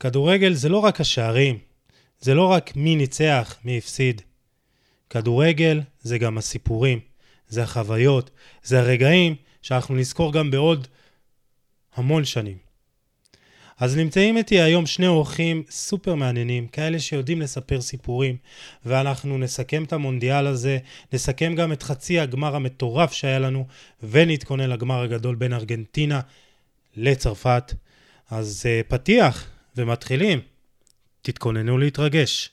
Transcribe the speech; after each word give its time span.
כדורגל 0.00 0.52
זה 0.52 0.68
לא 0.68 0.78
רק 0.78 1.00
השערים, 1.00 1.58
זה 2.20 2.34
לא 2.34 2.46
רק 2.46 2.76
מי 2.76 2.96
ניצח, 2.96 3.56
מי 3.64 3.78
הפסיד. 3.78 4.22
כדורגל 5.10 5.80
זה 6.00 6.18
גם 6.18 6.38
הסיפורים, 6.38 7.00
זה 7.48 7.62
החוויות, 7.62 8.30
זה 8.62 8.80
הרגעים 8.80 9.34
שאנחנו 9.62 9.94
נזכור 9.94 10.32
גם 10.32 10.50
בעוד 10.50 10.88
המון 11.94 12.24
שנים. 12.24 12.66
אז 13.78 13.96
נמצאים 13.96 14.36
איתי 14.36 14.60
היום 14.60 14.86
שני 14.86 15.06
אורחים 15.06 15.62
סופר 15.70 16.14
מעניינים, 16.14 16.66
כאלה 16.66 16.98
שיודעים 16.98 17.40
לספר 17.40 17.80
סיפורים, 17.80 18.36
ואנחנו 18.84 19.38
נסכם 19.38 19.84
את 19.84 19.92
המונדיאל 19.92 20.46
הזה, 20.46 20.78
נסכם 21.12 21.54
גם 21.54 21.72
את 21.72 21.82
חצי 21.82 22.20
הגמר 22.20 22.56
המטורף 22.56 23.12
שהיה 23.12 23.38
לנו, 23.38 23.66
ונתכונן 24.02 24.70
לגמר 24.70 25.02
הגדול 25.02 25.34
בין 25.34 25.52
ארגנטינה 25.52 26.20
לצרפת. 26.96 27.74
אז 28.30 28.66
uh, 28.66 28.88
פתיח, 28.88 29.50
ומתחילים. 29.76 30.40
תתכוננו 31.22 31.78
להתרגש. 31.78 32.50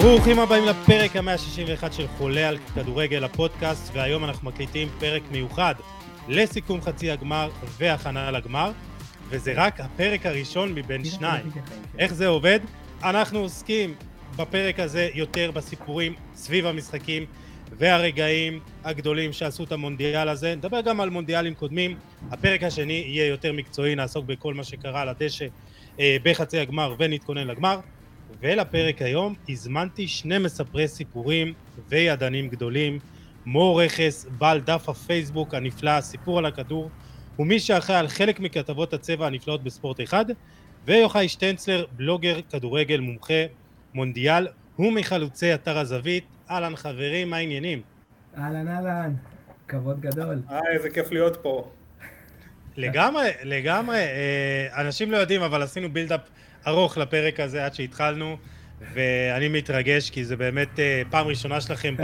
ברוכים 0.00 0.38
הבאים 0.38 0.64
לפרק 0.64 1.16
ה-161 1.16 1.92
של 1.92 2.06
חולה 2.08 2.48
על 2.48 2.58
כדורגל 2.74 3.24
הפודקאסט, 3.24 3.90
והיום 3.94 4.24
אנחנו 4.24 4.48
מקליטים 4.48 4.88
פרק 4.98 5.22
מיוחד 5.30 5.74
לסיכום 6.28 6.80
חצי 6.80 7.10
הגמר 7.10 7.50
והכנה 7.78 8.30
לגמר, 8.30 8.72
וזה 9.28 9.52
רק 9.56 9.80
הפרק 9.80 10.26
הראשון 10.26 10.72
מבין 10.74 11.04
שניים. 11.04 11.50
איך 11.98 12.14
זה 12.14 12.26
עובד? 12.26 12.60
אנחנו 13.02 13.38
עוסקים 13.38 13.94
בפרק 14.36 14.80
הזה 14.80 15.08
יותר 15.14 15.50
בסיפורים 15.50 16.14
סביב 16.34 16.66
המשחקים 16.66 17.26
והרגעים 17.78 18.60
הגדולים 18.84 19.32
שעשו 19.32 19.64
את 19.64 19.72
המונדיאל 19.72 20.28
הזה. 20.28 20.54
נדבר 20.54 20.80
גם 20.80 21.00
על 21.00 21.10
מונדיאלים 21.10 21.54
קודמים. 21.54 21.96
הפרק 22.30 22.62
השני 22.62 23.04
יהיה 23.06 23.26
יותר 23.26 23.52
מקצועי, 23.52 23.94
נעסוק 23.94 24.24
בכל 24.24 24.54
מה 24.54 24.64
שקרה 24.64 25.00
על 25.00 25.08
הדשא 25.08 25.46
אה, 26.00 26.16
בחצי 26.22 26.58
הגמר 26.58 26.94
ונתכונן 26.98 27.46
לגמר. 27.46 27.80
ולפרק 28.40 29.02
היום 29.02 29.34
הזמנתי 29.48 30.08
שני 30.08 30.38
מספרי 30.38 30.88
סיפורים 30.88 31.52
וידענים 31.88 32.48
גדולים, 32.48 32.98
מור 33.46 33.82
רכס, 33.82 34.26
בעל 34.38 34.60
דף 34.60 34.88
הפייסבוק 34.88 35.54
הנפלא, 35.54 36.00
סיפור 36.00 36.38
על 36.38 36.46
הכדור, 36.46 36.90
ומי 37.38 37.60
שאחראי 37.60 37.98
על 37.98 38.08
חלק 38.08 38.40
מכתבות 38.40 38.94
הצבע 38.94 39.26
הנפלאות 39.26 39.64
בספורט 39.64 40.00
אחד, 40.00 40.24
ויוחאי 40.84 41.28
שטנצלר, 41.28 41.84
בלוגר 41.92 42.40
כדורגל 42.50 43.00
מומחה 43.00 43.44
מונדיאל, 43.96 44.48
הוא 44.76 44.92
מחלוצי 44.92 45.54
אתר 45.54 45.78
הזווית. 45.78 46.24
אהלן 46.50 46.76
חברים, 46.76 47.30
מה 47.30 47.36
העניינים? 47.36 47.82
אהלן 48.38 48.68
אהלן, 48.68 49.14
כבוד 49.68 50.00
גדול. 50.00 50.42
אה, 50.50 50.60
איזה 50.74 50.90
כיף 50.90 51.12
להיות 51.12 51.36
פה. 51.42 51.70
לגמרי, 52.76 53.30
לגמרי. 53.42 53.96
אה, 53.96 54.80
אנשים 54.80 55.10
לא 55.10 55.16
יודעים, 55.16 55.42
אבל 55.42 55.62
עשינו 55.62 55.92
בילדאפ 55.92 56.20
ארוך 56.66 56.98
לפרק 56.98 57.40
הזה 57.40 57.64
עד 57.64 57.74
שהתחלנו, 57.74 58.36
ואני 58.92 59.48
מתרגש 59.48 60.10
כי 60.10 60.24
זה 60.24 60.36
באמת 60.36 60.80
אה, 60.80 61.02
פעם 61.10 61.26
ראשונה 61.26 61.60
שלכם 61.60 61.94
ב... 61.96 62.02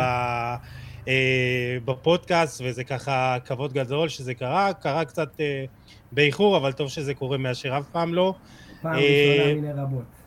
אה, 1.08 1.76
בפודקאסט, 1.84 2.62
וזה 2.64 2.84
ככה 2.84 3.36
כבוד 3.44 3.72
גדול 3.72 4.08
שזה 4.08 4.34
קרה, 4.34 4.72
קרה 4.72 5.04
קצת 5.04 5.40
אה, 5.40 5.64
באיחור, 6.12 6.56
אבל 6.56 6.72
טוב 6.72 6.88
שזה 6.88 7.14
קורה 7.14 7.38
מאשר 7.38 7.78
אף 7.78 7.84
פעם 7.92 8.14
לא. 8.14 8.34
פעם 8.82 8.92
ראשונה 8.94 9.54
מיני 9.54 9.72
רבות. 9.72 10.21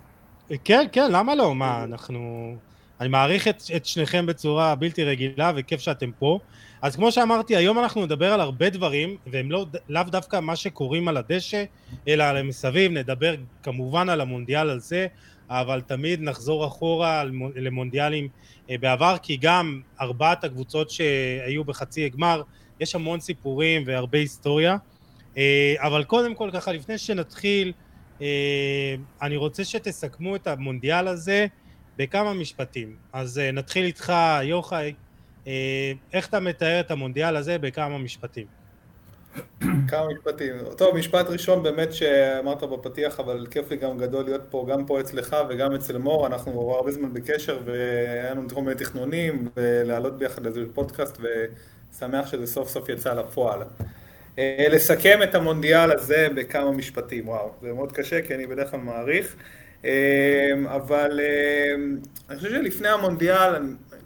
כן, 0.64 0.86
כן, 0.92 1.12
למה 1.12 1.36
לא? 1.36 1.56
מה, 1.56 1.84
אנחנו... 1.84 2.56
אני 3.00 3.10
מעריך 3.10 3.48
את, 3.48 3.64
את 3.76 3.86
שניכם 3.86 4.26
בצורה 4.26 4.76
בלתי 4.76 5.04
רגילה, 5.04 5.52
וכיף 5.56 5.82
שאתם 5.82 6.12
פה. 6.20 6.40
אז 6.82 6.96
כמו 6.96 7.12
שאמרתי, 7.12 7.56
היום 7.56 7.80
אנחנו 7.80 8.06
נדבר 8.06 8.34
על 8.34 8.42
הרבה 8.42 8.70
דברים, 8.70 9.18
והם 9.28 9.52
לא, 9.52 9.66
לאו 9.90 10.04
דווקא 10.04 10.40
מה 10.40 10.56
שקורים 10.56 11.08
על 11.08 11.18
הדשא, 11.18 11.64
אלא 12.08 12.24
על 12.24 12.38
המסביב, 12.38 12.92
נדבר 12.92 13.36
כמובן 13.64 14.10
על 14.10 14.22
המונדיאל 14.22 14.70
הזה, 14.70 15.08
אבל 15.50 15.82
תמיד 15.82 16.22
נחזור 16.22 16.68
אחורה 16.68 17.24
למונדיאלים 17.56 18.28
אה, 18.70 18.76
בעבר, 18.78 19.16
כי 19.22 19.38
גם 19.42 19.82
ארבעת 20.02 20.44
הקבוצות 20.44 20.90
שהיו 20.90 21.64
בחצי 21.64 22.06
הגמר, 22.06 22.42
יש 22.80 22.96
המון 22.96 23.20
סיפורים 23.20 23.84
והרבה 23.86 24.18
היסטוריה. 24.18 24.78
אה, 25.38 25.76
אבל 25.78 26.04
קודם 26.04 26.36
כל, 26.36 26.50
ככה, 26.54 26.72
לפני 26.72 26.98
שנתחיל, 26.98 27.74
אני 29.22 29.38
רוצה 29.38 29.64
שתסכמו 29.64 30.36
את 30.36 30.48
המונדיאל 30.48 31.08
הזה 31.08 31.48
בכמה 31.98 32.34
משפטים. 32.34 32.96
אז 33.14 33.42
נתחיל 33.54 33.86
איתך, 33.86 34.14
יוחאי. 34.44 34.94
אה, 35.48 35.92
איך 36.14 36.28
אתה 36.28 36.40
מתאר 36.40 36.80
את 36.80 36.92
המונדיאל 36.92 37.36
הזה 37.36 37.58
בכמה 37.58 37.98
משפטים? 37.98 38.46
כמה 39.88 40.08
משפטים. 40.14 40.56
טוב, 40.78 40.98
משפט 40.98 41.26
ראשון 41.30 41.64
באמת 41.64 41.94
שאמרת 41.94 42.64
בפתיח, 42.64 43.20
אבל 43.20 43.48
כיף 43.52 43.72
לי 43.72 43.78
גם 43.78 43.98
גדול 43.98 44.26
להיות 44.26 44.42
פה, 44.50 44.66
גם 44.70 44.86
פה 44.86 45.00
אצלך 45.00 45.36
וגם 45.50 45.74
אצל 45.74 45.98
מור, 45.98 46.28
אנחנו 46.28 46.72
הרבה 46.76 46.92
זמן 46.92 47.14
בקשר 47.14 47.60
והיה 47.66 48.32
לנו 48.32 48.50
כל 48.50 48.62
מיני 48.62 48.76
תכנונים 48.76 49.50
ולעלות 49.56 50.18
ביחד 50.18 50.46
איזה 50.46 50.62
פודקאסט 50.74 51.18
ושמח 51.22 52.28
שזה 52.28 52.48
סוף 52.48 52.70
סוף 52.70 52.90
יצא 52.90 53.14
לפועל. 53.14 53.60
אה, 54.40 54.68
לסכם 54.72 55.20
את 55.24 55.36
המונדיאל 55.36 55.92
הזה 55.92 56.28
בכמה 56.36 56.72
משפטים, 56.72 57.28
וואו, 57.28 57.52
זה 57.62 57.74
מאוד 57.74 57.92
קשה 57.92 58.22
כי 58.22 58.36
אני 58.36 58.48
בדרך 58.48 58.72
כלל 58.72 58.80
מעריך, 58.80 59.36
אה, 59.86 60.52
אבל 60.76 61.20
אני 62.30 62.38
חושב 62.38 62.50
שלפני 62.50 62.88
המונדיאל 62.88 63.56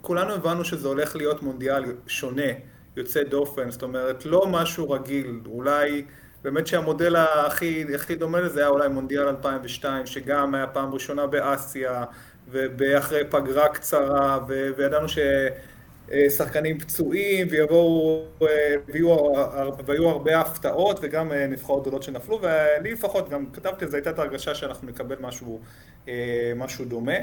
כולנו 0.00 0.34
הבנו 0.34 0.64
שזה 0.64 0.88
הולך 0.88 1.16
להיות 1.16 1.42
מונדיאל 1.42 1.84
שונה, 2.06 2.52
יוצא 2.96 3.22
דופן, 3.22 3.70
זאת 3.70 3.82
אומרת, 3.82 4.24
לא 4.24 4.46
משהו 4.46 4.90
רגיל, 4.90 5.40
אולי 5.46 6.04
באמת 6.44 6.66
שהמודל 6.66 7.16
הכי, 7.16 7.84
הכי 7.94 8.14
דומה 8.14 8.40
לזה 8.40 8.60
היה 8.60 8.68
אולי 8.68 8.88
מונדיאל 8.88 9.28
2002, 9.28 10.06
שגם 10.06 10.54
היה 10.54 10.66
פעם 10.66 10.92
ראשונה 10.92 11.26
באסיה, 11.26 12.04
ואחרי 12.50 13.24
פגרה 13.30 13.68
קצרה, 13.68 14.38
וידענו 14.76 15.06
ששחקנים 16.12 16.78
פצועים, 16.78 17.46
ויבואו, 17.50 18.24
ויהיו, 18.88 20.10
הרבה 20.10 20.40
הפתעות, 20.40 20.98
וגם 21.02 21.32
נבחרות 21.32 21.82
גדולות 21.82 22.02
שנפלו, 22.02 22.40
ולי 22.42 22.92
לפחות, 22.92 23.30
גם 23.30 23.46
כתבתי, 23.52 23.86
זו 23.86 23.96
הייתה 23.96 24.10
את 24.10 24.18
ההרגשה 24.18 24.54
שאנחנו 24.54 24.88
נקבל 24.88 25.16
משהו, 25.20 25.60
משהו 26.56 26.84
דומה. 26.84 27.16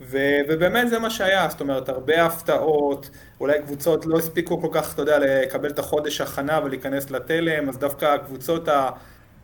ו- 0.00 0.38
ובאמת 0.48 0.88
זה 0.90 0.98
מה 0.98 1.10
שהיה, 1.10 1.48
זאת 1.50 1.60
אומרת, 1.60 1.88
הרבה 1.88 2.26
הפתעות, 2.26 3.10
אולי 3.40 3.62
קבוצות 3.62 4.06
לא 4.06 4.18
הספיקו 4.18 4.60
כל 4.60 4.68
כך, 4.72 4.94
אתה 4.94 5.02
יודע, 5.02 5.18
לקבל 5.18 5.70
את 5.70 5.78
החודש 5.78 6.20
הכנה 6.20 6.60
ולהיכנס 6.64 7.10
לתלם, 7.10 7.68
אז 7.68 7.78
דווקא 7.78 8.04
הקבוצות 8.04 8.68
ה... 8.68 8.90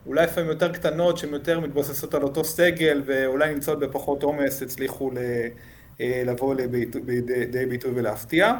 אולי 0.06 0.24
לפעמים 0.24 0.50
יותר 0.50 0.72
קטנות, 0.72 1.18
שהן 1.18 1.32
יותר 1.32 1.60
מתבוססות 1.60 2.14
על 2.14 2.22
אותו 2.22 2.44
סגל, 2.44 3.02
ואולי 3.04 3.54
נמצאות 3.54 3.78
בפחות 3.78 4.22
עומס, 4.22 4.62
הצליחו 4.62 5.10
אה, 5.16 5.48
לבוא 6.00 6.54
לידי 6.54 7.66
ביטוי 7.66 7.92
ולהפתיע. 7.94 8.52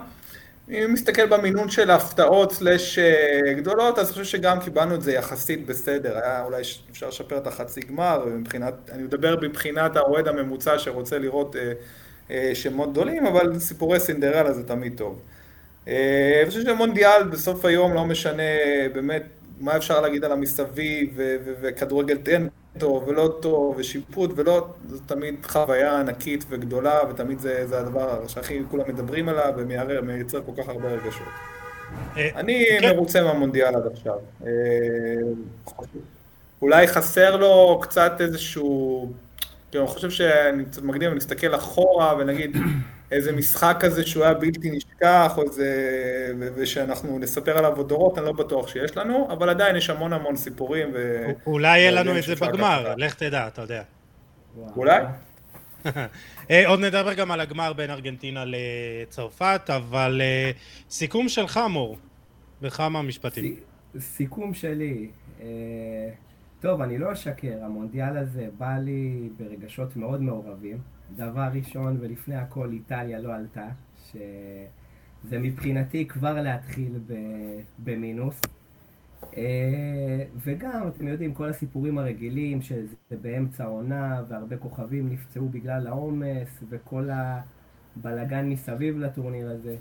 אם 0.69 0.91
מסתכל 0.93 1.27
במינון 1.27 1.69
של 1.71 1.91
הפתעות 1.91 2.53
סלאש 2.53 2.99
אה, 2.99 3.53
גדולות, 3.53 3.99
אז 3.99 4.07
אני 4.07 4.13
חושב 4.13 4.25
שגם 4.25 4.61
קיבלנו 4.61 4.95
את 4.95 5.03
זה 5.03 5.13
יחסית 5.13 5.67
בסדר. 5.67 6.19
היה 6.19 6.45
אולי 6.45 6.63
אפשר 6.91 7.09
לשפר 7.09 7.39
את 7.39 7.47
החצי 7.47 7.81
גמר, 7.81 8.25
מבחינת, 8.27 8.75
אני 8.93 9.03
מדבר 9.03 9.37
מבחינת 9.43 9.97
האוהד 9.97 10.29
הממוצע 10.29 10.79
שרוצה 10.79 11.19
לראות 11.19 11.57
אה, 11.57 11.73
אה, 12.31 12.51
שמות 12.55 12.93
גדולים, 12.93 13.27
אבל 13.27 13.59
סיפורי 13.59 14.01
סינדרלה 14.01 14.53
זה 14.53 14.63
תמיד 14.63 14.93
טוב. 14.97 15.21
אני 15.87 16.47
חושב 16.49 16.63
שמונדיאל 16.63 17.23
בסוף 17.23 17.65
היום 17.65 17.95
לא 17.95 18.05
משנה 18.05 18.43
באמת 18.93 19.23
מה 19.61 19.77
אפשר 19.77 20.01
להגיד 20.01 20.25
על 20.25 20.33
המסביב 20.33 21.21
וכדורגל 21.61 22.17
תן 22.17 22.47
טוב 22.79 23.09
ולא 23.09 23.39
טוב 23.43 23.75
ושיפוט 23.79 24.31
ולא, 24.37 24.67
זו 24.89 24.99
תמיד 25.07 25.47
חוויה 25.47 26.01
ענקית 26.01 26.45
וגדולה 26.49 26.99
ותמיד 27.11 27.39
זה, 27.39 27.67
זה 27.67 27.79
הדבר 27.79 28.27
שהכי 28.27 28.63
כולם 28.71 28.85
מדברים 28.89 29.29
עליו 29.29 29.53
ומייצר 29.57 30.41
כל 30.47 30.63
כך 30.63 30.69
הרבה 30.69 30.89
רגשות. 30.89 31.29
אה, 32.17 32.31
אני 32.37 32.67
כן. 32.81 32.95
מרוצה 32.95 33.23
מהמונדיאל 33.23 33.75
עד 33.75 33.87
עכשיו. 33.93 34.19
אה, 34.47 34.51
אולי 36.63 36.87
חסר 36.87 37.37
לו 37.37 37.81
קצת 37.83 38.13
איזשהו, 38.21 39.13
כאילו, 39.71 39.85
אני 39.85 39.93
חושב 39.93 40.11
שאני 40.11 40.65
קצת 40.65 40.83
מקדים, 40.83 41.11
אני 41.11 41.19
אסתכל 41.19 41.55
אחורה 41.55 42.17
ונגיד 42.19 42.57
איזה 43.13 43.33
משחק 43.33 43.77
כזה 43.81 44.07
שהוא 44.07 44.25
היה 44.25 44.35
בלתי 44.35 44.71
נשכח, 44.71 45.35
או 45.37 45.43
איזה... 45.43 45.67
ושאנחנו 46.55 47.19
נספר 47.19 47.59
עליו 47.59 47.77
עוד 47.77 47.89
דורות, 47.89 48.19
אני 48.19 48.27
לא 48.27 48.33
בטוח 48.33 48.69
שיש 48.69 48.97
לנו, 48.97 49.29
אבל 49.33 49.49
עדיין 49.49 49.77
יש 49.77 49.91
המון 49.91 50.13
המון 50.13 50.37
סיפורים. 50.37 50.89
ו... 50.95 51.27
אולי 51.47 51.79
יהיה 51.79 51.91
לנו 51.91 52.19
את 52.19 52.23
זה 52.23 52.35
בגמר, 52.35 52.95
לך 52.97 53.15
תדע, 53.15 53.47
אתה 53.47 53.63
יודע. 53.63 53.83
אולי? 54.77 55.03
אה, 56.51 56.69
עוד 56.69 56.81
נדבר 56.81 57.15
גם 57.15 57.31
על 57.31 57.41
הגמר 57.41 57.73
בין 57.73 57.91
ארגנטינה 57.91 58.45
לצרפת, 58.47 59.71
אבל 59.77 60.21
אה, 60.21 60.51
סיכום 60.91 61.29
שלך, 61.29 61.61
מור, 61.71 61.97
בכמה 62.63 63.03
משפטים. 63.03 63.57
סיכום 63.99 64.55
שלי, 64.55 65.11
אה, 65.41 65.47
טוב, 66.61 66.81
אני 66.81 66.99
לא 66.99 67.13
אשקר, 67.13 67.65
המונדיאל 67.65 68.17
הזה 68.17 68.49
בא 68.59 68.77
לי 68.79 69.29
ברגשות 69.39 69.97
מאוד 69.97 70.23
מעורבים. 70.23 70.79
דבר 71.17 71.49
ראשון 71.55 71.97
ולפני 72.01 72.37
הכל 72.37 72.73
איטליה 72.73 73.19
לא 73.19 73.35
עלתה, 73.35 73.69
שזה 74.07 75.39
מבחינתי 75.39 76.07
כבר 76.07 76.43
להתחיל 76.43 76.99
במינוס. 77.79 78.41
אה, 79.37 80.25
וגם, 80.37 80.89
אתם 80.89 81.09
יודעים, 81.09 81.35
כל 81.35 81.49
הסיפורים 81.49 81.99
הרגילים, 81.99 82.63
שזה 82.63 83.17
באמצע 83.23 83.65
העונה, 83.65 84.23
והרבה 84.29 84.57
כוכבים 84.57 85.09
נפצעו 85.09 85.49
בגלל 85.49 85.87
העומס, 85.87 86.63
וכל 86.69 87.09
הבלגן 87.13 88.49
מסביב 88.49 88.99
לטורניר 88.99 89.51
הזה. 89.51 89.77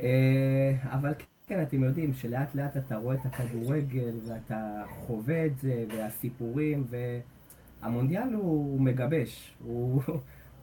אה, 0.00 0.72
אבל 0.84 1.12
כן, 1.46 1.62
אתם 1.62 1.84
יודעים 1.84 2.14
שלאט 2.14 2.54
לאט 2.54 2.76
אתה 2.76 2.96
רואה 2.96 3.14
את 3.16 3.26
הכדורגל, 3.26 4.14
ואתה 4.28 4.82
חווה 4.88 5.46
את 5.46 5.58
זה, 5.58 5.84
והסיפורים, 5.88 6.84
והמונדיאל 7.82 8.32
הוא 8.34 8.80
מגבש. 8.80 9.56
הוא... 9.64 10.02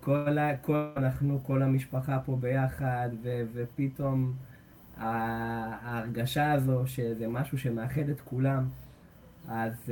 כל, 0.03 0.37
ה... 0.37 0.57
כל, 0.57 0.87
אנחנו, 0.97 1.39
כל 1.43 1.61
המשפחה 1.61 2.19
פה 2.25 2.37
ביחד, 2.41 3.09
ו... 3.23 3.41
ופתאום... 3.53 4.33
ההרגשה 4.97 6.51
הזו 6.51 6.83
שזה 6.85 7.27
משהו 7.27 7.57
שמאחד 7.57 8.09
את 8.09 8.21
כולם, 8.21 8.69
אז 9.47 9.73
uh, 9.85 9.91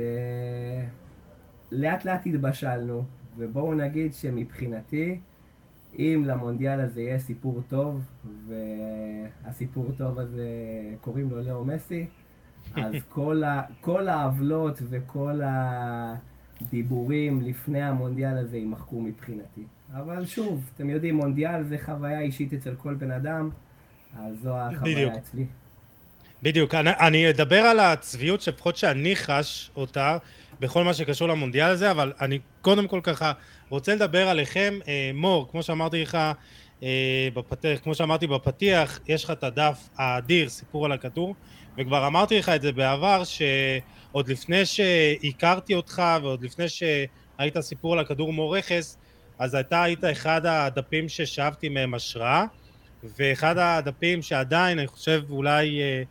לאט 1.72 2.04
לאט 2.04 2.26
התבשלנו, 2.26 3.04
ובואו 3.36 3.74
נגיד 3.74 4.14
שמבחינתי, 4.14 5.20
אם 5.98 6.24
למונדיאל 6.26 6.80
הזה 6.80 7.02
יהיה 7.02 7.18
סיפור 7.18 7.62
טוב, 7.68 8.04
והסיפור 8.46 9.90
טוב 9.96 10.18
הזה 10.18 10.46
קוראים 11.00 11.30
לו 11.30 11.42
לאו 11.42 11.64
מסי, 11.64 12.06
אז 12.74 12.94
כל, 13.14 13.44
ה, 13.44 13.62
כל 13.80 14.08
העוולות 14.08 14.78
וכל 14.82 15.40
הדיבורים 15.44 17.40
לפני 17.40 17.82
המונדיאל 17.82 18.38
הזה 18.38 18.56
יימחקו 18.56 19.00
מבחינתי. 19.00 19.64
אבל 19.94 20.26
שוב, 20.26 20.70
אתם 20.74 20.90
יודעים, 20.90 21.14
מונדיאל 21.14 21.62
זה 21.62 21.76
חוויה 21.84 22.20
אישית 22.20 22.52
אצל 22.52 22.74
כל 22.74 22.94
בן 22.94 23.10
אדם. 23.10 23.50
אז 24.18 24.34
זו 24.42 24.56
החוויה 24.56 24.94
בדיוק. 24.94 25.14
אצלי. 25.14 25.46
בדיוק, 26.42 26.74
אני, 26.74 26.90
אני 27.00 27.30
אדבר 27.30 27.60
על 27.60 27.80
הצביעות 27.80 28.40
שלפחות 28.40 28.76
שאני 28.76 29.16
חש 29.16 29.70
אותה 29.76 30.18
בכל 30.60 30.84
מה 30.84 30.94
שקשור 30.94 31.28
למונדיאל 31.28 31.70
הזה, 31.70 31.90
אבל 31.90 32.12
אני 32.20 32.38
קודם 32.60 32.88
כל 32.88 33.00
ככה 33.02 33.32
רוצה 33.68 33.94
לדבר 33.94 34.28
עליכם. 34.28 34.78
אה, 34.88 35.10
מור, 35.14 35.48
כמו 35.50 35.62
שאמרתי 35.62 36.02
לך 36.02 36.18
אה, 36.82 37.28
בפתח, 37.34 37.78
כמו 37.82 37.94
שאמרתי 37.94 38.26
בפתיח, 38.26 39.00
יש 39.08 39.24
לך 39.24 39.30
את 39.30 39.44
הדף 39.44 39.88
האדיר, 39.96 40.48
סיפור 40.48 40.84
על 40.84 40.92
הכדור, 40.92 41.34
וכבר 41.78 42.06
אמרתי 42.06 42.38
לך 42.38 42.48
את 42.48 42.62
זה 42.62 42.72
בעבר, 42.72 43.22
שעוד 43.24 44.28
לפני 44.28 44.66
שהכרתי 44.66 45.74
אותך 45.74 46.02
ועוד 46.22 46.44
לפני 46.44 46.68
שהיית 46.68 47.60
סיפור 47.60 47.92
על 47.92 47.98
הכדור 47.98 48.32
מור 48.32 48.56
רכס, 48.56 48.98
אז 49.38 49.54
אתה 49.54 49.82
היית 49.82 50.04
אחד 50.04 50.46
הדפים 50.46 51.08
ששאבתי 51.08 51.68
מהם 51.68 51.94
השראה. 51.94 52.44
ואחד 53.18 53.58
הדפים 53.58 54.22
שעדיין, 54.22 54.78
אני 54.78 54.86
חושב, 54.86 55.22
אולי 55.30 55.80
אה, 55.80 56.02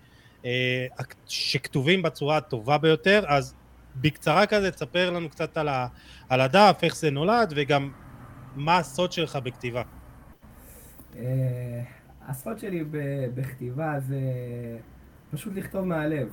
אה, 0.45 0.87
שכתובים 1.27 2.01
בצורה 2.01 2.37
הטובה 2.37 2.77
ביותר, 2.77 3.23
אז 3.27 3.55
בקצרה 3.95 4.45
כזה, 4.45 4.71
תספר 4.71 5.09
לנו 5.09 5.29
קצת 5.29 5.57
על, 5.57 5.67
ה, 5.67 5.87
על 6.29 6.41
הדף, 6.41 6.79
איך 6.83 6.95
זה 6.95 7.11
נולד, 7.11 7.53
וגם 7.55 7.91
מה 8.55 8.77
הסוד 8.77 9.11
שלך 9.11 9.35
בכתיבה. 9.35 9.81
אה, 11.15 11.81
הסוד 12.27 12.59
שלי 12.59 12.83
בכתיבה 13.35 13.99
זה 13.99 14.19
פשוט 15.31 15.53
לכתוב 15.55 15.85
מהלב, 15.85 16.27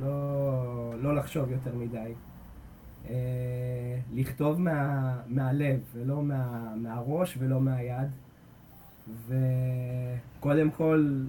לא, 0.00 0.94
לא 1.00 1.16
לחשוב 1.16 1.50
יותר 1.50 1.74
מדי. 1.74 2.14
Uh, 3.06 3.10
לכתוב 4.14 4.60
מה, 4.60 5.16
מהלב, 5.26 5.80
ולא 5.94 6.22
מה, 6.22 6.74
מהראש 6.76 7.36
ולא 7.40 7.60
מהיד. 7.60 8.08
וקודם 9.26 10.70
כל, 10.70 11.22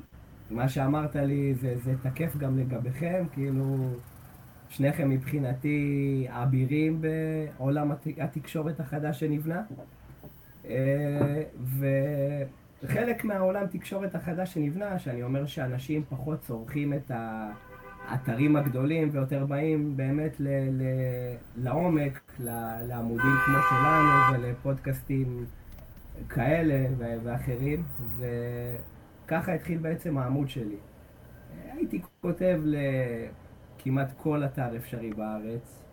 מה 0.49 0.69
שאמרת 0.69 1.15
לי 1.15 1.53
זה, 1.55 1.77
זה 1.77 1.93
תקף 2.03 2.37
גם 2.37 2.59
לגביכם, 2.59 3.25
כאילו, 3.33 3.89
שניכם 4.69 5.09
מבחינתי 5.09 6.27
אבירים 6.29 7.01
בעולם 7.01 7.91
התקשורת 8.17 8.79
החדש 8.79 9.19
שנבנה. 9.19 9.61
אה, 10.65 11.41
וחלק 12.83 13.23
מהעולם 13.23 13.67
תקשורת 13.67 14.15
החדש 14.15 14.53
שנבנה, 14.53 14.99
שאני 14.99 15.23
אומר 15.23 15.45
שאנשים 15.45 16.03
פחות 16.09 16.41
צורכים 16.41 16.93
את 16.93 17.11
האתרים 18.07 18.55
הגדולים 18.55 19.09
ויותר 19.11 19.45
באים 19.45 19.97
באמת 19.97 20.39
ל, 20.39 20.47
ל, 20.47 20.83
לעומק, 21.55 22.21
לעמודים 22.87 23.35
כמו 23.45 23.57
שלנו 23.69 24.09
ולפודקאסטים 24.33 25.45
כאלה 26.29 26.87
ואחרים, 27.23 27.83
וככה 28.17 29.53
התחיל 29.53 29.77
בעצם 29.77 30.17
העמוד 30.17 30.49
שלי. 30.49 30.77
הייתי 31.71 32.01
כותב 32.21 32.61
לכמעט 32.65 34.11
כל 34.17 34.43
אתר 34.45 34.77
אפשרי 34.77 35.13
בארץ, 35.13 35.83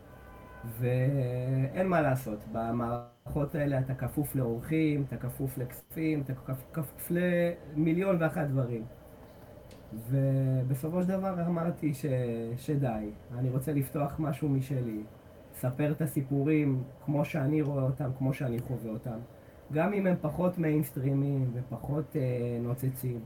ואין 0.78 1.86
מה 1.86 2.00
לעשות, 2.00 2.44
במערכות 2.52 3.54
האלה 3.54 3.78
אתה 3.78 3.94
כפוף 3.94 4.34
לאורחים, 4.34 5.04
אתה 5.08 5.16
כפוף 5.16 5.58
לכספים, 5.58 6.20
אתה 6.20 6.32
כפוף 6.72 7.10
למיליון 7.10 8.16
ואחת 8.20 8.46
דברים. 8.46 8.84
ובסופו 9.92 11.02
של 11.02 11.08
דבר 11.08 11.46
אמרתי 11.46 11.94
ש... 11.94 12.06
שדי, 12.56 13.10
אני 13.38 13.50
רוצה 13.50 13.72
לפתוח 13.72 14.14
משהו 14.18 14.48
משלי, 14.48 15.00
לספר 15.54 15.92
את 15.92 16.02
הסיפורים 16.02 16.82
כמו 17.04 17.24
שאני 17.24 17.62
רואה 17.62 17.82
אותם, 17.82 18.10
כמו 18.18 18.34
שאני 18.34 18.60
חווה 18.60 18.90
אותם. 18.90 19.18
גם 19.72 19.92
אם 19.92 20.06
הם 20.06 20.16
פחות 20.20 20.58
מיינסטרימים 20.58 21.50
ופחות 21.54 22.16
אה, 22.16 22.58
נוצצים. 22.62 23.20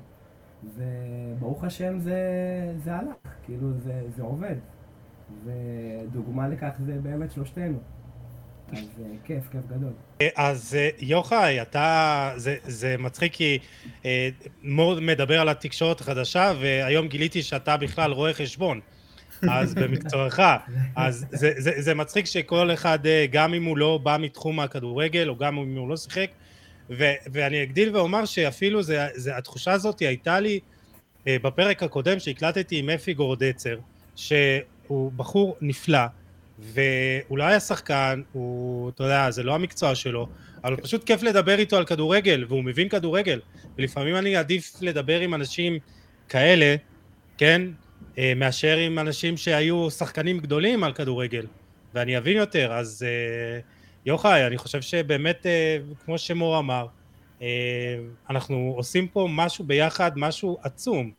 וברוך 0.76 1.64
השם 1.64 1.98
זה, 1.98 2.20
זה 2.76 2.94
הלך, 2.94 3.16
כאילו 3.44 3.72
זה, 3.72 4.02
זה 4.08 4.22
עובד. 4.22 4.56
ודוגמה 5.44 6.48
לכך 6.48 6.76
זה 6.78 6.98
באמת 7.02 7.30
שלושתנו. 7.30 7.78
אז 8.72 8.78
אה, 8.78 9.06
כיף, 9.24 9.44
כיף 9.52 9.60
גדול. 9.70 9.92
אה, 10.20 10.28
אז 10.36 10.76
אה, 10.78 10.88
יוחאי, 10.98 11.62
אתה, 11.62 12.32
זה, 12.36 12.56
זה 12.66 12.96
מצחיק 12.98 13.32
כי 13.32 13.58
מור 14.62 15.00
מדבר 15.00 15.40
על 15.40 15.48
התקשורת 15.48 16.00
החדשה 16.00 16.52
והיום 16.60 17.08
גיליתי 17.08 17.42
שאתה 17.42 17.76
בכלל 17.76 18.12
רואה 18.12 18.34
חשבון. 18.34 18.80
אז 19.50 19.74
במקצועך, 19.80 20.40
אז 20.96 21.26
זה, 21.30 21.52
זה, 21.56 21.72
זה 21.76 21.94
מצחיק 21.94 22.26
שכל 22.26 22.72
אחד, 22.72 22.98
גם 23.30 23.54
אם 23.54 23.64
הוא 23.64 23.78
לא 23.78 23.98
בא 24.02 24.16
מתחום 24.20 24.60
הכדורגל, 24.60 25.28
או 25.28 25.36
גם 25.36 25.58
אם 25.58 25.76
הוא 25.76 25.88
לא 25.88 25.96
שיחק, 25.96 26.30
ו, 26.90 27.04
ואני 27.32 27.62
אגדיל 27.62 27.96
ואומר 27.96 28.24
שאפילו 28.24 28.82
זה, 28.82 29.06
זה, 29.14 29.36
התחושה 29.36 29.72
הזאת 29.72 29.98
הייתה 30.00 30.41
לי 30.41 30.60
בפרק 31.26 31.82
הקודם 31.82 32.19
שהקלטתי 32.19 32.79
עם 32.79 32.91
אפי 32.91 33.14
גורדצר, 33.14 33.79
שהוא 34.17 35.12
בחור 35.17 35.56
נפלא, 35.60 36.06
והוא 36.62 37.38
לא 37.38 37.44
היה 37.44 37.60
שחקן, 37.60 38.22
הוא, 38.32 38.90
אתה 38.90 39.04
יודע, 39.04 39.31
זה 39.31 39.42
לא 39.42 39.54
המקצוע 39.54 39.94
שלו, 39.94 40.28
אבל 40.64 40.76
פשוט 40.76 41.04
כיף 41.04 41.22
לדבר 41.22 41.58
איתו 41.58 41.76
על 41.76 41.84
כדורגל, 41.84 42.44
והוא 42.48 42.64
מבין 42.64 42.88
כדורגל, 42.88 43.40
ולפעמים 43.78 44.16
אני 44.16 44.36
עדיף 44.36 44.72
לדבר 44.81 45.20
עם 45.20 45.34
אנשים 45.34 45.78
כאלה, 46.28 46.76
כן, 47.38 47.62
אה, 48.19 48.32
מאשר 48.36 48.76
עם 48.76 48.98
אנשים 48.98 49.36
שהיו 49.36 49.90
שחקנים 49.90 50.38
גדולים 50.38 50.84
על 50.84 50.92
כדורגל, 50.92 51.46
ואני 51.94 52.19
אבין 52.19 52.36
יותר, 52.36 52.72
אז 52.72 53.06
אה, 53.08 53.60
יוחאי, 54.06 54.46
אני 54.46 54.58
חושב 54.58 54.82
שבאמת, 54.82 55.46
אה, 55.46 55.78
כמו 56.04 56.19
שמור 56.19 56.58
אמר, 56.58 56.86
אנחנו 58.31 58.72
עושים 58.76 59.08
פה 59.08 59.28
משהו 59.31 59.64
ביחד, 59.64 60.10
משהו 60.16 60.58
עצום. 60.62 61.12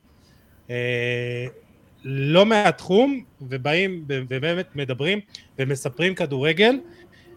לא 2.04 2.46
מהתחום, 2.46 3.24
ובאים 3.42 4.06
ובאמת 4.08 4.76
מדברים 4.76 5.20
ומספרים 5.60 6.16
כדורגל, 6.16 6.80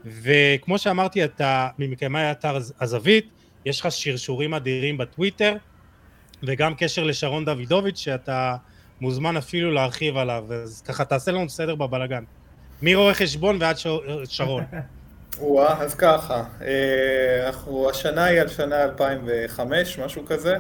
וכמו 0.05 0.79
שאמרתי, 0.79 1.25
אתה 1.25 1.69
ממקיימי 1.79 2.31
אתר 2.31 2.59
הזווית, 2.81 3.29
יש 3.65 3.81
לך 3.81 3.93
שרשורים 3.93 4.55
אדירים 4.55 4.99
בטוויטר, 4.99 5.57
וגם 6.43 6.75
קשר 6.75 7.05
לשרון 7.05 7.45
דוידוביץ', 7.45 7.99
שאתה 7.99 8.57
מוזמן 9.01 9.37
אפילו 9.37 9.73
להרחיב 9.73 10.17
עליו, 10.17 10.45
אז 10.63 10.83
ככה 10.83 11.05
תעשה 11.05 11.33
לנו 11.33 11.49
סדר 11.49 11.75
בבלגן. 11.75 12.25
מרואה 12.83 13.15
חשבון 13.15 13.59
ועד 13.61 13.77
שרון. 14.25 14.65
וואה, 15.39 15.83
אז 15.83 15.95
ככה, 15.95 16.45
אה, 16.63 17.47
אנחנו, 17.47 17.91
השנה 17.91 18.25
היא 18.25 18.41
על 18.41 18.49
שנה 18.49 18.83
2005, 18.85 19.99
משהו 19.99 20.27
כזה. 20.27 20.57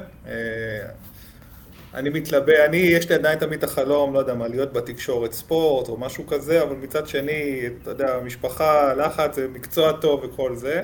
אני 1.97 2.11
מתלבט, 2.11 2.55
אני, 2.69 2.77
יש 2.77 3.09
לי 3.09 3.15
עדיין 3.15 3.39
תמיד 3.39 3.59
את 3.59 3.65
החלום, 3.65 4.15
לא 4.15 4.19
יודע 4.19 4.35
מה, 4.35 4.49
להיות 4.49 4.73
בתקשורת 4.73 5.33
ספורט 5.33 5.89
או 5.89 5.97
משהו 5.97 6.27
כזה, 6.27 6.63
אבל 6.63 6.77
מצד 6.77 7.09
שני, 7.09 7.63
אתה 7.83 7.91
יודע, 7.91 8.19
משפחה, 8.25 8.95
לחץ, 8.95 9.39
מקצוע 9.53 9.93
טוב 9.93 10.25
וכל 10.25 10.55
זה. 10.57 10.83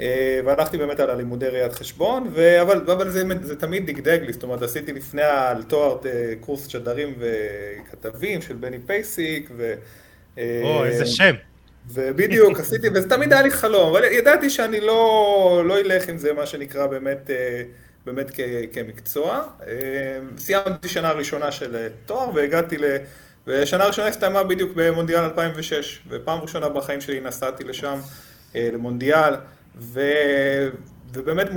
אה, 0.00 0.40
והלכתי 0.44 0.78
באמת 0.78 1.00
על 1.00 1.10
הלימודי 1.10 1.46
ראיית 1.46 1.72
חשבון, 1.72 2.30
ו... 2.32 2.62
אבל, 2.62 2.90
אבל 2.92 3.10
זה, 3.10 3.24
זה 3.42 3.56
תמיד 3.56 3.86
דגדג 3.86 4.18
לי, 4.22 4.32
זאת 4.32 4.42
אומרת, 4.42 4.62
עשיתי 4.62 4.92
לפני 4.92 5.22
על 5.22 5.62
תואר 5.62 5.98
אה, 6.06 6.32
קורס 6.40 6.66
שדרים 6.66 7.14
וכתבים 7.18 8.42
של 8.42 8.54
בני 8.54 8.78
פייסיק, 8.86 9.50
ו... 9.56 9.74
אה, 10.38 10.60
או, 10.64 10.84
איזה 10.84 11.06
שם. 11.06 11.34
ובדיוק, 11.92 12.60
עשיתי, 12.60 12.88
וזה 12.94 13.08
תמיד 13.08 13.32
היה 13.32 13.42
לי 13.42 13.50
חלום, 13.50 13.88
אבל 13.90 14.04
ידעתי 14.04 14.50
שאני 14.50 14.80
לא, 14.80 15.62
לא 15.66 15.80
אלך 15.80 16.08
עם 16.08 16.18
זה, 16.18 16.32
מה 16.32 16.46
שנקרא, 16.46 16.86
באמת, 16.86 17.30
באמת 18.06 18.30
כ, 18.34 18.40
כמקצוע. 18.72 19.42
אה, 19.66 20.18
סיימתי 20.38 20.88
שנה 20.88 21.10
ראשונה 21.12 21.52
של 21.52 21.88
תואר 22.06 22.30
והגעתי 22.34 22.78
ל... 22.78 22.84
ושנה 23.46 23.86
ראשונה 23.86 24.08
הסתיימה 24.08 24.44
בדיוק 24.44 24.72
במונדיאל 24.74 25.20
2006, 25.20 26.02
ופעם 26.08 26.40
ראשונה 26.40 26.68
בחיים 26.68 27.00
שלי 27.00 27.20
נסעתי 27.20 27.64
לשם, 27.64 27.98
למונדיאל, 28.54 29.34
ו... 29.76 30.00
ובאמת 31.12 31.48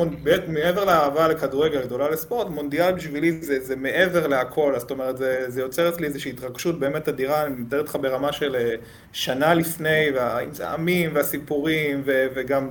מעבר 0.48 0.86
לאהבה 0.86 1.27
לכדורגל, 1.27 1.81
גדולה 1.81 2.10
לספורט, 2.10 2.48
מונדיאל 2.48 2.91
בשבילי 2.91 3.31
זה, 3.41 3.60
זה 3.60 3.75
מעבר 3.75 4.27
להכל, 4.27 4.74
זאת 4.77 4.91
אומרת 4.91 5.17
זה, 5.17 5.45
זה 5.48 5.62
יוצר 5.62 5.89
אצלי 5.89 6.07
איזושהי 6.07 6.31
התרגשות 6.31 6.79
באמת 6.79 7.10
אדירה, 7.10 7.45
אני 7.45 7.55
מתאר 7.55 7.79
איתך 7.79 7.98
ברמה 8.01 8.33
של 8.33 8.55
אה, 8.55 8.75
שנה 9.13 9.53
לפני, 9.53 10.07
עם 10.41 10.53
זעמים 10.53 11.15
והסיפורים 11.15 12.01
ו, 12.05 12.27
וגם 12.33 12.69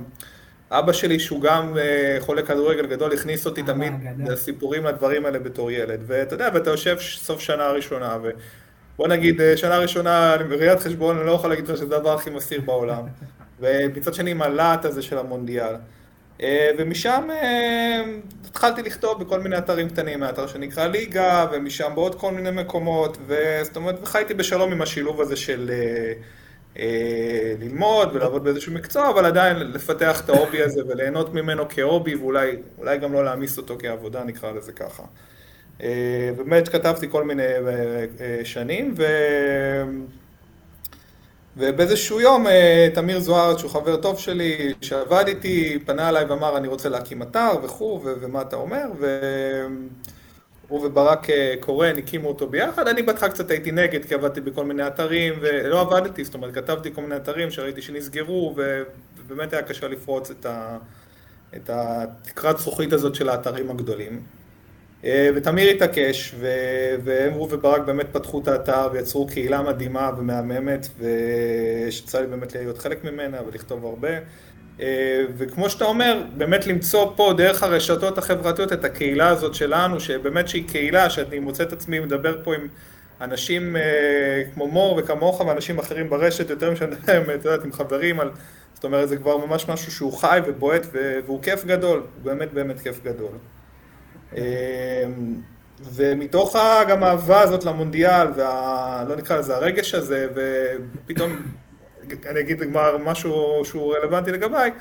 אבא 0.71 0.93
שלי 0.93 1.19
שהוא 1.19 1.41
גם 1.41 1.77
אה, 1.77 2.17
חולה 2.19 2.41
כדורגל 2.41 2.85
גדול 2.85 3.13
הכניס 3.13 3.45
אותי 3.45 3.63
תמיד 3.63 3.93
לסיפורים 4.27 4.85
לדברים 4.85 5.25
האלה 5.25 5.39
בתור 5.39 5.71
ילד, 5.71 6.03
ואתה 6.07 6.33
יודע, 6.33 6.49
ואתה 6.53 6.69
יושב 6.69 6.97
סוף 6.99 7.39
שנה 7.39 7.67
ראשונה 7.67 8.17
ו... 8.23 8.29
בוא 8.97 9.07
נגיד, 9.07 9.41
אה, 9.41 9.57
שנה 9.57 9.77
ראשונה, 9.77 10.35
בראיית 10.49 10.79
חשבון, 10.79 11.17
אני 11.17 11.25
לא 11.25 11.31
יכול 11.31 11.49
להגיד 11.49 11.69
לך 11.69 11.77
שזה 11.77 11.95
הדבר 11.95 12.13
הכי 12.13 12.29
מסיר 12.29 12.61
בעולם. 12.61 13.03
ומצד 13.59 14.13
שני, 14.13 14.31
עם 14.31 14.41
הלהט 14.41 14.85
הזה 14.85 15.01
של 15.01 15.17
המונדיאל. 15.17 15.75
אה, 16.41 16.69
ומשם 16.77 17.27
אה, 17.31 18.01
התחלתי 18.49 18.81
לכתוב 18.81 19.23
בכל 19.23 19.39
מיני 19.39 19.57
אתרים 19.57 19.89
קטנים, 19.89 20.19
מהאתר 20.19 20.47
שנקרא 20.47 20.87
ליגה, 20.87 21.45
ומשם 21.51 21.91
בעוד 21.95 22.15
כל 22.15 22.31
מיני 22.31 22.51
מקומות, 22.51 23.17
וזאת 23.27 23.75
אומרת, 23.75 23.95
וחייתי 24.03 24.33
בשלום 24.33 24.71
עם 24.71 24.81
השילוב 24.81 25.21
הזה 25.21 25.35
של 25.35 25.71
אה, 25.73 26.13
ללמוד 27.59 28.09
ולעבוד 28.13 28.43
באיזשהו 28.43 28.73
מקצוע, 28.73 29.09
אבל 29.09 29.25
עדיין 29.25 29.57
לפתח 29.57 30.21
את 30.21 30.29
ההובי 30.29 30.61
הזה 30.61 30.81
וליהנות 30.87 31.33
ממנו 31.33 31.63
כהובי, 31.69 32.15
ואולי 32.15 32.97
גם 33.01 33.13
לא 33.13 33.25
להעמיס 33.25 33.57
אותו 33.57 33.75
כעבודה, 33.79 34.23
נקרא 34.23 34.51
לזה 34.51 34.71
ככה. 34.71 35.03
באמת 36.37 36.69
כתבתי 36.69 37.07
כל 37.09 37.23
מיני 37.23 37.43
שנים, 38.43 38.93
ו... 38.97 39.03
ובאיזשהו 41.57 42.21
יום 42.21 42.47
אה, 42.47 42.89
תמיר 42.93 43.19
זוארץ, 43.19 43.57
שהוא 43.59 43.71
חבר 43.71 43.97
טוב 43.97 44.19
שלי, 44.19 44.73
שעבד 44.81 45.23
איתי, 45.27 45.79
פנה 45.85 46.09
אליי 46.09 46.25
ואמר 46.25 46.57
אני 46.57 46.67
רוצה 46.67 46.89
להקים 46.89 47.21
אתר 47.21 47.49
וכו', 47.63 48.01
ומה 48.03 48.41
אתה 48.41 48.55
אומר, 48.55 48.85
והוא 50.71 50.85
וברק 50.85 51.29
אה, 51.29 51.55
קורן 51.59 51.97
הקימו 51.97 52.27
אותו 52.27 52.47
ביחד, 52.47 52.87
אני 52.87 53.01
בהתחלה 53.01 53.29
קצת 53.29 53.51
הייתי 53.51 53.71
נגד 53.71 54.05
כי 54.05 54.13
עבדתי 54.13 54.41
בכל 54.41 54.65
מיני 54.65 54.87
אתרים 54.87 55.33
ולא 55.41 55.81
עבדתי, 55.81 56.23
זאת 56.25 56.33
אומרת 56.33 56.53
כתבתי 56.53 56.93
כל 56.93 57.01
מיני 57.01 57.15
אתרים 57.15 57.51
שראיתי 57.51 57.81
שנסגרו 57.81 58.55
ובאמת 59.25 59.53
היה 59.53 59.61
קשה 59.61 59.87
לפרוץ 59.87 60.31
את, 60.31 60.45
ה... 60.45 60.77
את 61.55 61.69
התקרת 61.69 62.57
זכוכית 62.57 62.93
הזאת 62.93 63.15
של 63.15 63.29
האתרים 63.29 63.71
הגדולים. 63.71 64.21
אה, 65.05 65.29
ותמיר 65.35 65.69
התעקש, 65.69 66.35
והם 67.03 67.37
וברק 67.41 67.81
באמת 67.81 68.07
פתחו 68.11 68.41
את 68.41 68.47
האתר 68.47 68.89
ויצרו 68.91 69.27
קהילה 69.27 69.61
מדהימה 69.61 70.11
ומהממת, 70.17 70.87
ושיצא 70.99 72.21
לי 72.21 72.27
באמת 72.27 72.55
להיות 72.55 72.77
חלק 72.77 73.03
ממנה 73.03 73.37
ולכתוב 73.47 73.85
הרבה. 73.85 74.09
אה, 74.79 75.23
וכמו 75.37 75.69
שאתה 75.69 75.85
אומר, 75.85 76.23
באמת 76.37 76.67
למצוא 76.67 77.13
פה 77.15 77.33
דרך 77.37 77.63
הרשתות 77.63 78.17
החברתיות 78.17 78.73
את 78.73 78.85
הקהילה 78.85 79.27
הזאת 79.27 79.55
שלנו, 79.55 79.99
שבאמת 79.99 80.47
שהיא 80.47 80.67
קהילה, 80.67 81.09
שאני 81.09 81.39
מוצא 81.39 81.63
את 81.63 81.73
עצמי 81.73 81.99
מדבר 81.99 82.43
פה 82.43 82.55
עם 82.55 82.67
אנשים 83.21 83.75
אה, 83.75 84.43
כמו 84.53 84.67
מור 84.67 84.95
וכמוך 84.97 85.41
ואנשים 85.41 85.79
אחרים 85.79 86.09
ברשת, 86.09 86.49
יותר 86.49 86.71
משנה 86.71 86.95
את 87.35 87.45
יודעת, 87.45 87.65
עם 87.65 87.71
חברים 87.71 88.19
על... 88.19 88.31
זאת 88.73 88.83
אומרת, 88.83 89.09
זה 89.09 89.17
כבר 89.17 89.37
ממש 89.37 89.69
משהו 89.69 89.91
שהוא 89.91 90.13
חי 90.13 90.39
ובועט 90.45 90.85
והוא 91.25 91.43
כיף 91.43 91.65
גדול, 91.65 91.99
הוא 91.99 92.23
באמת 92.23 92.53
באמת 92.53 92.79
כיף 92.79 93.03
גדול. 93.03 93.31
אמ, 94.37 94.41
ומתוך 95.93 96.55
גם 96.89 97.03
האהבה 97.03 97.41
הזאת 97.41 97.63
למונדיאל, 97.63 98.27
ולא 98.35 99.15
נקרא 99.15 99.37
לזה 99.37 99.55
הרגש 99.55 99.93
הזה, 99.93 100.27
ופתאום 100.35 101.35
אני 102.29 102.39
אגיד 102.39 102.61
כבר 102.71 102.97
משהו 102.97 103.61
שהוא 103.65 103.95
רלוונטי 103.95 104.31
לגביי, 104.31 104.71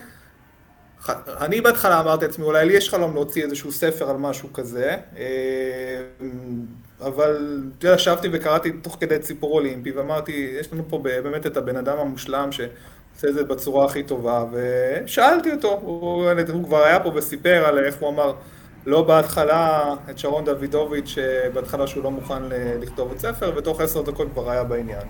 אני 1.40 1.60
בהתחלה 1.60 2.00
אמרתי 2.00 2.26
לעצמי, 2.26 2.44
אולי 2.44 2.66
לי 2.66 2.72
יש 2.72 2.90
חלום 2.90 3.14
להוציא 3.14 3.44
איזשהו 3.44 3.72
ספר 3.72 4.10
על 4.10 4.16
משהו 4.16 4.52
כזה, 4.52 4.96
אמ, 5.16 6.66
אבל 7.00 7.62
ישבתי 7.82 8.28
וקראתי 8.32 8.72
תוך 8.72 8.96
כדי 9.00 9.18
ציפור 9.18 9.52
אולימפי, 9.52 9.90
ואמרתי, 9.92 10.56
יש 10.60 10.72
לנו 10.72 10.82
פה 10.88 10.98
באמת 10.98 11.46
את 11.46 11.56
הבן 11.56 11.76
אדם 11.76 11.98
המושלם 11.98 12.52
שעושה 12.52 13.28
את 13.28 13.34
זה 13.34 13.44
בצורה 13.44 13.84
הכי 13.84 14.02
טובה, 14.02 14.44
ושאלתי 14.52 15.52
אותו, 15.52 15.78
הוא, 15.82 16.30
הוא 16.52 16.64
כבר 16.64 16.84
היה 16.84 17.00
פה 17.00 17.12
וסיפר 17.14 17.64
על 17.66 17.78
איך 17.78 17.96
הוא 17.96 18.08
אמר, 18.08 18.32
לא 18.86 19.02
בהתחלה 19.02 19.94
את 20.10 20.18
שרון 20.18 20.44
דוידוביץ', 20.44 21.18
בהתחלה 21.52 21.86
שהוא 21.86 22.04
לא 22.04 22.10
מוכן 22.10 22.42
לכתוב 22.80 23.12
את 23.12 23.18
ספר, 23.18 23.52
ותוך 23.56 23.80
עשר 23.80 24.02
דקות 24.02 24.28
כבר 24.32 24.50
היה 24.50 24.64
בעניין. 24.64 25.06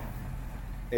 אמ, 0.93 0.97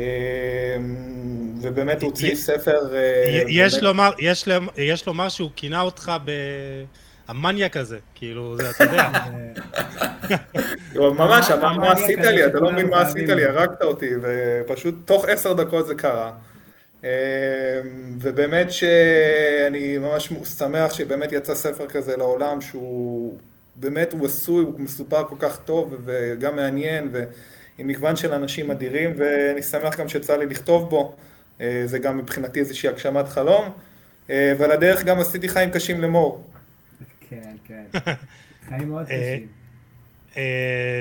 ובאמת 1.62 2.02
הוא 2.02 2.10
הוציא 2.10 2.36
ספר... 2.36 2.96
אה, 2.96 3.44
יש 3.48 3.84
לומר, 3.84 4.12
יש 4.78 5.08
לומר 5.08 5.30
שהוא 5.30 5.50
כינה 5.56 5.82
אותך 5.82 6.12
ב... 6.26 6.32
המניאק 7.28 7.78
הזה, 7.78 7.98
כאילו, 8.16 8.58
זה 8.58 8.70
אתה 8.70 8.84
יודע. 8.84 9.10
ממש, 11.20 11.52
מה 11.52 11.92
עשית 11.92 12.20
לי, 12.20 12.46
אתה 12.46 12.60
לא 12.60 12.72
מבין 12.72 12.90
מה 12.90 13.02
עשית 13.02 13.30
לי, 13.30 13.46
הרגת 13.46 13.82
אותי, 13.82 14.10
ופשוט 14.22 14.96
תוך 15.06 15.26
עשר 15.26 15.54
דקות 15.54 15.88
זה 15.88 15.96
קרה. 15.96 16.32
אמ, 17.04 17.10
ובאמת 18.22 18.72
שאני 18.72 19.98
ממש 19.98 20.30
שמח 20.58 20.94
שבאמת 20.94 21.32
יצא 21.32 21.56
ספר 21.56 21.88
כזה 21.88 22.18
לעולם 22.18 22.62
שהוא 22.62 23.38
באמת 23.76 24.14
הוא 24.14 24.26
עשוי, 24.26 24.64
הוא 24.64 24.74
מסופר 24.78 25.24
כל 25.24 25.36
כך 25.40 25.58
טוב 25.58 25.96
וגם 26.06 26.56
מעניין 26.56 27.10
ועם 27.78 27.88
מגוון 27.88 28.16
של 28.16 28.34
אנשים 28.34 28.72
אדירים 28.72 29.14
ואני 29.18 29.62
שמח 29.62 30.00
גם 30.00 30.10
שיצא 30.10 30.38
לי 30.38 30.46
לכתוב 30.46 30.90
בו, 30.90 31.16
אה, 31.62 31.82
זה 31.86 32.00
גם 32.00 32.18
מבחינתי 32.18 32.60
איזושהי 32.60 32.90
הגשמת 32.90 33.28
חלום 33.28 33.72
אה, 34.30 34.54
ועל 34.60 34.72
הדרך 34.72 35.04
גם 35.04 35.20
עשיתי 35.20 35.50
חיים 35.50 35.70
קשים 35.70 36.02
למור. 36.02 36.44
כן, 37.30 37.56
כן, 37.68 37.84
חיים 38.70 38.90
מאוד 38.90 39.06
אה, 39.10 39.36
קשים. 39.36 39.48
Uh, 40.34 40.36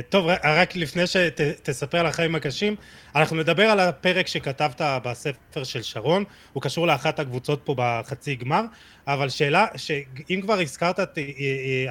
טוב, 0.09 0.27
רק 0.45 0.77
לפני 0.77 1.03
שתספר 1.07 1.99
על 1.99 2.07
החיים 2.07 2.35
הקשים, 2.35 2.77
אנחנו 3.15 3.37
נדבר 3.37 3.63
על 3.63 3.81
הפרק 3.81 4.27
שכתבת 4.27 4.81
בספר 5.05 5.65
של 5.65 5.83
שרון, 5.83 6.25
הוא 6.53 6.63
קשור 6.63 6.87
לאחת 6.87 7.19
הקבוצות 7.19 7.61
פה 7.65 7.75
בחצי 7.79 8.35
גמר, 8.35 8.63
אבל 9.07 9.29
שאלה, 9.29 9.67
שאם 9.77 10.41
כבר 10.43 10.61
הזכרת 10.61 11.01
את 11.01 11.19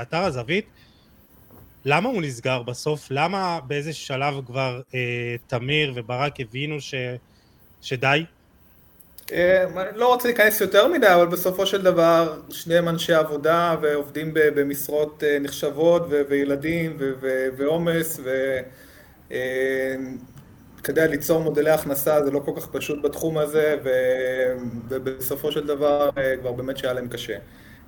אתר 0.02 0.18
הזווית, 0.18 0.66
למה 1.86 2.10
הוא 2.10 2.22
נסגר 2.22 2.64
בסוף? 2.64 3.08
למה 3.12 3.60
באיזה 3.68 3.94
שלב 3.94 4.34
כבר 4.46 4.82
אה, 4.94 5.36
תמיר 5.48 5.94
וברק 5.96 6.40
הבינו 6.40 6.82
ש, 6.82 6.94
שדי? 7.82 8.26
אה, 9.32 9.64
אני 9.64 9.98
לא 9.98 10.08
רוצה 10.08 10.28
להיכנס 10.28 10.62
יותר 10.62 10.88
מדי, 10.88 11.08
אבל 11.08 11.26
בסופו 11.26 11.66
של 11.66 11.82
דבר 11.82 12.40
שניהם 12.50 12.90
אנשי 12.90 13.14
עבודה 13.14 13.76
ועובדים 13.82 14.32
במשרות 14.34 15.24
אה, 15.24 15.38
נחשבות 15.40 16.02
וילדים 16.30 16.98
ועומס 17.58 18.20
וכדי 20.80 21.08
ליצור 21.08 21.40
מודלי 21.42 21.70
הכנסה 21.70 22.26
זה 22.26 22.32
לא 22.32 22.40
כל 22.40 22.52
כך 22.58 22.68
פשוט 22.68 23.02
בתחום 23.02 23.38
הזה 23.38 23.78
ובסופו 24.90 25.52
של 25.52 25.68
דבר 25.68 26.10
אה, 26.18 26.38
כבר 26.38 26.52
באמת 26.52 26.78
שהיה 26.78 26.94
להם 26.94 27.08
קשה. 27.08 27.38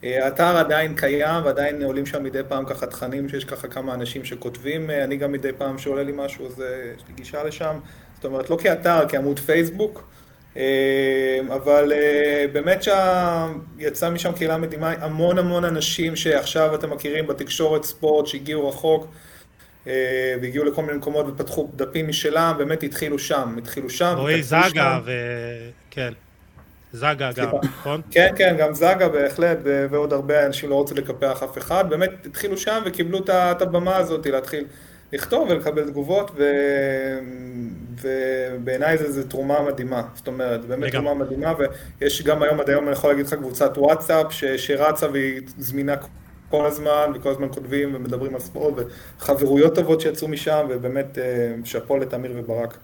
האתר 0.04 0.58
עדיין 0.58 0.96
קיים 0.96 1.46
ועדיין 1.46 1.84
עולים 1.84 2.06
שם 2.06 2.24
מדי 2.24 2.42
פעם 2.48 2.66
ככה 2.66 2.86
תכנים 2.86 3.30
שיש 3.30 3.46
ככה 3.46 3.68
כמה 3.68 3.94
אנשים 3.94 4.26
שכותבים, 4.26 4.90
אני 4.90 5.18
גם 5.18 5.32
מדי 5.32 5.52
פעם 5.58 5.78
שעולה 5.78 6.04
לי 6.04 6.12
משהו 6.16 6.48
אז 6.48 6.64
יש 6.98 7.04
לי 7.08 7.14
גישה 7.16 7.44
לשם, 7.44 7.80
זאת 8.16 8.26
אומרת 8.26 8.50
לא 8.50 8.58
כאתר, 8.62 9.06
כעמוד 9.10 9.40
פייסבוק. 9.40 10.14
אבל 11.50 11.94
אה, 11.94 12.46
באמת 12.54 12.84
שיצא 12.84 14.10
משם 14.10 14.32
קהילה 14.32 14.58
מדהימה, 14.58 14.94
המון 15.00 15.38
המון 15.38 15.66
אנשים 15.66 16.16
שעכשיו 16.16 16.76
אתם 16.76 16.90
מכירים 16.90 17.28
בתקשורת 17.28 17.84
ספורט 17.84 18.28
שהגיעו 18.28 18.70
רחוק 18.70 19.08
אה, 19.88 20.36
והגיעו 20.42 20.66
לכל 20.66 20.82
מיני 20.82 20.98
מקומות 20.98 21.26
ופתחו 21.28 21.70
דפים 21.76 22.08
משלם, 22.08 22.56
באמת 22.58 22.84
התחילו 22.84 23.20
שם, 23.20 23.56
התחילו 23.58 23.90
שם. 23.90 24.14
רועי 24.18 24.44
זגה, 24.44 25.00
ו... 25.06 25.12
זגה 26.94 27.32
גם, 27.36 27.52
נכון? 27.64 28.02
כן, 28.12 28.34
כן, 28.36 28.56
גם 28.60 28.74
זגה 28.74 29.10
בהחלט, 29.10 29.58
ועוד 29.64 30.14
הרבה 30.14 30.46
אנשים 30.46 30.70
לא 30.70 30.76
רוצים 30.76 30.98
לקפח 30.98 31.44
אף 31.44 31.58
אחד, 31.58 31.90
באמת 31.90 32.26
התחילו 32.26 32.58
שם 32.58 32.82
וקיבלו 32.86 33.20
את 33.30 33.62
הבמה 33.62 33.98
הזאת 33.98 34.26
להתחיל 34.26 34.66
לכתוב 35.14 35.48
ולקבל 35.50 35.90
תגובות, 35.90 36.32
ו... 36.36 36.44
ובעיניי 38.02 38.98
זה, 38.98 39.12
זה 39.12 39.30
תרומה 39.30 39.62
מדהימה, 39.62 40.02
זאת 40.16 40.28
אומרת, 40.28 40.66
באמת 40.66 40.84
לגמרי. 40.84 40.92
תרומה 40.92 41.26
מדהימה, 41.26 41.54
ויש 42.02 42.24
גם 42.24 42.44
היום, 42.44 42.60
עד 42.60 42.70
היום 42.70 42.84
אני 42.84 42.92
יכול 42.92 43.10
להגיד 43.10 43.26
לך 43.26 43.34
קבוצת 43.34 43.78
וואטסאפ 43.78 44.32
ש... 44.34 44.46
שרצה 44.46 45.10
והיא 45.12 45.42
זמינה 45.58 45.96
כל 46.50 46.66
הזמן, 46.66 47.12
וכל 47.16 47.30
הזמן 47.30 47.48
כותבים 47.52 47.96
ומדברים 47.96 48.34
על 48.36 48.40
ספורט, 48.40 48.74
וחברויות 49.18 49.76
טובות 49.76 50.02
שיצאו 50.02 50.28
משם, 50.28 50.66
ובאמת 50.70 51.18
אה, 51.18 51.54
שאפו 51.64 51.98
לתמיר 51.98 52.32
וברק, 52.36 52.78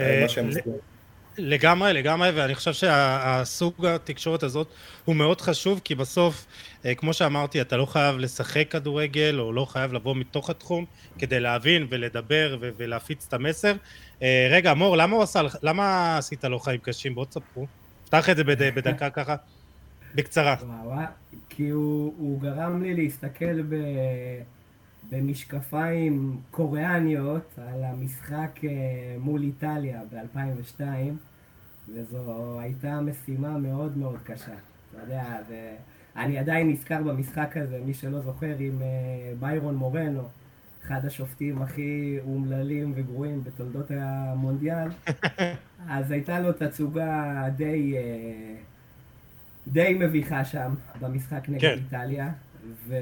אה, 0.00 0.20
מה 0.22 0.28
שהם 0.28 0.48
עשו. 0.48 0.91
לגמרי, 1.38 1.92
לגמרי, 1.92 2.30
ואני 2.30 2.54
חושב 2.54 2.72
שהסוג 2.72 3.86
התקשורת 3.86 4.42
הזאת 4.42 4.66
הוא 5.04 5.16
מאוד 5.16 5.40
חשוב, 5.40 5.80
כי 5.84 5.94
בסוף, 5.94 6.46
אה, 6.84 6.94
כמו 6.94 7.12
שאמרתי, 7.12 7.60
אתה 7.60 7.76
לא 7.76 7.86
חייב 7.86 8.18
לשחק 8.18 8.66
כדורגל, 8.70 9.36
או 9.40 9.52
לא 9.52 9.64
חייב 9.64 9.92
לבוא 9.92 10.16
מתוך 10.16 10.50
התחום, 10.50 10.84
כדי 11.18 11.40
להבין 11.40 11.86
ולדבר 11.90 12.56
ולהפיץ 12.60 13.26
את 13.28 13.34
המסר. 13.34 13.74
אה, 14.22 14.48
רגע, 14.50 14.74
מור, 14.74 14.96
למה, 14.96 15.22
עשה, 15.22 15.40
למה 15.62 16.18
עשית 16.18 16.44
לו 16.44 16.58
חיים 16.58 16.80
קשים? 16.80 17.14
בואו 17.14 17.26
תספרו. 17.26 17.66
פתח 18.04 18.30
את 18.30 18.36
זה 18.36 18.44
בד, 18.44 18.74
בדקה 18.74 19.10
ככה, 19.10 19.36
בקצרה. 20.14 20.56
כי 21.48 21.68
הוא, 21.68 22.14
הוא 22.18 22.40
גרם 22.40 22.82
לי 22.82 22.94
להסתכל 22.94 23.62
ב... 23.62 23.74
במשקפיים 25.12 26.40
קוריאניות 26.50 27.58
על 27.58 27.84
המשחק 27.84 28.60
אה, 28.64 28.70
מול 29.18 29.42
איטליה 29.42 30.00
ב-2002, 30.10 30.82
וזו 31.94 32.60
הייתה 32.60 33.00
משימה 33.00 33.58
מאוד 33.58 33.96
מאוד 33.96 34.18
קשה. 34.24 34.52
אתה 34.90 35.02
יודע, 35.02 35.24
ואני 35.48 36.38
עדיין 36.38 36.70
נזכר 36.70 37.02
במשחק 37.02 37.56
הזה, 37.56 37.80
מי 37.84 37.94
שלא 37.94 38.20
זוכר, 38.20 38.54
עם 38.58 38.82
אה, 38.82 38.86
ביירון 39.40 39.74
מורנו, 39.74 40.22
אחד 40.84 41.04
השופטים 41.04 41.62
הכי 41.62 42.18
אומללים 42.24 42.92
וגרועים 42.96 43.44
בתולדות 43.44 43.90
המונדיאל, 43.90 44.88
אז 45.88 46.10
הייתה 46.10 46.40
לו 46.40 46.52
תצוגה 46.52 47.44
די, 47.56 47.94
אה, 47.96 48.54
די 49.68 49.96
מביכה 50.00 50.44
שם 50.44 50.74
במשחק 51.00 51.48
נגד 51.48 51.60
כן. 51.60 51.78
איטליה, 51.78 52.30
ו... 52.86 52.94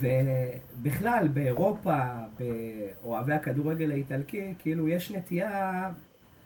ובכלל, 0.00 1.28
באירופה, 1.28 1.98
באוהבי 2.38 3.32
הכדורגל 3.32 3.90
האיטלקי, 3.90 4.54
כאילו 4.58 4.88
יש 4.88 5.10
נטייה 5.10 5.90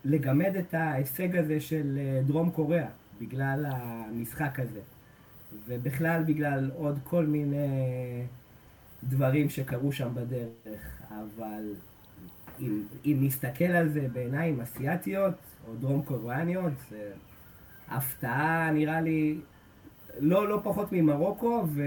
לגמד 0.04 0.56
את 0.56 0.74
ההישג 0.74 1.36
הזה 1.36 1.60
של 1.60 1.98
אה, 1.98 2.22
דרום 2.26 2.50
קוריאה, 2.50 2.88
בגלל 3.20 3.66
המשחק 3.68 4.60
הזה. 4.60 4.80
ובכלל 5.68 6.22
בגלל 6.22 6.70
עוד 6.74 6.98
כל 7.04 7.26
מיני 7.26 7.66
דברים 9.04 9.50
שקרו 9.50 9.92
שם 9.92 10.08
בדרך. 10.14 11.02
אבל 11.10 11.74
אם, 12.60 12.82
אם 13.04 13.16
נסתכל 13.20 13.64
על 13.64 13.88
זה 13.88 14.06
בעיניים 14.12 14.60
אסיאתיות, 14.60 15.34
או 15.68 15.74
דרום 15.80 16.02
קוריאניות, 16.02 16.72
זה 16.90 17.10
הפתעה 17.88 18.70
נראה 18.70 19.00
לי 19.00 19.38
לא, 20.18 20.48
לא 20.48 20.60
פחות 20.64 20.92
ממרוקו, 20.92 21.66
ו... 21.74 21.82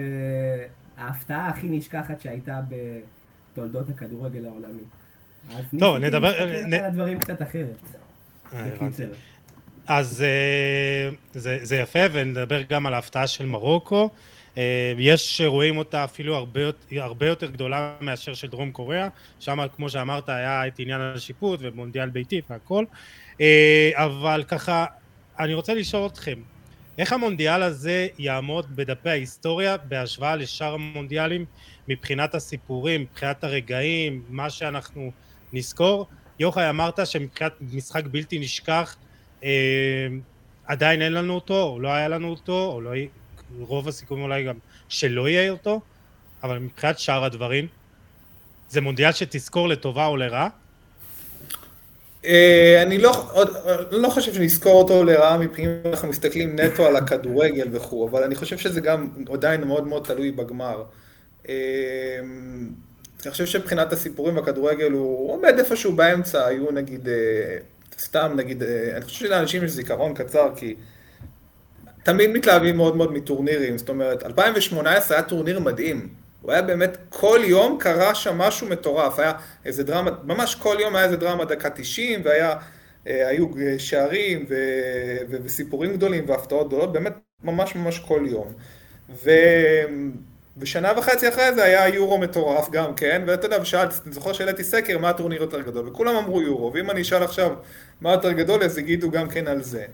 ההפתעה 1.00 1.50
הכי 1.50 1.68
נשכחת 1.70 2.22
שהייתה 2.22 2.60
בתולדות 2.70 3.90
הכדורגל 3.90 4.46
העולמי. 4.46 4.84
טוב, 5.80 5.98
נדבר... 5.98 6.30
ניסיתי 6.30 6.54
להסתכל 6.54 6.76
על 6.76 6.86
הדברים 6.86 7.20
קצת 7.20 7.42
אחרת. 7.42 7.76
אה, 8.54 8.70
אז 9.88 10.22
אה, 10.22 11.10
זה, 11.34 11.60
זה 11.62 11.76
יפה, 11.76 12.00
ונדבר 12.12 12.62
גם 12.62 12.86
על 12.86 12.94
ההפתעה 12.94 13.28
של 13.28 13.46
מרוקו. 13.46 14.10
אה, 14.58 14.94
יש 14.98 15.38
שרואים 15.38 15.78
אותה 15.78 16.04
אפילו 16.04 16.36
הרבה, 16.36 16.62
הרבה 16.92 17.28
יותר 17.28 17.52
גדולה 17.52 17.96
מאשר 18.02 18.34
של 18.34 18.48
דרום 18.48 18.72
קוריאה, 18.72 19.08
שם 19.40 19.60
כמו 19.76 19.90
שאמרת 19.90 20.30
היה 20.30 20.68
את 20.68 20.80
עניין 20.80 21.02
השיפוט 21.02 21.60
ומונדיאל 21.64 22.10
ביתי 22.10 22.42
והכל, 22.50 22.86
אבל 23.94 24.44
ככה, 24.48 24.86
אני 25.40 25.54
רוצה 25.54 25.74
לשאול 25.74 26.08
אתכם, 26.08 26.40
איך 27.00 27.14
המונדיאל 27.14 27.64
הזה 27.64 28.08
יעמוד 28.18 28.76
בדפי 28.76 29.10
ההיסטוריה 29.10 29.78
בהשוואה 29.78 30.36
לשאר 30.36 30.74
המונדיאלים 30.74 31.46
מבחינת 31.88 32.36
הסיפורים, 32.36 33.02
מבחינת 33.02 33.44
הרגעים, 33.44 34.24
מה 34.30 34.50
שאנחנו 34.50 35.12
נזכור? 35.54 36.08
יוחאי 36.40 36.70
אמרת 36.70 37.08
שמבחינת 37.08 37.52
משחק 37.62 38.04
בלתי 38.12 38.40
נשכח 38.40 38.96
אה, 39.44 40.08
עדיין 40.66 41.02
אין 41.02 41.14
לנו 41.14 41.34
אותו, 41.34 41.64
או 41.64 41.80
לא 41.80 41.90
היה 41.90 42.08
לנו 42.08 42.30
אותו, 42.30 42.72
או 42.72 42.82
לא, 42.82 42.92
רוב 43.60 43.88
הסיכויים 43.88 44.24
אולי 44.24 44.44
גם 44.44 44.56
שלא 44.90 45.30
יהיה 45.30 45.52
אותו, 45.52 45.82
אבל 46.44 46.60
מבחינת 46.60 47.00
שאר 47.00 47.24
הדברים, 47.24 47.68
זה 48.70 48.82
מונדיאל 48.82 49.12
שתזכור 49.12 49.68
לטובה 49.68 50.06
או 50.06 50.18
לרעה? 50.18 50.50
אה, 52.26 52.82
אני 52.82 52.98
לא, 52.98 53.32
לא 53.92 54.10
חושב 54.10 54.34
שנזכור 54.34 54.82
אותו 54.82 55.04
לרעה 55.04 55.38
מבחינת 55.38 55.86
אנחנו 55.86 56.08
מסתכלים 56.08 56.60
נטו 56.60 56.86
על 56.86 56.96
הכדורגל 56.96 57.68
וכו', 57.72 58.08
אבל 58.08 58.24
אני 58.24 58.36
חושב 58.36 58.58
שזה 58.58 58.82
גם 58.82 59.10
עדיין 59.34 59.64
מאוד 59.64 59.88
מאוד 59.88 60.04
תלוי 60.06 60.32
בגמר. 60.32 60.84
אה, 61.50 61.56
אני 63.24 63.32
חושב 63.32 63.46
שמבחינת 63.46 63.94
הסיפורים 63.94 64.36
בכדורגל 64.36 64.92
הוא 64.92 65.34
עומד 65.34 65.54
איפשהו 65.60 65.92
באמצע, 65.92 66.46
היו 66.46 66.72
נגיד, 66.72 67.08
אה, 67.08 67.58
סתם 68.00 68.34
נגיד, 68.36 68.64
אני 68.96 69.02
חושב 69.06 69.26
שלאנשים 69.26 69.64
יש 69.64 69.72
זיכרון 69.72 70.14
קצר, 70.14 70.50
כי 70.56 70.76
תמיד 72.04 72.30
מתלהבים 72.30 72.78
מאוד 72.78 72.96
מאוד 72.96 73.14
מטורנירים, 73.14 73.78
זאת 73.78 73.90
אומרת, 73.90 74.24
2018 74.26 75.18
היה 75.18 75.24
טורניר 75.28 75.60
מדהים. 75.60 76.19
הוא 76.42 76.52
היה 76.52 76.62
באמת, 76.62 76.98
כל 77.10 77.40
יום 77.44 77.78
קרה 77.80 78.16
שם 78.16 78.38
משהו 78.38 78.68
מטורף, 78.68 79.20
היה 79.20 79.32
איזה 79.66 79.84
דרמה, 79.84 80.12
ממש 80.24 80.56
כל 80.56 80.78
יום 80.80 80.96
היה 80.96 81.06
איזה 81.06 81.18
דרמה 81.18 81.46
דקה 81.46 81.70
90, 81.70 82.22
והיו 82.26 83.48
אה, 83.58 83.76
שערים 83.78 84.46
ו, 84.50 84.56
ו, 85.30 85.36
וסיפורים 85.44 85.94
גדולים 85.94 86.30
והפתעות 86.30 86.68
גדולות, 86.68 86.94
באמת 86.94 87.14
ממש 87.44 87.76
ממש 87.76 88.00
כל 88.00 88.26
יום. 88.28 88.54
ו, 89.24 89.32
ושנה 90.58 90.92
וחצי 90.98 91.30
אחרי 91.30 91.54
זה 91.54 91.64
היה 91.64 91.88
יורו 91.88 92.18
מטורף 92.18 92.70
גם 92.70 92.96
כן, 92.96 93.24
ואתה 93.28 93.46
יודע, 93.46 93.62
ושאלתי, 93.62 93.96
אני 94.06 94.14
זוכר 94.14 94.34
שהעליתי 94.34 94.64
סקר 94.64 94.98
מה 94.98 95.10
הטורניר 95.10 95.42
יותר 95.42 95.62
גדול, 95.62 95.88
וכולם 95.88 96.16
אמרו 96.16 96.42
יורו, 96.42 96.74
ואם 96.74 96.92
אני 96.92 97.02
אשאל 97.02 97.24
עכשיו 97.24 97.56
מה 98.02 98.12
יותר 98.12 98.32
גדול, 98.32 98.64
אז 98.64 98.78
יגידו 98.78 99.12
גם 99.12 99.30
כן 99.30 99.48
על 99.48 99.64
זה. 99.64 99.86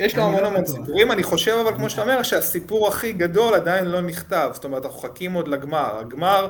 אה, 0.00 0.06
יש 0.06 0.16
לו 0.16 0.22
המון 0.22 0.42
לא 0.42 0.46
המון 0.46 0.66
סיפורים, 0.66 1.12
אני 1.12 1.22
חושב 1.22 1.56
אבל 1.64 1.74
כמו 1.74 1.90
שאתה 1.90 2.02
אומר 2.02 2.22
שהסיפור 2.22 2.88
הכי 2.88 3.12
גדול 3.12 3.54
עדיין 3.54 3.84
לא 3.84 4.00
נכתב, 4.00 4.50
זאת 4.54 4.64
אומרת 4.64 4.84
אנחנו 4.84 4.98
חכים 4.98 5.32
עוד 5.32 5.48
לגמר, 5.48 5.98
הגמר, 5.98 6.48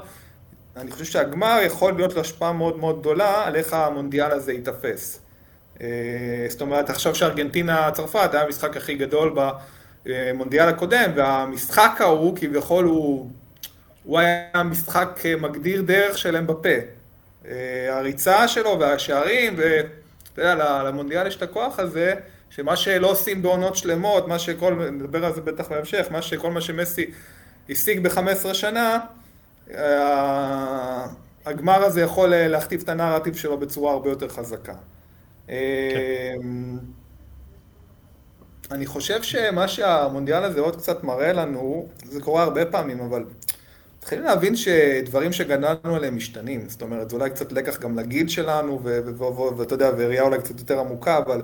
אני 0.76 0.90
חושב 0.90 1.04
שהגמר 1.04 1.58
יכול 1.66 1.92
להיות 1.92 2.14
לו 2.14 2.20
השפעה 2.20 2.52
מאוד 2.52 2.78
מאוד 2.78 3.00
גדולה 3.00 3.46
על 3.46 3.56
איך 3.56 3.72
המונדיאל 3.72 4.30
הזה 4.30 4.52
ייתפס. 4.52 5.20
אה, 5.80 5.86
זאת 6.48 6.60
אומרת 6.60 6.90
עכשיו 6.90 7.14
שארגנטינה 7.14 7.90
צרפת 7.90 8.34
היה 8.34 8.42
המשחק 8.42 8.76
הכי 8.76 8.94
גדול 8.94 9.36
במונדיאל 10.04 10.68
הקודם 10.68 11.10
והמשחק 11.14 12.00
ההוא 12.00 12.36
כביכול 12.36 12.84
הוא, 12.84 13.30
הוא 14.04 14.18
היה 14.18 14.62
משחק 14.64 15.20
מגדיר 15.40 15.82
דרך 15.82 16.18
של 16.18 16.36
אמבפה. 16.36 16.68
אה, 17.48 17.98
הריצה 17.98 18.48
שלו 18.48 18.80
והשערים 18.80 19.54
ואתה 19.56 20.42
יודע 20.42 20.82
למונדיאל 20.82 21.26
יש 21.26 21.36
את 21.36 21.42
הכוח 21.42 21.78
הזה 21.78 22.14
שמה 22.56 22.76
שלא 22.76 23.10
עושים 23.10 23.42
בעונות 23.42 23.76
שלמות, 23.76 24.28
מה 24.28 24.38
שכל, 24.38 24.74
נדבר 24.92 25.24
על 25.24 25.34
זה 25.34 25.40
בטח 25.40 25.68
בהמשך, 25.68 26.06
מה 26.10 26.22
שכל 26.22 26.50
מה 26.50 26.60
שמסי 26.60 27.10
השיג 27.70 28.08
ב-15 28.08 28.54
שנה, 28.54 28.98
אה, 29.74 31.06
הגמר 31.46 31.84
הזה 31.84 32.00
יכול 32.00 32.34
אה, 32.34 32.48
להכתיב 32.48 32.80
את 32.82 32.88
הנרטיב 32.88 33.36
שלו 33.36 33.58
בצורה 33.58 33.92
הרבה 33.92 34.10
יותר 34.10 34.28
חזקה. 34.28 34.74
כן. 35.46 35.54
אני 38.70 38.86
חושב 38.86 39.22
שמה 39.22 39.68
שהמונדיאל 39.68 40.44
הזה 40.44 40.60
עוד 40.60 40.76
קצת 40.76 41.04
מראה 41.04 41.32
לנו, 41.32 41.88
זה 42.04 42.20
קורה 42.20 42.42
הרבה 42.42 42.66
פעמים, 42.66 43.00
אבל 43.00 43.24
מתחילים 43.98 44.24
להבין 44.24 44.56
שדברים 44.56 45.32
שגדלנו 45.32 45.94
עליהם 45.96 46.16
משתנים. 46.16 46.68
זאת 46.68 46.82
אומרת, 46.82 47.10
זה 47.10 47.16
אולי 47.16 47.30
קצת 47.30 47.52
לקח 47.52 47.80
גם 47.80 47.98
לגיל 47.98 48.28
שלנו, 48.28 48.80
ואתה 49.56 49.74
יודע, 49.74 49.90
וראייה 49.98 50.22
אולי 50.22 50.38
קצת 50.38 50.58
יותר 50.58 50.78
עמוקה, 50.78 51.18
אבל 51.18 51.42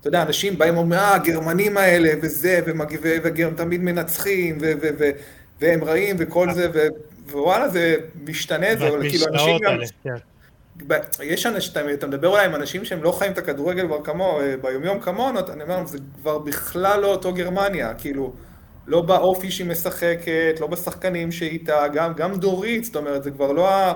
אתה 0.00 0.08
יודע, 0.08 0.22
אנשים 0.22 0.58
באים 0.58 0.76
ואומרים, 0.76 1.00
אה, 1.00 1.14
הגרמנים 1.14 1.76
האלה, 1.76 2.10
וזה, 2.22 2.60
והם 2.64 3.54
תמיד 3.56 3.82
מנצחים, 3.82 4.58
והם 5.60 5.84
רעים, 5.84 6.16
וכל 6.18 6.52
זה, 6.52 6.68
ווואלה, 7.30 7.68
זה 7.68 7.96
משתנה, 8.24 8.66
זה 8.76 8.90
כאילו 9.10 9.26
אנשים 9.26 9.58
גם... 9.62 9.78
כן. 10.04 10.14
יש 11.22 11.46
אנשים, 11.46 11.72
אתה 11.92 12.06
מדבר 12.06 12.28
אולי 12.28 12.44
עם 12.44 12.54
אנשים 12.54 12.84
שהם 12.84 13.02
לא 13.02 13.12
חיים 13.12 13.32
את 13.32 13.38
הכדורגל 13.38 13.86
כבר 13.86 14.04
כמו, 14.04 14.40
אה, 14.40 14.54
ביומיום 14.62 15.00
כמונו, 15.00 15.40
אני 15.52 15.62
אומר, 15.62 15.86
זה 15.86 15.98
כבר 16.20 16.38
בכלל 16.38 17.00
לא 17.00 17.06
אותו 17.06 17.34
גרמניה, 17.34 17.94
כאילו, 17.94 18.32
לא 18.86 19.02
באופי 19.02 19.50
שהיא 19.50 19.66
משחקת, 19.66 20.56
לא 20.60 20.66
בשחקנים 20.66 21.32
שאיתה, 21.32 21.88
גם, 21.88 22.12
גם 22.14 22.34
דורית, 22.34 22.84
זאת 22.84 22.96
אומרת, 22.96 23.22
זה 23.22 23.30
כבר 23.30 23.52
לא 23.52 23.68
ה... 23.68 23.92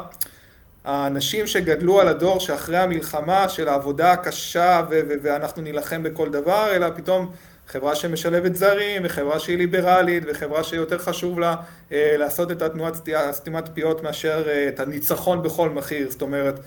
האנשים 0.84 1.46
שגדלו 1.46 2.00
על 2.00 2.08
הדור 2.08 2.40
שאחרי 2.40 2.78
המלחמה 2.78 3.48
של 3.48 3.68
העבודה 3.68 4.12
הקשה 4.12 4.82
ו- 4.90 5.00
ו- 5.08 5.14
ואנחנו 5.22 5.62
נילחם 5.62 6.02
בכל 6.02 6.30
דבר, 6.30 6.76
אלא 6.76 6.86
פתאום 6.96 7.30
חברה 7.66 7.94
שמשלבת 7.94 8.56
זרים, 8.56 9.02
וחברה 9.04 9.38
שהיא 9.38 9.58
ליברלית, 9.58 10.24
וחברה 10.26 10.64
שיותר 10.64 10.98
חשוב 10.98 11.40
לה 11.40 11.54
אה, 11.92 12.16
לעשות 12.18 12.50
את 12.50 12.62
התנועת 12.62 12.94
סתימת 13.30 13.68
פיות 13.74 14.02
מאשר 14.02 14.44
אה, 14.48 14.68
את 14.68 14.80
הניצחון 14.80 15.42
בכל 15.42 15.70
מחיר, 15.70 16.10
זאת 16.10 16.22
אומרת, 16.22 16.60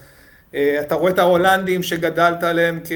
אה, 0.56 0.82
אתה 0.82 0.96
רואה 0.96 1.12
את 1.12 1.20
ההולנדים 1.20 1.84
שגדלת 1.84 2.44
עליהם 2.44 2.80
כ... 2.84 2.92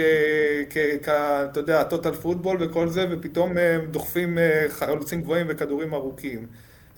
כ... 0.70 0.78
כ... 1.04 1.10
אתה 1.10 1.60
יודע, 1.60 1.84
טוטל 1.84 2.12
פוטבול 2.14 2.58
וכל 2.60 2.88
זה, 2.88 3.06
ופתאום 3.12 3.58
אה, 3.58 3.78
דוחפים 3.92 4.38
אה, 4.38 4.66
חלוצים 4.70 5.22
גבוהים 5.22 5.46
וכדורים 5.50 5.94
ארוכים. 5.94 6.46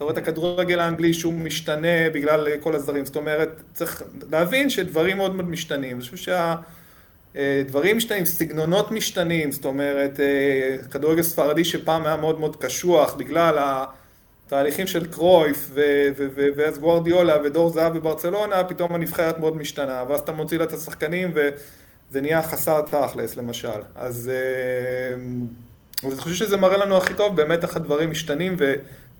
אתה 0.01 0.05
רואה 0.05 0.13
את 0.13 0.27
הכדורגל 0.27 0.79
האנגלי 0.79 1.13
שהוא 1.13 1.33
משתנה 1.33 2.09
בגלל 2.13 2.47
כל 2.59 2.75
הזרים, 2.75 3.05
זאת 3.05 3.15
אומרת, 3.15 3.61
צריך 3.73 4.03
להבין 4.31 4.69
שדברים 4.69 5.17
מאוד 5.17 5.35
מאוד 5.35 5.49
משתנים. 5.49 5.97
אני 5.97 6.01
חושב 6.01 6.33
שהדברים 7.35 7.97
משתנים, 7.97 8.25
סגנונות 8.25 8.91
משתנים, 8.91 9.51
זאת 9.51 9.65
אומרת, 9.65 10.19
כדורגל 10.91 11.21
ספרדי 11.21 11.65
שפעם 11.65 12.05
היה 12.05 12.15
מאוד 12.15 12.39
מאוד 12.39 12.55
קשוח 12.55 13.13
בגלל 13.13 13.57
התהליכים 14.47 14.87
של 14.87 15.05
קרויף 15.07 15.71
ואז 16.55 16.79
גוארדיולה 16.79 17.37
ודור 17.43 17.69
זהב 17.69 17.97
בברצלונה, 17.97 18.63
פתאום 18.63 18.95
הנבחרת 18.95 19.39
מאוד 19.39 19.57
משתנה, 19.57 20.03
ואז 20.09 20.19
אתה 20.19 20.31
מוציא 20.31 20.57
לה 20.57 20.63
את 20.63 20.73
השחקנים 20.73 21.31
וזה 21.33 22.21
נהיה 22.21 22.43
חסר 22.43 22.81
תכלס 22.81 23.37
למשל. 23.37 23.81
אז 23.95 24.31
אני 26.03 26.15
חושב 26.15 26.35
שזה 26.35 26.57
מראה 26.57 26.77
לנו 26.77 26.97
הכי 26.97 27.13
טוב 27.13 27.35
באמת 27.35 27.63
איך 27.63 27.75
הדברים 27.75 28.11
משתנים 28.11 28.55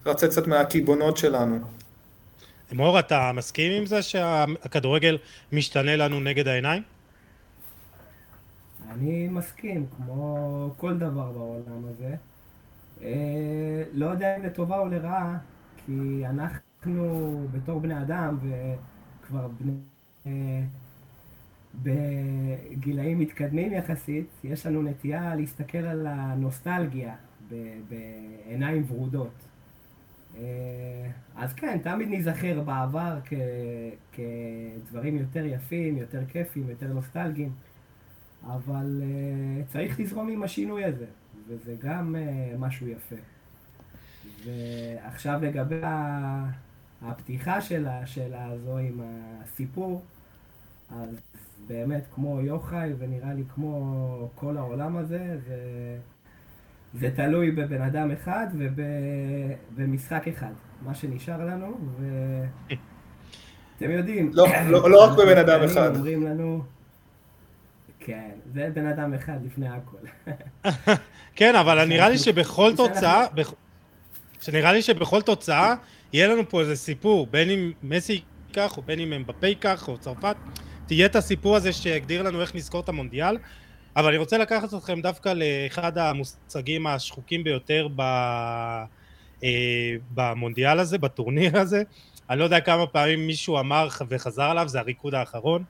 ורצה 0.05 0.27
קצת 0.27 0.47
מהקיבעונות 0.47 1.17
שלנו. 1.17 1.59
מור, 2.71 2.99
אתה 2.99 3.31
מסכים 3.35 3.71
עם 3.71 3.85
זה 3.85 4.01
שהכדורגל 4.01 5.17
משתנה 5.51 5.95
לנו 5.95 6.19
נגד 6.19 6.47
העיניים? 6.47 6.83
אני 8.89 9.27
מסכים, 9.27 9.85
כמו 9.97 10.73
כל 10.77 10.97
דבר 10.97 11.31
בעולם 11.31 11.85
הזה. 11.89 12.15
אה, 13.01 13.83
לא 13.93 14.05
יודע 14.05 14.37
אם 14.37 14.43
לטובה 14.43 14.79
או 14.79 14.87
לרעה, 14.87 15.37
כי 15.85 16.23
אנחנו 16.25 17.47
בתור 17.51 17.79
בני 17.79 18.01
אדם 18.01 18.37
וכבר 18.41 19.47
בני... 19.47 19.73
אה, 20.25 20.61
בגילאים 21.75 23.19
מתקדמים 23.19 23.73
יחסית, 23.73 24.27
יש 24.43 24.65
לנו 24.65 24.81
נטייה 24.83 25.35
להסתכל 25.35 25.77
על 25.77 26.07
הנוסטלגיה 26.07 27.15
בעיניים 27.89 28.85
ורודות. 28.87 29.50
אה, 30.37 31.11
אז 31.35 31.53
כן, 31.53 31.77
תמיד 31.83 32.09
ניזכר 32.09 32.61
בעבר 32.61 33.19
כ... 33.25 33.33
כדברים 34.11 35.17
יותר 35.17 35.45
יפים, 35.45 35.97
יותר 35.97 36.25
כיפים, 36.25 36.69
יותר 36.69 36.93
נוסטלגיים, 36.93 37.51
אבל 38.45 39.01
uh, 39.01 39.71
צריך 39.71 39.99
לזרום 39.99 40.29
עם 40.29 40.43
השינוי 40.43 40.85
הזה, 40.85 41.05
וזה 41.47 41.75
גם 41.79 42.15
uh, 42.15 42.57
משהו 42.57 42.87
יפה. 42.87 43.15
ועכשיו 44.45 45.39
לגבי 45.43 45.81
הפתיחה 47.01 47.61
של 47.61 47.87
השאלה 47.87 48.45
הזו 48.45 48.77
עם 48.77 49.01
הסיפור, 49.03 50.03
אז 50.89 51.21
באמת 51.67 52.03
כמו 52.13 52.41
יוחאי, 52.41 52.93
ונראה 52.97 53.33
לי 53.33 53.43
כמו 53.55 54.29
כל 54.35 54.57
העולם 54.57 54.97
הזה, 54.97 55.39
זה, 55.47 55.57
זה 56.93 57.09
תלוי 57.15 57.51
בבן 57.51 57.81
אדם 57.81 58.11
אחד 58.11 58.47
ובמשחק 58.53 60.27
אחד, 60.27 60.51
מה 60.81 60.95
שנשאר 60.95 61.45
לנו, 61.45 61.77
ואתם 63.79 63.91
יודעים... 63.97 64.31
לא, 64.33 64.47
לא, 64.67 64.91
לא 64.91 65.03
רק 65.03 65.17
בבן 65.17 65.37
אדם 65.37 65.63
אחד. 65.63 65.95
אומרים 65.95 66.25
לנו... 66.25 66.63
כן, 68.05 68.29
זה 68.53 68.69
בן 68.73 68.87
אדם 68.87 69.13
אחד 69.13 69.45
לפני 69.45 69.67
הכל. 69.69 69.97
כן, 71.35 71.55
אבל 71.55 71.85
נראה 71.85 72.09
לי 72.09 72.17
שבכל 72.17 72.71
תוצאה, 72.75 73.25
שנראה 74.41 74.73
לי 74.73 74.81
שבכל 74.81 75.21
תוצאה, 75.21 75.75
יהיה 76.13 76.27
לנו 76.27 76.49
פה 76.49 76.61
איזה 76.61 76.75
סיפור, 76.75 77.27
בין 77.27 77.49
אם 77.49 77.71
מסי 77.83 78.21
ייקח, 78.47 78.77
או 78.77 78.81
בין 78.81 78.99
אם 78.99 79.13
אמבפה 79.13 79.47
ייקח, 79.47 79.87
או 79.87 79.97
צרפת. 79.97 80.35
תהיה 80.85 81.05
את 81.05 81.15
הסיפור 81.15 81.55
הזה 81.55 81.73
שיגדיר 81.73 82.21
לנו 82.23 82.41
איך 82.41 82.55
נזכור 82.55 82.81
את 82.81 82.89
המונדיאל, 82.89 83.37
אבל 83.95 84.07
אני 84.07 84.17
רוצה 84.17 84.37
לקחת 84.37 84.73
אתכם 84.73 85.01
דווקא 85.01 85.33
לאחד 85.35 85.97
המושגים 85.97 86.87
השחוקים 86.87 87.43
ביותר 87.43 87.87
ב... 87.95 88.01
אה, 89.43 89.95
במונדיאל 90.13 90.79
הזה, 90.79 90.97
בטורניר 90.97 91.57
הזה. 91.57 91.83
אני 92.29 92.39
לא 92.39 92.43
יודע 92.43 92.59
כמה 92.59 92.87
פעמים 92.87 93.27
מישהו 93.27 93.59
אמר 93.59 93.87
וחזר 94.09 94.43
עליו, 94.43 94.67
זה 94.67 94.79
הריקוד 94.79 95.13
האחרון, 95.13 95.63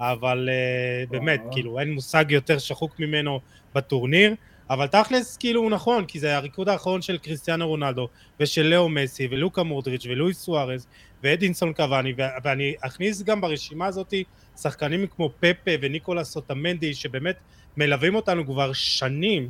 אבל 0.00 0.48
אה, 0.52 1.04
באמת, 1.10 1.40
כאילו, 1.52 1.80
אין 1.80 1.92
מושג 1.92 2.24
יותר 2.30 2.58
שחוק 2.58 3.00
ממנו 3.00 3.40
בטורניר. 3.74 4.34
אבל 4.70 4.86
תכלס 4.86 5.36
כאילו 5.36 5.60
הוא 5.60 5.70
נכון, 5.70 6.04
כי 6.04 6.20
זה 6.20 6.36
הריקוד 6.36 6.68
האחרון 6.68 7.02
של 7.02 7.18
קריסטיאנו 7.18 7.68
רונלדו 7.68 8.08
ושל 8.40 8.62
לאו 8.62 8.88
מסי 8.88 9.28
ולוקה 9.30 9.62
מורדריץ' 9.62 10.06
ולואיס 10.06 10.38
סוארז 10.38 10.86
ואדינסון 11.22 11.72
קוואני 11.72 12.12
ואני 12.44 12.74
אכניס 12.80 13.22
גם 13.22 13.40
ברשימה 13.40 13.86
הזאת 13.86 14.14
שחקנים 14.62 15.06
כמו 15.06 15.30
פפה 15.40 15.70
וניקולס 15.80 16.30
סוטמנדי 16.30 16.94
שבאמת 16.94 17.36
מלווים 17.76 18.14
אותנו 18.14 18.46
כבר 18.46 18.72
שנים 18.72 19.48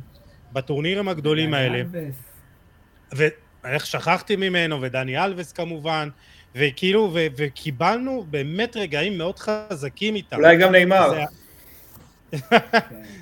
בטורנירים 0.53 1.07
הגדולים 1.07 1.53
האלה. 1.53 1.83
ואיך 3.11 3.85
שכחתי 3.85 4.35
ממנו 4.35 4.81
ודני 4.81 5.23
אלווס 5.23 5.51
כמובן 5.51 6.09
וכאילו 6.55 7.11
ו- 7.13 7.27
וקיבלנו 7.37 8.25
באמת 8.29 8.77
רגעים 8.77 9.17
מאוד 9.17 9.39
חזקים 9.39 10.15
איתם. 10.15 10.35
אולי 10.35 10.57
גם 10.57 10.71
נאמר. 10.71 11.09
זה... 11.09 11.21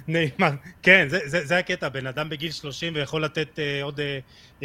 נאמן, 0.08 0.56
כן, 0.82 1.06
זה, 1.10 1.20
זה, 1.26 1.46
זה 1.46 1.58
הקטע, 1.58 1.90
בן 1.90 2.08
אדם 2.08 2.30
בגיל 2.30 2.52
30 2.52 2.94
ויכול 2.96 3.24
לתת 3.24 3.48
uh, 3.56 3.84
עוד 3.84 4.00
6-7 4.60 4.64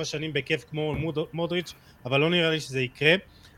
uh, 0.00 0.04
שנים 0.04 0.32
בכיף 0.32 0.64
כמו 0.70 0.94
מוד, 0.94 1.18
מודריץ', 1.32 1.74
אבל 2.04 2.20
לא 2.20 2.30
נראה 2.30 2.50
לי 2.50 2.60
שזה 2.60 2.80
יקרה. 2.80 3.14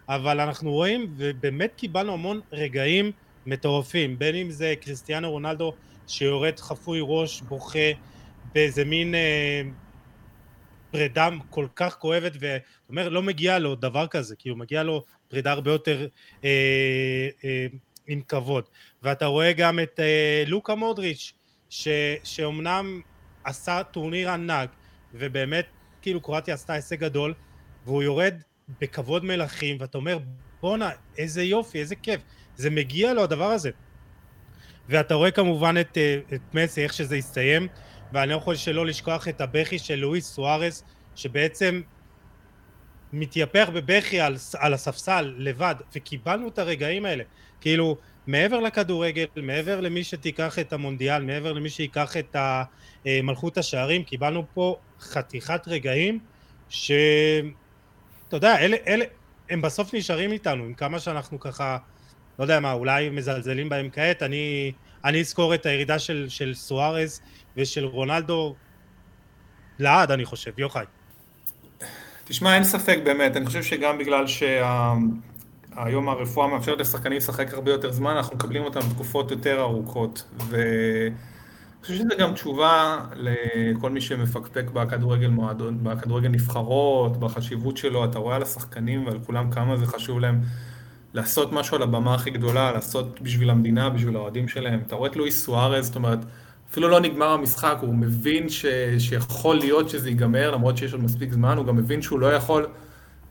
אבל 0.09 0.41
אנחנו 0.41 0.73
רואים, 0.73 1.15
ובאמת 1.17 1.73
קיבלנו 1.77 2.13
המון 2.13 2.41
רגעים 2.53 3.13
מטורפים, 3.47 4.19
בין 4.19 4.35
אם 4.35 4.51
זה 4.51 4.75
קריסטיאנו 4.81 5.31
רונלדו 5.31 5.73
שיורד 6.07 6.61
חפוי 6.61 6.99
ראש, 7.03 7.41
בוכה, 7.41 7.89
באיזה 8.55 8.85
מין 8.85 9.15
אה, 9.15 9.63
פרידה 10.91 11.29
כל 11.51 11.67
כך 11.77 11.97
כואבת, 11.99 12.33
ואתה 12.41 12.65
אומר, 12.89 13.09
לא 13.09 13.23
מגיע 13.23 13.59
לו 13.59 13.75
דבר 13.75 14.07
כזה, 14.07 14.37
כאילו 14.37 14.57
מגיע 14.57 14.83
לו 14.83 15.05
פרידה 15.29 15.53
הרבה 15.53 15.71
יותר 15.71 16.07
אה, 16.45 17.29
אה, 17.45 17.67
עם 18.07 18.21
כבוד. 18.29 18.65
ואתה 19.03 19.27
רואה 19.27 19.53
גם 19.53 19.81
את 19.81 20.01
אה, 20.01 20.45
לוקה 20.47 20.75
מודריץ', 20.75 21.33
ש, 21.71 21.89
שאומנם 22.25 23.01
עשה 23.45 23.83
טורניר 23.83 24.31
ענק, 24.31 24.71
ובאמת, 25.15 25.67
כאילו 26.03 26.21
קרואטיה 26.21 26.55
עשתה 26.55 26.73
הישג 26.73 27.01
גדול, 27.01 27.35
והוא 27.85 28.03
יורד 28.03 28.35
בכבוד 28.81 29.25
מלכים, 29.25 29.77
ואתה 29.81 29.99
אומר, 29.99 30.19
בואנה, 30.61 30.91
איזה 31.19 31.43
יופי, 31.43 31.79
איזה 31.79 31.97
כיף. 31.97 32.21
זה 32.57 32.71
מגיע 32.71 33.15
לו 33.15 33.23
הדבר 33.23 33.51
הזה. 33.51 33.71
ואתה 34.89 35.15
רואה 35.15 35.31
כמובן 35.31 35.75
את, 35.81 35.99
אה, 35.99 36.19
את 36.35 36.41
מסי, 36.55 36.85
איך 36.85 36.93
שזה 36.93 37.17
הסתיים, 37.17 37.69
ואני 38.13 38.31
לא 38.31 38.37
יכול 38.37 38.57
שלא 38.57 38.87
לשכוח 38.87 39.29
את 39.29 39.41
הבכי 39.41 39.79
של 39.79 39.95
לואיס 39.95 40.27
סוארס, 40.27 40.85
שבעצם 41.15 41.83
מתייפח 43.13 43.69
בבכי 43.75 44.21
על, 44.21 44.37
על 44.59 44.75
הספסל 44.75 45.35
לבד, 45.39 45.75
וקיבלנו 45.97 46.49
את 46.49 46.59
הרגעים 46.59 47.05
האלה. 47.07 47.25
כאילו, 47.61 47.97
מעבר 48.27 48.61
לכדורגל, 48.61 49.25
מעבר 49.37 49.81
למי 49.81 50.05
שתיקח 50.05 50.59
את 50.59 50.73
המונדיאל, 50.73 51.23
מעבר 51.23 51.53
למי 51.53 51.71
שיקח 51.71 52.17
את 52.17 52.37
מלכות 53.07 53.59
השערים, 53.59 54.05
קיבלנו 54.05 54.45
פה 54.55 54.77
חתיכת 55.01 55.69
רגעים 55.69 56.19
ש... 56.69 56.93
אתה 58.29 58.37
יודע, 58.37 58.59
אלה, 58.59 58.77
אלה, 58.87 59.05
הם 59.51 59.63
בסוף 59.63 59.95
נשארים 59.95 60.33
איתנו, 60.33 60.65
עם 60.65 60.75
כמה 60.75 60.99
שאנחנו 60.99 61.41
ככה, 61.41 61.79
לא 62.43 62.45
יודע 62.45 62.61
מה, 62.61 62.73
אולי 62.73 63.11
מזלזלים 63.11 63.69
בהם 63.69 63.89
כעת, 63.93 64.23
אני, 64.23 64.73
אני 65.05 65.21
אזכור 65.21 65.55
את 65.55 65.67
הירידה 65.67 65.99
של, 65.99 66.27
של 66.29 66.55
סוארז 66.55 67.21
ושל 67.57 67.85
רונלדו. 67.85 68.55
לעד, 69.79 70.11
אני 70.11 70.25
חושב, 70.25 70.59
יוחאי. 70.59 70.85
תשמע, 72.25 72.55
אין 72.55 72.65
ספק 72.65 72.99
באמת, 73.05 73.37
אני 73.37 73.47
חושב 73.47 73.63
שגם 73.63 73.99
בגלל 73.99 74.27
שהיום 74.27 76.05
שה... 76.07 76.11
הרפואה 76.11 76.47
מאפשרת 76.47 76.81
לשחקנים 76.81 77.17
לשחק 77.17 77.55
הרבה 77.55 77.71
יותר 77.71 77.93
זמן, 77.93 78.17
אנחנו 78.17 78.37
מקבלים 78.37 78.65
אותם 78.65 78.81
תקופות 78.95 79.31
יותר 79.31 79.61
ארוכות, 79.61 80.25
ו... 80.49 80.57
אני 81.07 81.87
חושב 81.87 81.95
שזה 81.95 82.15
גם 82.19 82.35
תשובה 82.35 82.99
לכל 83.15 83.91
מי 83.91 84.01
שמפקפק 84.01 84.65
בכדורגל 84.73 85.29
מועדון, 85.29 85.79
בכדורגל 85.85 86.29
נבחרות, 86.29 87.21
בחשיבות 87.21 87.77
שלו, 87.77 88.05
אתה 88.05 88.19
רואה 88.19 88.37
על 88.37 88.43
השחקנים 88.43 89.07
ועל 89.07 89.19
כולם 89.27 89.51
כמה 89.51 89.77
זה 89.77 89.87
חשוב 89.87 90.21
להם 90.21 90.41
לעשות 91.15 91.53
משהו 91.53 91.77
על 91.77 91.83
הבמה 91.83 92.15
הכי 92.15 92.31
גדולה, 92.31 92.73
לעשות 92.73 93.21
בשביל 93.21 93.51
המדינה, 93.51 93.91
בשביל 93.91 94.17
האוהדים 94.17 94.49
שלהם. 94.49 94.81
אתה 94.87 94.95
רואה 94.95 95.11
את 95.11 95.17
לואיס 95.17 95.45
סוארז, 95.45 95.87
זאת 95.87 95.97
אומרת, 95.97 96.19
אפילו 96.71 96.89
לא 96.89 97.01
נגמר 97.01 97.29
המשחק, 97.29 97.77
הוא 97.81 97.95
מבין 97.95 98.49
ש... 98.49 98.67
שיכול 98.99 99.57
להיות 99.57 99.89
שזה 99.89 100.09
ייגמר, 100.09 100.51
למרות 100.51 100.77
שיש 100.77 100.93
עוד 100.93 101.03
מספיק 101.03 101.33
זמן, 101.33 101.57
הוא 101.57 101.67
גם 101.67 101.77
מבין 101.77 102.03
שהוא 102.03 102.21
לא 102.21 102.33
יכול, 102.35 102.67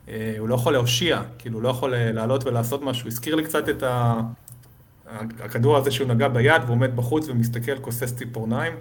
אה, 0.10 0.36
הוא 0.40 0.50
לא 0.50 0.56
יכול 0.56 0.74
להושיע, 0.74 1.22
כאילו 1.38 1.56
הוא 1.56 1.64
לא 1.64 1.70
יכול 1.70 1.94
אה, 1.94 2.12
לעלות 2.12 2.44
ולעשות 2.44 2.82
משהו. 2.82 3.08
הזכיר 3.08 3.36
לי 3.36 3.44
קצת 3.44 3.70
את 3.70 3.84
ה... 3.84 4.22
הכדור 5.44 5.78
הזה 5.78 5.92
שהוא 5.92 6.08
נגע 6.08 6.28
ביד 6.28 6.62
ועומד 6.68 6.96
בחוץ 6.96 7.30
ומסתכל, 7.30 7.80
כוסס 7.80 8.16
ציפורניים. 8.16 8.74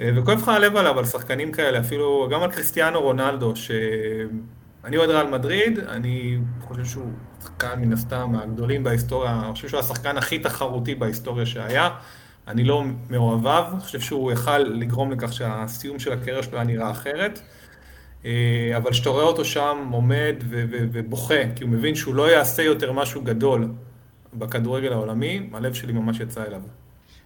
אה, 0.00 0.10
וכואב 0.16 0.38
לך 0.38 0.48
הלב 0.48 0.76
עליו, 0.76 0.98
על 0.98 1.04
שחקנים 1.04 1.52
כאלה, 1.52 1.80
אפילו 1.80 2.28
גם 2.32 2.42
על 2.42 2.52
קריסטיאנו 2.52 3.00
רונלדו, 3.00 3.52
שאני 4.88 4.96
אוהד 4.96 5.10
ריאל 5.10 5.26
מדריד, 5.26 5.78
אני 5.78 6.38
חושב 6.60 6.84
שהוא 6.84 7.12
שחקן 7.42 7.80
מן 7.80 7.92
הסתם 7.92 8.32
מהגדולים 8.32 8.84
בהיסטוריה, 8.84 9.40
אני 9.44 9.52
חושב 9.52 9.68
שהוא 9.68 9.80
השחקן 9.80 10.16
הכי 10.18 10.38
תחרותי 10.38 10.94
בהיסטוריה 10.94 11.46
שהיה. 11.46 11.90
אני 12.48 12.64
לא 12.64 12.84
מאוהביו, 13.10 13.64
אני 13.72 13.80
חושב 13.80 14.00
שהוא 14.00 14.32
יכל 14.32 14.58
לגרום 14.58 15.12
לכך 15.12 15.32
שהסיום 15.32 15.98
של 15.98 16.12
הקריירה 16.12 16.42
שלו 16.42 16.54
היה 16.54 16.64
נראה 16.64 16.90
אחרת. 16.90 17.40
אבל 18.76 18.90
כשאתה 18.90 19.10
רואה 19.10 19.24
אותו 19.24 19.44
שם 19.44 19.88
עומד 19.92 20.34
ובוכה, 20.92 21.54
כי 21.56 21.64
הוא 21.64 21.70
מבין 21.70 21.94
שהוא 21.94 22.14
לא 22.14 22.30
יעשה 22.30 22.62
יותר 22.62 22.92
משהו 22.92 23.22
גדול 23.22 23.72
בכדורגל 24.34 24.92
העולמי, 24.92 25.50
הלב 25.52 25.74
שלי 25.74 25.92
ממש 25.92 26.20
יצא 26.20 26.44
אליו. 26.44 26.62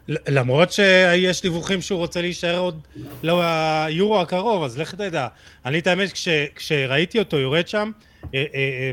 למרות 0.09 0.73
שיש 0.73 1.43
דיווחים 1.43 1.81
שהוא 1.81 1.99
רוצה 1.99 2.21
להישאר 2.21 2.59
עוד 2.59 2.87
ליורו 3.23 4.21
הקרוב, 4.21 4.65
אז 4.65 4.79
לך 4.79 4.95
תדע. 4.95 5.29
אני 5.67 5.79
את 5.79 5.87
האמת, 5.87 6.13
כש, 6.13 6.29
כשראיתי 6.55 7.19
אותו 7.19 7.39
יורד 7.39 7.69
שם, 7.69 7.91
אה, 8.25 8.29
אה, 8.35 8.45
אה, 8.55 8.91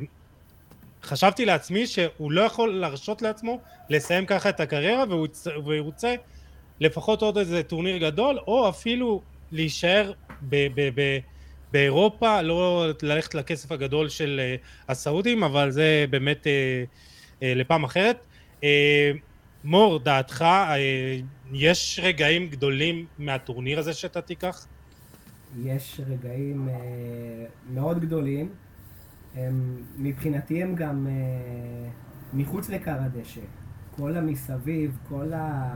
חשבתי 1.03 1.45
לעצמי 1.45 1.87
שהוא 1.87 2.31
לא 2.31 2.41
יכול 2.41 2.73
להרשות 2.73 3.21
לעצמו 3.21 3.59
לסיים 3.89 4.25
ככה 4.25 4.49
את 4.49 4.59
הקריירה 4.59 5.03
והוא 5.09 5.73
ירוצה 5.73 6.15
לפחות 6.79 7.21
עוד 7.21 7.37
איזה 7.37 7.63
טורניר 7.63 7.97
גדול, 7.97 8.39
או 8.47 8.69
אפילו 8.69 9.21
להישאר 9.51 10.11
ב- 10.41 10.67
ב- 10.75 10.89
ב- 10.95 11.19
באירופה, 11.71 12.41
לא 12.41 12.85
ללכת 13.01 13.35
לכסף 13.35 13.71
הגדול 13.71 14.09
של 14.09 14.41
הסעודים, 14.89 15.43
אבל 15.43 15.71
זה 15.71 16.05
באמת 16.09 16.47
לפעם 17.41 17.83
אחרת. 17.83 18.25
מור, 19.63 19.99
דעתך, 19.99 20.41
אה, 20.41 20.75
יש 21.51 21.99
רגעים 22.03 22.49
גדולים 22.49 23.05
מהטורניר 23.17 23.79
הזה 23.79 23.93
שאתה 23.93 24.21
תיקח? 24.21 24.67
יש 25.63 26.01
רגעים 26.07 26.69
אה, 26.69 26.75
מאוד 27.73 27.99
גדולים. 27.99 28.49
הם, 29.35 29.83
מבחינתי 29.97 30.63
הם 30.63 30.75
גם 30.75 31.07
אה, 31.07 31.89
מחוץ 32.33 32.69
לכר 32.69 32.95
הדשא. 33.01 33.41
כל 33.95 34.17
המסביב, 34.17 34.97
כל 35.09 35.33
ה... 35.33 35.71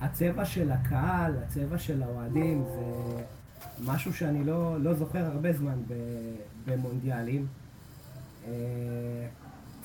הצבע 0.00 0.44
של 0.44 0.72
הקהל, 0.72 1.34
הצבע 1.44 1.78
של 1.78 2.02
האוהדים, 2.02 2.64
זה 2.64 3.22
משהו 3.84 4.14
שאני 4.14 4.44
לא, 4.44 4.80
לא 4.80 4.94
זוכר 4.94 5.24
הרבה 5.24 5.52
זמן 5.52 5.82
במונדיאלים. 6.66 7.46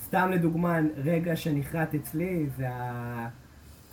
סתם 0.06 0.30
לדוגמה, 0.32 0.80
רגע 0.98 1.36
שנחרט 1.36 1.96
אצלי 1.96 2.50
זה 2.58 2.68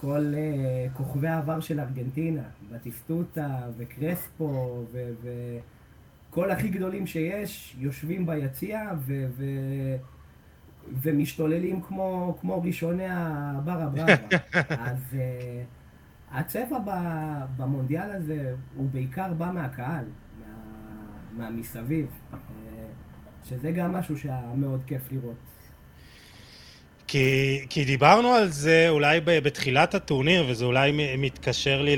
כל 0.00 0.34
uh, 0.34 0.96
כוכבי 0.96 1.28
העבר 1.28 1.60
של 1.60 1.80
ארגנטינה, 1.80 2.42
בטיסטוטה 2.72 3.58
וקרספו 3.76 4.84
וכל 6.30 6.50
הכי 6.50 6.68
גדולים 6.68 7.06
שיש, 7.06 7.76
יושבים 7.78 8.26
ביציע 8.26 8.90
ו- 8.98 9.26
ו- 9.36 9.96
ומשתוללים 11.02 11.80
כמו, 11.80 12.38
כמו 12.40 12.62
ראשוני 12.62 13.06
הברא 13.08 13.86
ברבה. 13.86 14.04
אז 14.90 14.98
uh, 15.12 15.16
הצבע 16.30 16.78
במונדיאל 17.56 18.10
הזה 18.10 18.54
הוא 18.76 18.88
בעיקר 18.90 19.34
בא 19.34 19.50
מהקהל, 19.54 20.04
מה, 21.36 21.44
מהמסביב, 21.44 22.06
uh, 22.32 22.36
שזה 23.44 23.72
גם 23.72 23.92
משהו 23.92 24.18
שהיה 24.18 24.52
מאוד 24.56 24.82
כיף 24.86 25.12
לראות. 25.12 25.51
כי, 27.12 27.64
כי 27.70 27.84
דיברנו 27.84 28.28
על 28.28 28.48
זה 28.48 28.86
אולי 28.88 29.20
בתחילת 29.24 29.94
הטורניר, 29.94 30.44
וזה 30.48 30.64
אולי 30.64 31.16
מתקשר 31.18 31.82
לי 31.82 31.96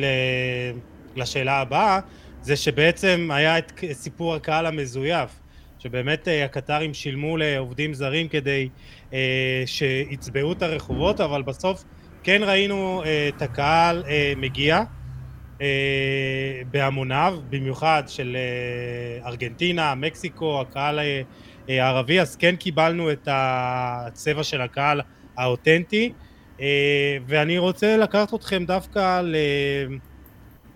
לשאלה 1.17 1.61
הבאה, 1.61 2.01
זה 2.43 2.57
שבעצם 2.57 3.29
היה 3.33 3.59
את 3.59 3.73
סיפור 3.93 4.35
הקהל 4.35 4.67
המזויף, 4.67 5.31
שבאמת 5.79 6.29
אה, 6.29 6.45
הקטרים 6.45 6.95
שילמו 6.95 7.37
לעובדים 7.37 7.95
זרים 7.95 8.29
כדי 8.29 8.69
אה, 9.13 9.63
שיצבעו 9.67 10.53
את 10.53 10.63
הרחובות, 10.63 11.21
אבל 11.21 11.43
בסוף 11.43 11.85
כן 12.23 12.41
ראינו 12.43 13.03
אה, 13.07 13.29
את 13.29 13.43
הקהל 13.43 14.05
אה, 14.09 14.33
מגיע 14.37 14.83
אה, 15.61 15.67
בהמוניו, 16.71 17.39
במיוחד 17.51 18.03
של 18.07 18.37
אה, 18.37 19.29
ארגנטינה, 19.29 19.95
מקסיקו, 19.95 20.61
הקהל 20.61 20.99
אה, 20.99 21.23
הערבי, 21.69 22.21
אז 22.21 22.37
כן 22.37 22.57
קיבלנו 22.57 23.13
את 23.13 23.29
הצבע 23.31 24.43
של 24.43 24.61
הקהל 24.61 25.01
האותנטי, 25.37 26.13
אה, 26.61 27.17
ואני 27.27 27.59
רוצה 27.59 27.97
לקחת 27.97 28.35
אתכם 28.35 28.65
דווקא 28.65 29.21
ל... 29.21 29.37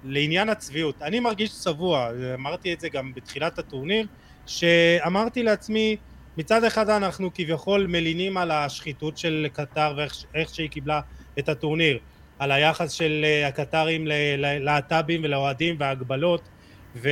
לעניין 0.05 0.49
הצביעות. 0.49 1.03
אני 1.03 1.21
מרגיש 1.21 1.53
צבוע, 1.53 2.11
אמרתי 2.35 2.73
את 2.73 2.81
זה 2.81 2.89
גם 2.89 3.13
בתחילת 3.15 3.59
הטורניר, 3.59 4.07
שאמרתי 4.47 5.43
לעצמי, 5.43 5.97
מצד 6.37 6.65
אחד 6.65 6.91
אנחנו 6.91 7.31
כביכול 7.35 7.87
מלינים 7.87 8.37
על 8.37 8.51
השחיתות 8.51 9.19
של 9.19 9.47
קטר 9.53 9.95
ואיך 9.97 10.55
שהיא 10.55 10.71
קיבלה 10.71 11.01
את 11.39 11.49
הטורניר, 11.49 11.99
על 12.39 12.53
היחס 12.53 12.93
של 12.93 13.25
אה, 13.25 13.49
הקטרים 13.49 14.07
ללהט"בים 14.07 15.21
ולאוהדים 15.25 15.77
וההגבלות, 15.79 16.49
ו... 16.97 17.09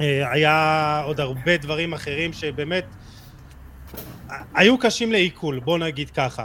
אה, 0.00 0.32
היה 0.32 1.02
עוד 1.06 1.20
הרבה 1.20 1.56
דברים 1.56 1.92
אחרים 1.92 2.32
שבאמת 2.32 2.84
היו 4.54 4.78
קשים 4.78 5.12
לעיכול, 5.12 5.60
בוא 5.60 5.78
נגיד 5.78 6.10
ככה. 6.10 6.44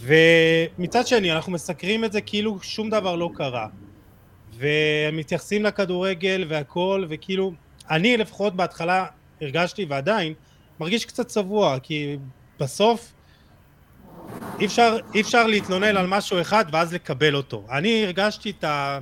ומצד 0.00 1.06
שני 1.06 1.32
אנחנו 1.32 1.52
מסקרים 1.52 2.04
את 2.04 2.12
זה 2.12 2.20
כאילו 2.20 2.58
שום 2.62 2.90
דבר 2.90 3.16
לא 3.16 3.30
קרה. 3.34 3.66
ומתייחסים 4.56 5.62
לכדורגל 5.62 6.46
והכל, 6.48 7.04
וכאילו, 7.08 7.52
אני 7.90 8.16
לפחות 8.16 8.56
בהתחלה 8.56 9.06
הרגשתי 9.40 9.84
ועדיין 9.88 10.34
מרגיש 10.80 11.04
קצת 11.04 11.26
צבוע, 11.26 11.78
כי 11.82 12.16
בסוף 12.60 13.12
אי 14.60 14.66
אפשר, 14.66 14.96
אי 15.14 15.20
אפשר 15.20 15.46
להתלונן 15.46 15.96
על 15.96 16.06
משהו 16.06 16.40
אחד 16.40 16.64
ואז 16.72 16.94
לקבל 16.94 17.36
אותו. 17.36 17.66
אני 17.70 18.04
הרגשתי 18.04 18.50
את 18.50 18.64
ה... 18.64 18.98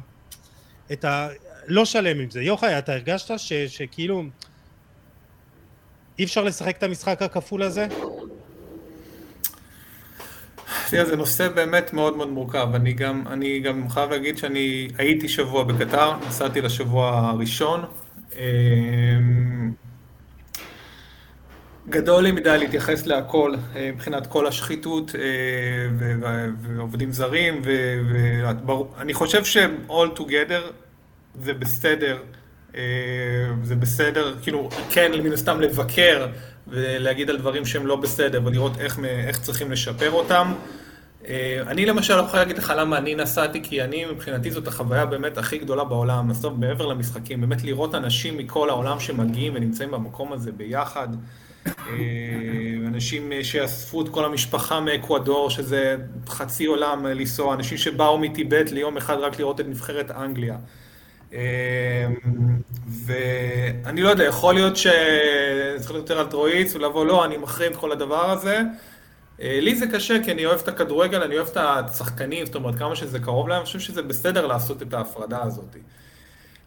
את 0.93 1.05
ה... 1.05 1.29
לא 1.67 1.85
שלם 1.85 2.21
עם 2.21 2.31
זה. 2.31 2.43
יוחאי, 2.43 2.79
אתה 2.79 2.93
הרגשת 2.93 3.39
ש, 3.39 3.53
שכאילו 3.53 4.25
אי 6.19 6.25
אפשר 6.25 6.45
לשחק 6.45 6.77
את 6.79 6.83
המשחק 6.83 7.23
הכפול 7.23 7.63
הזה? 7.63 7.87
תראה, 10.91 11.05
זה 11.05 11.17
נושא 11.17 11.49
באמת 11.49 11.93
מאוד 11.93 12.17
מאוד 12.17 12.29
מורכב. 12.29 12.69
אני 12.75 12.93
גם, 12.93 13.25
אני 13.27 13.61
גם 13.61 13.89
חייב 13.89 14.11
להגיד 14.11 14.39
שאני 14.39 14.89
הייתי 14.99 15.29
שבוע 15.29 15.65
בקטר, 15.65 16.13
נסעתי 16.29 16.61
לשבוע 16.61 17.31
הראשון. 17.31 17.85
אמ, 18.39 19.73
גדול 21.89 22.23
לי 22.23 22.33
מדי 22.33 22.59
להתייחס 22.59 23.07
להכל 23.07 23.55
אה, 23.77 23.91
מבחינת 23.95 24.27
כל 24.27 24.47
השחיתות 24.47 25.15
אה, 25.15 25.21
ועובדים 26.63 27.13
זרים, 27.13 27.63
ואני 27.65 29.15
חושב 29.15 29.45
שהם 29.45 29.77
all 29.89 30.19
together 30.19 30.73
זה 31.41 31.55
בסדר, 31.55 32.19
אה, 32.77 32.83
זה 33.63 33.77
בסדר, 33.77 34.35
כאילו, 34.43 34.69
כן, 34.91 35.13
מן 35.25 35.33
הסתם 35.33 35.61
לבקר 35.61 36.27
ולהגיד 36.69 37.31
על 37.31 37.39
דברים 37.39 37.65
שהם 37.65 37.87
לא 37.87 37.97
בסדר 37.97 38.41
ולראות 38.45 38.73
איך, 38.79 38.99
איך 39.05 39.39
צריכים 39.41 39.73
לשפר 39.73 40.11
אותם. 40.11 40.53
אה, 41.29 41.63
אני 41.67 41.87
למשל 41.87 42.17
לא 42.17 42.23
יכול 42.23 42.39
להגיד 42.39 42.59
לך 42.59 42.73
למה 42.77 42.99
אני 42.99 43.15
נסעתי, 43.15 43.63
כי 43.63 43.83
אני 43.83 44.05
מבחינתי 44.05 44.51
זאת 44.51 44.67
החוויה 44.69 45.07
באמת 45.07 45.39
הכי 45.39 45.59
גדולה 45.59 45.85
בעולם, 45.85 46.29
בסוף 46.29 46.55
מעבר 46.59 46.87
למשחקים, 46.87 47.41
באמת 47.41 47.65
לראות 47.65 47.95
אנשים 47.95 48.39
מכל 48.39 48.71
העולם 48.71 49.01
שמגיעים 49.01 49.53
ונמצאים 49.57 49.91
במקום 49.91 50.33
הזה 50.33 50.53
ביחד. 50.53 51.09
אה, 51.67 51.73
אנשים 52.87 53.33
שאספו 53.43 54.03
את 54.03 54.09
כל 54.09 54.25
המשפחה 54.25 54.81
מאקוודור, 54.81 55.51
שזה 55.51 55.97
חצי 56.27 56.67
עולם 56.67 57.07
לנסוע, 57.07 57.55
אנשים 57.55 57.79
שבאו 57.79 58.19
מטיבט 58.19 58.71
ליום 58.71 58.97
אחד 58.97 59.17
רק 59.17 59.39
לראות 59.39 59.61
את 59.61 59.67
נבחרת 59.69 60.11
אנגליה. 60.11 60.57
אמ, 61.33 61.39
ואני 62.87 64.03
לא 64.03 64.09
יודע, 64.09 64.25
יכול 64.25 64.55
להיות 64.55 64.77
שצריך 64.77 65.91
להיות 65.91 66.11
יותר 66.11 66.21
אלטרואיסט 66.21 66.77
ולבוא, 66.77 67.07
לא, 67.07 67.25
אני 67.25 67.37
מחרים 67.37 67.73
את 67.73 67.77
כל 67.77 67.93
הדבר 67.93 68.31
הזה. 68.31 68.61
אה, 69.43 69.59
לי 69.61 69.77
זה 69.77 69.87
קשה, 69.87 70.25
כי 70.25 70.33
אני 70.33 70.47
אוהב 70.47 70.61
את 70.61 70.69
הכדורגל, 70.69 71.23
אני 71.23 71.37
אוהב 71.37 71.49
את 71.49 71.57
השחקנים, 71.57 72.47
זאת 72.47 72.55
אומרת, 72.55 72.75
כמה 72.75 72.97
שזה 72.97 73.19
קרוב 73.19 73.49
להם, 73.49 73.59
אני 73.59 73.67
חושב 73.67 73.81
שזה 73.81 74.03
בסדר 74.03 74.47
לעשות 74.47 74.83
את 74.83 74.95
ההפרדה 74.95 75.43
הזאת. 75.43 75.77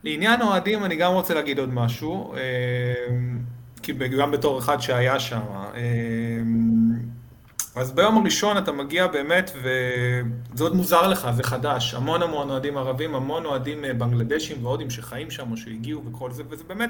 לעניין 0.04 0.42
אוהדים, 0.42 0.86
אני 0.86 0.96
גם 0.96 1.14
רוצה 1.14 1.34
להגיד 1.34 1.60
עוד 1.60 1.74
משהו, 1.74 2.34
אמ, 2.34 3.40
כי 3.84 3.94
גם 3.94 4.32
בתור 4.32 4.60
אחד 4.60 4.82
שהיה 4.82 5.20
שם. 5.20 5.42
אז 7.76 7.92
ביום 7.92 8.18
הראשון 8.18 8.58
אתה 8.58 8.72
מגיע 8.72 9.08
באמת, 9.08 9.52
וזה 9.56 10.64
עוד 10.64 10.76
מוזר 10.76 11.08
לך, 11.08 11.28
זה 11.36 11.44
חדש. 11.44 11.94
המון 11.94 12.22
המון 12.22 12.50
אוהדים 12.50 12.78
ערבים, 12.78 13.16
המון 13.16 13.46
אוהדים 13.46 13.86
אה, 13.86 13.94
בנגלדשים 13.94 14.66
והודים 14.66 14.90
שחיים 14.90 15.32
שם 15.32 15.52
או 15.52 15.58
שהגיעו 15.58 16.02
וכל 16.06 16.32
זה, 16.32 16.44
וזה 16.50 16.64
באמת, 16.68 16.90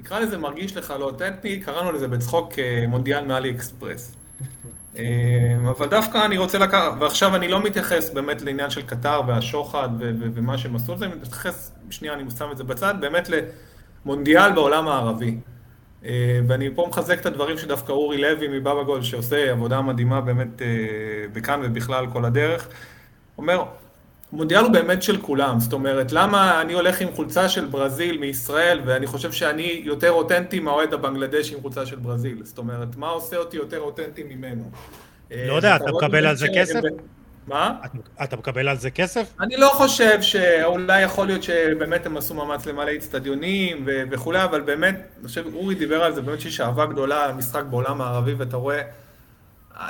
נקרא 0.00 0.18
לזה 0.18 0.38
מרגיש 0.38 0.76
לך 0.76 0.94
לא 0.98 1.04
אותנטי, 1.04 1.60
קראנו 1.60 1.92
לזה 1.92 2.08
בצחוק 2.08 2.58
אה, 2.58 2.84
מונדיאל 2.88 3.24
מאלי 3.24 3.50
אקספרס. 3.50 4.14
אה, 4.98 5.02
אבל 5.70 5.86
דווקא 5.86 6.24
אני 6.24 6.38
רוצה 6.38 6.58
לקחת, 6.58 6.92
ועכשיו 7.00 7.36
אני 7.36 7.48
לא 7.48 7.62
מתייחס 7.62 8.10
באמת 8.10 8.42
לעניין 8.42 8.70
של 8.70 8.82
קטר 8.82 9.20
והשוחד 9.26 9.88
ומה 10.18 10.58
שהם 10.58 10.76
עשו 10.76 10.94
לזה, 10.94 11.04
אני 11.04 11.14
מתייחס, 11.14 11.72
שנייה 11.90 12.14
אני 12.14 12.30
שם 12.38 12.48
את 12.52 12.56
זה 12.56 12.64
בצד, 12.64 12.94
באמת 13.00 13.30
למונדיאל 14.04 14.52
בעולם 14.52 14.88
הערבי. 14.88 15.38
אה, 16.04 16.40
ואני 16.46 16.70
פה 16.74 16.86
מחזק 16.88 17.20
את 17.20 17.26
הדברים 17.26 17.58
שדווקא 17.58 17.92
אורי 17.92 18.18
לוי 18.18 18.48
מבבא 18.48 18.82
גול, 18.82 19.02
שעושה 19.02 19.50
עבודה 19.50 19.80
מדהימה 19.80 20.20
באמת 20.20 20.62
אה, 20.62 20.66
בכאן 21.32 21.60
ובכלל 21.64 22.06
כל 22.12 22.24
הדרך, 22.24 22.68
אומר, 23.38 23.64
המונדיאל 24.32 24.60
הוא 24.64 24.72
באמת 24.72 25.02
של 25.02 25.20
כולם, 25.22 25.60
זאת 25.60 25.72
אומרת, 25.72 26.12
למה 26.12 26.60
אני 26.60 26.72
הולך 26.72 27.00
עם 27.00 27.12
חולצה 27.12 27.48
של 27.48 27.64
ברזיל 27.64 28.18
מישראל, 28.18 28.80
ואני 28.84 29.06
חושב 29.06 29.32
שאני 29.32 29.82
יותר 29.84 30.10
אותנטי 30.10 30.60
מהאוהד 30.60 30.94
הבנגלדשי 30.94 31.54
עם 31.54 31.60
חולצה 31.60 31.86
של 31.86 31.96
ברזיל, 31.96 32.40
זאת 32.44 32.58
אומרת, 32.58 32.96
מה 32.96 33.08
עושה 33.08 33.36
אותי 33.36 33.56
יותר 33.56 33.80
אותנטי 33.80 34.22
ממנו? 34.22 34.70
לא 35.30 35.54
יודע, 35.54 35.76
אתה 35.76 35.92
מקבל 35.92 36.26
על 36.26 36.36
זה 36.36 36.46
כסף? 36.56 36.80
מה? 37.46 37.74
אתה 38.22 38.36
מקבל 38.36 38.68
על 38.68 38.76
זה 38.76 38.90
כסף? 38.90 39.32
אני 39.40 39.56
לא 39.56 39.68
חושב 39.68 40.22
שאולי 40.22 41.02
יכול 41.02 41.26
להיות 41.26 41.42
שבאמת 41.42 42.06
הם 42.06 42.16
עשו 42.16 42.34
מאמץ 42.34 42.66
למלא 42.66 42.90
אצטדיונים 42.96 43.86
וכולי, 43.86 44.44
אבל 44.44 44.60
באמת, 44.60 44.94
אני 45.20 45.28
חושב, 45.28 45.44
אורי 45.54 45.74
דיבר 45.74 46.04
על 46.04 46.14
זה, 46.14 46.22
באמת 46.22 46.40
שיש 46.40 46.60
אהבה 46.60 46.86
גדולה 46.86 47.24
על 47.24 47.30
המשחק 47.30 47.62
בעולם 47.62 48.00
הערבי, 48.00 48.34
ואתה 48.34 48.56
רואה... 48.56 48.82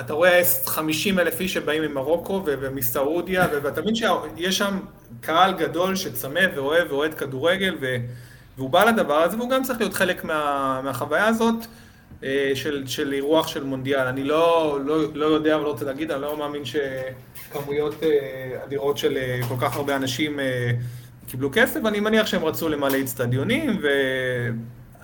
אתה 0.00 0.12
רואה 0.12 0.40
50 0.66 1.18
אלף 1.18 1.40
איש 1.40 1.54
שבאים 1.54 1.82
ממרוקו 1.82 2.42
ומסעודיה, 2.46 3.46
ואתה 3.62 3.80
מבין 3.80 3.94
שיש 3.94 4.58
שם 4.58 4.80
קהל 5.20 5.52
גדול 5.52 5.96
שצמא 5.96 6.40
ואוהב 6.54 6.92
ואוהד 6.92 7.14
כדורגל, 7.14 7.76
והוא 8.56 8.70
בא 8.70 8.84
לדבר 8.84 9.14
הזה, 9.22 9.36
והוא 9.36 9.50
גם 9.50 9.62
צריך 9.62 9.80
להיות 9.80 9.94
חלק 9.94 10.24
מה, 10.24 10.80
מהחוויה 10.84 11.26
הזאת 11.26 11.54
של, 12.54 12.86
של 12.86 13.12
אירוח 13.12 13.46
של 13.48 13.64
מונדיאל. 13.64 14.06
אני 14.06 14.24
לא, 14.24 14.78
לא, 14.84 15.14
לא 15.14 15.26
יודע 15.26 15.58
ולא 15.58 15.70
רוצה 15.70 15.84
להגיד, 15.84 16.10
אני 16.10 16.22
לא 16.22 16.38
מאמין 16.38 16.62
שכמויות 16.64 18.02
אה, 18.02 18.64
אדירות 18.64 18.98
של 18.98 19.16
אה, 19.16 19.40
כל 19.48 19.54
כך 19.60 19.76
הרבה 19.76 19.96
אנשים 19.96 20.38
קיבלו 21.28 21.50
כסף, 21.52 21.80
אני 21.86 22.00
מניח 22.00 22.26
שהם 22.26 22.44
רצו 22.44 22.68
למלא 22.68 23.00
אצטדיונים, 23.00 23.78
ו... 23.82 23.88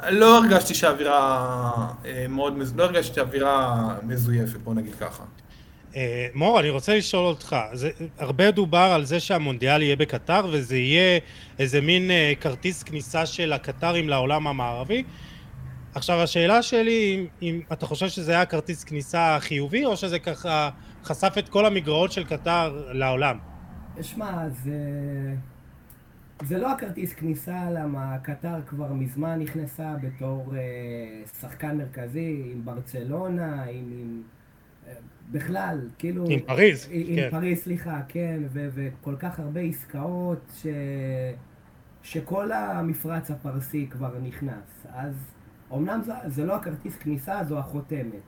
לא 0.08 0.38
הרגשתי 0.38 0.74
שהאווירה 0.74 1.70
אה, 2.04 2.26
מאוד, 2.28 2.54
לא 2.76 2.84
הרגשתי 2.84 3.14
שהאווירה 3.14 3.88
מזויפת, 4.02 4.56
בוא 4.56 4.74
נגיד 4.74 4.94
ככה. 4.94 5.22
אה, 5.96 6.26
מור, 6.34 6.60
אני 6.60 6.70
רוצה 6.70 6.96
לשאול 6.96 7.24
אותך, 7.24 7.56
זה, 7.72 7.90
הרבה 8.18 8.50
דובר 8.50 8.78
על 8.94 9.04
זה 9.04 9.20
שהמונדיאל 9.20 9.82
יהיה 9.82 9.96
בקטר 9.96 10.46
וזה 10.52 10.76
יהיה 10.76 11.18
איזה 11.58 11.80
מין 11.80 12.10
אה, 12.10 12.32
כרטיס 12.40 12.82
כניסה 12.82 13.26
של 13.26 13.52
הקטרים 13.52 14.08
לעולם 14.08 14.46
המערבי. 14.46 15.04
עכשיו 15.94 16.22
השאלה 16.22 16.62
שלי, 16.62 17.14
אם, 17.14 17.26
אם 17.42 17.60
אתה 17.72 17.86
חושב 17.86 18.08
שזה 18.08 18.32
היה 18.32 18.46
כרטיס 18.46 18.84
כניסה 18.84 19.36
חיובי 19.40 19.84
או 19.84 19.96
שזה 19.96 20.18
ככה 20.18 20.70
חשף 21.04 21.34
את 21.38 21.48
כל 21.48 21.66
המגרעות 21.66 22.12
של 22.12 22.24
קטר 22.24 22.90
לעולם? 22.92 23.38
שמע, 24.02 24.48
זה... 24.48 24.72
זה 26.42 26.58
לא 26.58 26.72
הכרטיס 26.72 27.12
כניסה, 27.12 27.70
למה 27.70 28.18
קטר 28.22 28.60
כבר 28.66 28.92
מזמן 28.92 29.38
נכנסה 29.38 29.94
בתור 30.02 30.54
אה, 30.56 30.60
שחקן 31.40 31.76
מרכזי 31.76 32.42
עם 32.52 32.64
ברצלונה, 32.64 33.62
עם... 33.62 33.70
עם 33.72 34.22
אה, 34.88 34.92
בכלל, 35.32 35.88
כאילו... 35.98 36.24
עם 36.28 36.40
פריז, 36.40 36.88
עם, 36.90 37.16
כן. 37.16 37.22
עם 37.22 37.30
פריז, 37.30 37.58
סליחה, 37.58 38.00
כן, 38.08 38.40
ו, 38.52 38.68
וכל 38.74 39.16
כך 39.18 39.40
הרבה 39.40 39.60
עסקאות 39.60 40.52
ש, 40.62 40.66
שכל 42.02 42.52
המפרץ 42.52 43.30
הפרסי 43.30 43.86
כבר 43.90 44.18
נכנס. 44.22 44.86
אז 44.92 45.14
אמנם 45.72 46.00
זה, 46.02 46.12
זה 46.26 46.46
לא 46.46 46.56
הכרטיס 46.56 46.96
כניסה, 46.96 47.44
זו 47.44 47.58
החותמת. 47.58 48.22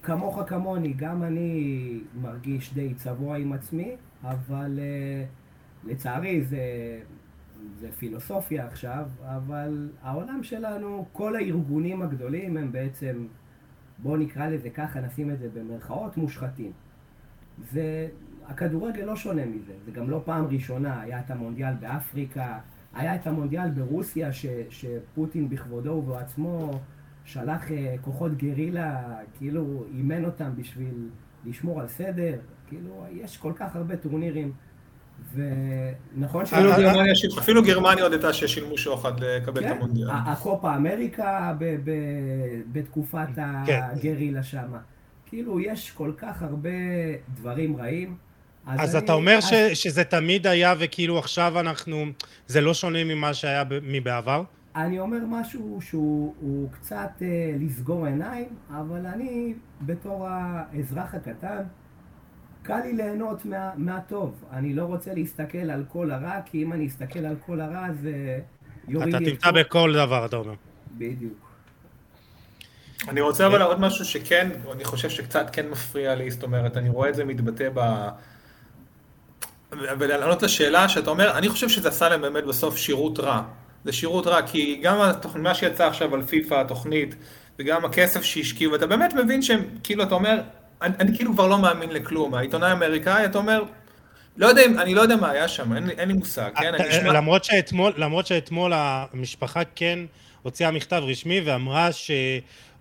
וכמוך 0.00 0.40
כמוני, 0.46 0.92
גם 0.92 1.22
אני 1.22 2.00
מרגיש 2.22 2.74
די 2.74 2.94
צבוע 2.94 3.36
עם 3.36 3.52
עצמי, 3.52 3.96
אבל... 4.24 4.78
אה, 4.78 5.24
לצערי 5.84 6.42
זה, 6.42 6.60
זה 7.80 7.92
פילוסופיה 7.92 8.66
עכשיו, 8.66 9.08
אבל 9.22 9.90
העולם 10.02 10.42
שלנו, 10.42 11.06
כל 11.12 11.36
הארגונים 11.36 12.02
הגדולים 12.02 12.56
הם 12.56 12.72
בעצם, 12.72 13.26
בואו 13.98 14.16
נקרא 14.16 14.48
לזה 14.48 14.70
ככה, 14.70 15.00
נשים 15.00 15.30
את 15.30 15.38
זה 15.38 15.48
במרכאות, 15.54 16.16
מושחתים. 16.16 16.72
זה, 17.58 18.08
הכדורגל 18.46 19.04
לא 19.04 19.16
שונה 19.16 19.46
מזה, 19.46 19.72
זה 19.84 19.90
גם 19.90 20.10
לא 20.10 20.22
פעם 20.24 20.46
ראשונה, 20.46 21.00
היה 21.00 21.20
את 21.20 21.30
המונדיאל 21.30 21.74
באפריקה, 21.74 22.58
היה 22.94 23.14
את 23.14 23.26
המונדיאל 23.26 23.70
ברוסיה, 23.70 24.32
ש, 24.32 24.46
שפוטין 24.70 25.48
בכבודו 25.48 25.90
ובעצמו 25.90 26.80
שלח 27.24 27.70
אה, 27.70 27.94
כוחות 28.00 28.36
גרילה, 28.36 29.02
כאילו 29.38 29.84
אימן 29.96 30.24
אותם 30.24 30.50
בשביל 30.56 31.08
לשמור 31.44 31.80
על 31.80 31.88
סדר, 31.88 32.34
כאילו 32.68 33.06
יש 33.12 33.36
כל 33.36 33.52
כך 33.56 33.76
הרבה 33.76 33.96
טורנירים 33.96 34.52
ונכון 35.34 36.46
ש... 36.46 36.52
אפילו 37.38 37.62
גרמניה 37.62 38.04
הודתה 38.04 38.32
ששילמו 38.32 38.78
שוחד 38.78 39.20
לקבל 39.20 39.60
את 39.60 39.66
כן, 39.66 39.72
המונדיאל. 39.72 40.08
הקופה 40.10 40.76
אמריקה 40.76 41.54
בתקופת 42.72 43.28
כן. 43.66 43.80
הגרילה 43.82 44.42
שמה. 44.42 44.78
כאילו, 45.26 45.60
יש 45.60 45.90
כל 45.90 46.12
כך 46.16 46.42
הרבה 46.42 46.70
דברים 47.34 47.76
רעים. 47.76 48.16
אז 48.66 48.96
אתה 48.96 49.12
אומר 49.12 49.38
שזה 49.74 50.04
תמיד 50.04 50.46
היה 50.46 50.74
וכאילו 50.78 51.18
עכשיו 51.18 51.60
אנחנו... 51.60 52.04
זה 52.46 52.60
לא 52.60 52.74
שונה 52.74 53.04
ממה 53.04 53.34
שהיה 53.34 53.64
מבעבר? 53.82 54.42
אני 54.76 54.98
אומר 54.98 55.18
משהו 55.28 55.78
שהוא 55.80 56.68
קצת 56.72 57.10
אה, 57.22 57.54
לסגור 57.60 58.06
עיניים, 58.06 58.48
אבל 58.70 59.06
אני 59.06 59.54
בתור 59.80 60.28
האזרח 60.28 61.14
הקטן, 61.14 61.62
קל 62.62 62.80
לי 62.84 62.92
ליהנות 62.92 63.44
מה, 63.44 63.70
מהטוב. 63.76 64.44
אני 64.52 64.74
לא 64.74 64.84
רוצה 64.84 65.14
להסתכל 65.14 65.70
על 65.70 65.84
כל 65.88 66.10
הרע, 66.10 66.40
כי 66.44 66.62
אם 66.62 66.72
אני 66.72 66.86
אסתכל 66.86 67.18
על 67.18 67.36
כל 67.46 67.60
הרע, 67.60 67.86
זה 68.02 68.38
יוריד 68.88 69.14
לי 69.14 69.16
את... 69.16 69.22
אתה 69.22 69.30
תמצא 69.30 69.50
בכל 69.50 69.92
דבר, 69.94 70.26
אתה 70.26 70.36
אומר. 70.36 70.54
בדיוק. 70.98 71.52
אני 73.08 73.20
רוצה 73.20 73.46
אבל 73.46 73.62
עוד 73.62 73.80
משהו 73.80 74.04
שכן, 74.04 74.48
אני 74.72 74.84
חושב 74.84 75.10
שקצת 75.10 75.46
כן 75.52 75.68
מפריע 75.68 76.14
לי, 76.14 76.30
זאת 76.30 76.42
אומרת, 76.42 76.76
אני 76.76 76.88
רואה 76.88 77.08
את 77.08 77.14
זה 77.14 77.24
מתבטא 77.24 77.68
ב... 77.74 78.08
ולענות 79.98 80.42
לשאלה 80.42 80.88
שאתה 80.88 81.10
אומר, 81.10 81.38
אני 81.38 81.48
חושב 81.48 81.68
שזה 81.68 81.88
עשה 81.88 82.08
להם 82.08 82.20
באמת 82.20 82.44
בסוף 82.44 82.76
שירות 82.76 83.20
רע. 83.20 83.42
זה 83.84 83.92
שירות 83.92 84.26
רע, 84.26 84.42
כי 84.42 84.80
גם 84.82 84.98
מה 85.34 85.54
שיצא 85.54 85.86
עכשיו 85.86 86.14
על 86.14 86.22
פיפ"א, 86.22 86.54
התוכנית, 86.54 87.14
וגם 87.58 87.84
הכסף 87.84 88.22
שהשקיעו, 88.22 88.72
ואתה 88.72 88.86
באמת 88.86 89.14
מבין 89.14 89.42
שהם, 89.42 89.64
כאילו, 89.82 90.02
אתה 90.02 90.14
אומר, 90.14 90.40
אני, 90.82 90.94
אני 91.00 91.16
כאילו 91.16 91.32
כבר 91.32 91.46
לא 91.46 91.58
מאמין 91.58 91.90
לכלום. 91.90 92.34
העיתונאי 92.34 92.70
האמריקאי, 92.70 93.24
אתה 93.24 93.38
אומר, 93.38 93.64
לא 94.36 94.46
יודע, 94.46 94.62
אני 94.64 94.94
לא 94.94 95.00
יודע 95.00 95.16
מה 95.16 95.30
היה 95.30 95.48
שם, 95.48 95.76
אין, 95.76 95.90
אין 95.90 96.08
לי 96.08 96.14
מושג, 96.14 96.50
כן? 96.56 96.74
אני 96.74 96.88
נשמע... 96.88 97.12
למרות, 97.12 97.44
שאתמול, 97.44 97.92
למרות 97.96 98.26
שאתמול 98.26 98.72
המשפחה 98.74 99.62
כן 99.74 99.98
הוציאה 100.42 100.70
מכתב 100.70 101.02
רשמי 101.06 101.40
ואמרה 101.44 101.92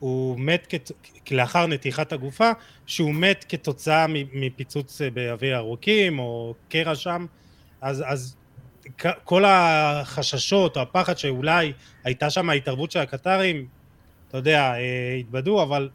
שהוא 0.01 0.39
מת 0.39 0.67
כת... 0.69 0.91
לאחר 1.31 1.67
נתיחת 1.67 2.13
הגופה, 2.13 2.51
שהוא 2.85 3.13
מת 3.13 3.45
כתוצאה 3.49 4.05
מפיצוץ 4.33 5.01
באבי 5.13 5.53
הרוקים 5.53 6.19
או 6.19 6.53
קרע 6.69 6.95
שם, 6.95 7.25
אז, 7.81 8.03
אז 8.07 8.35
כל 9.23 9.43
החששות 9.47 10.77
או 10.77 10.81
הפחד 10.81 11.17
שאולי 11.17 11.73
הייתה 12.03 12.29
שם 12.29 12.49
ההתערבות 12.49 12.91
של 12.91 12.99
הקטרים, 12.99 13.65
אתה 14.27 14.37
יודע, 14.37 14.73
אה, 14.73 15.15
התבדו, 15.19 15.63
אבל 15.63 15.89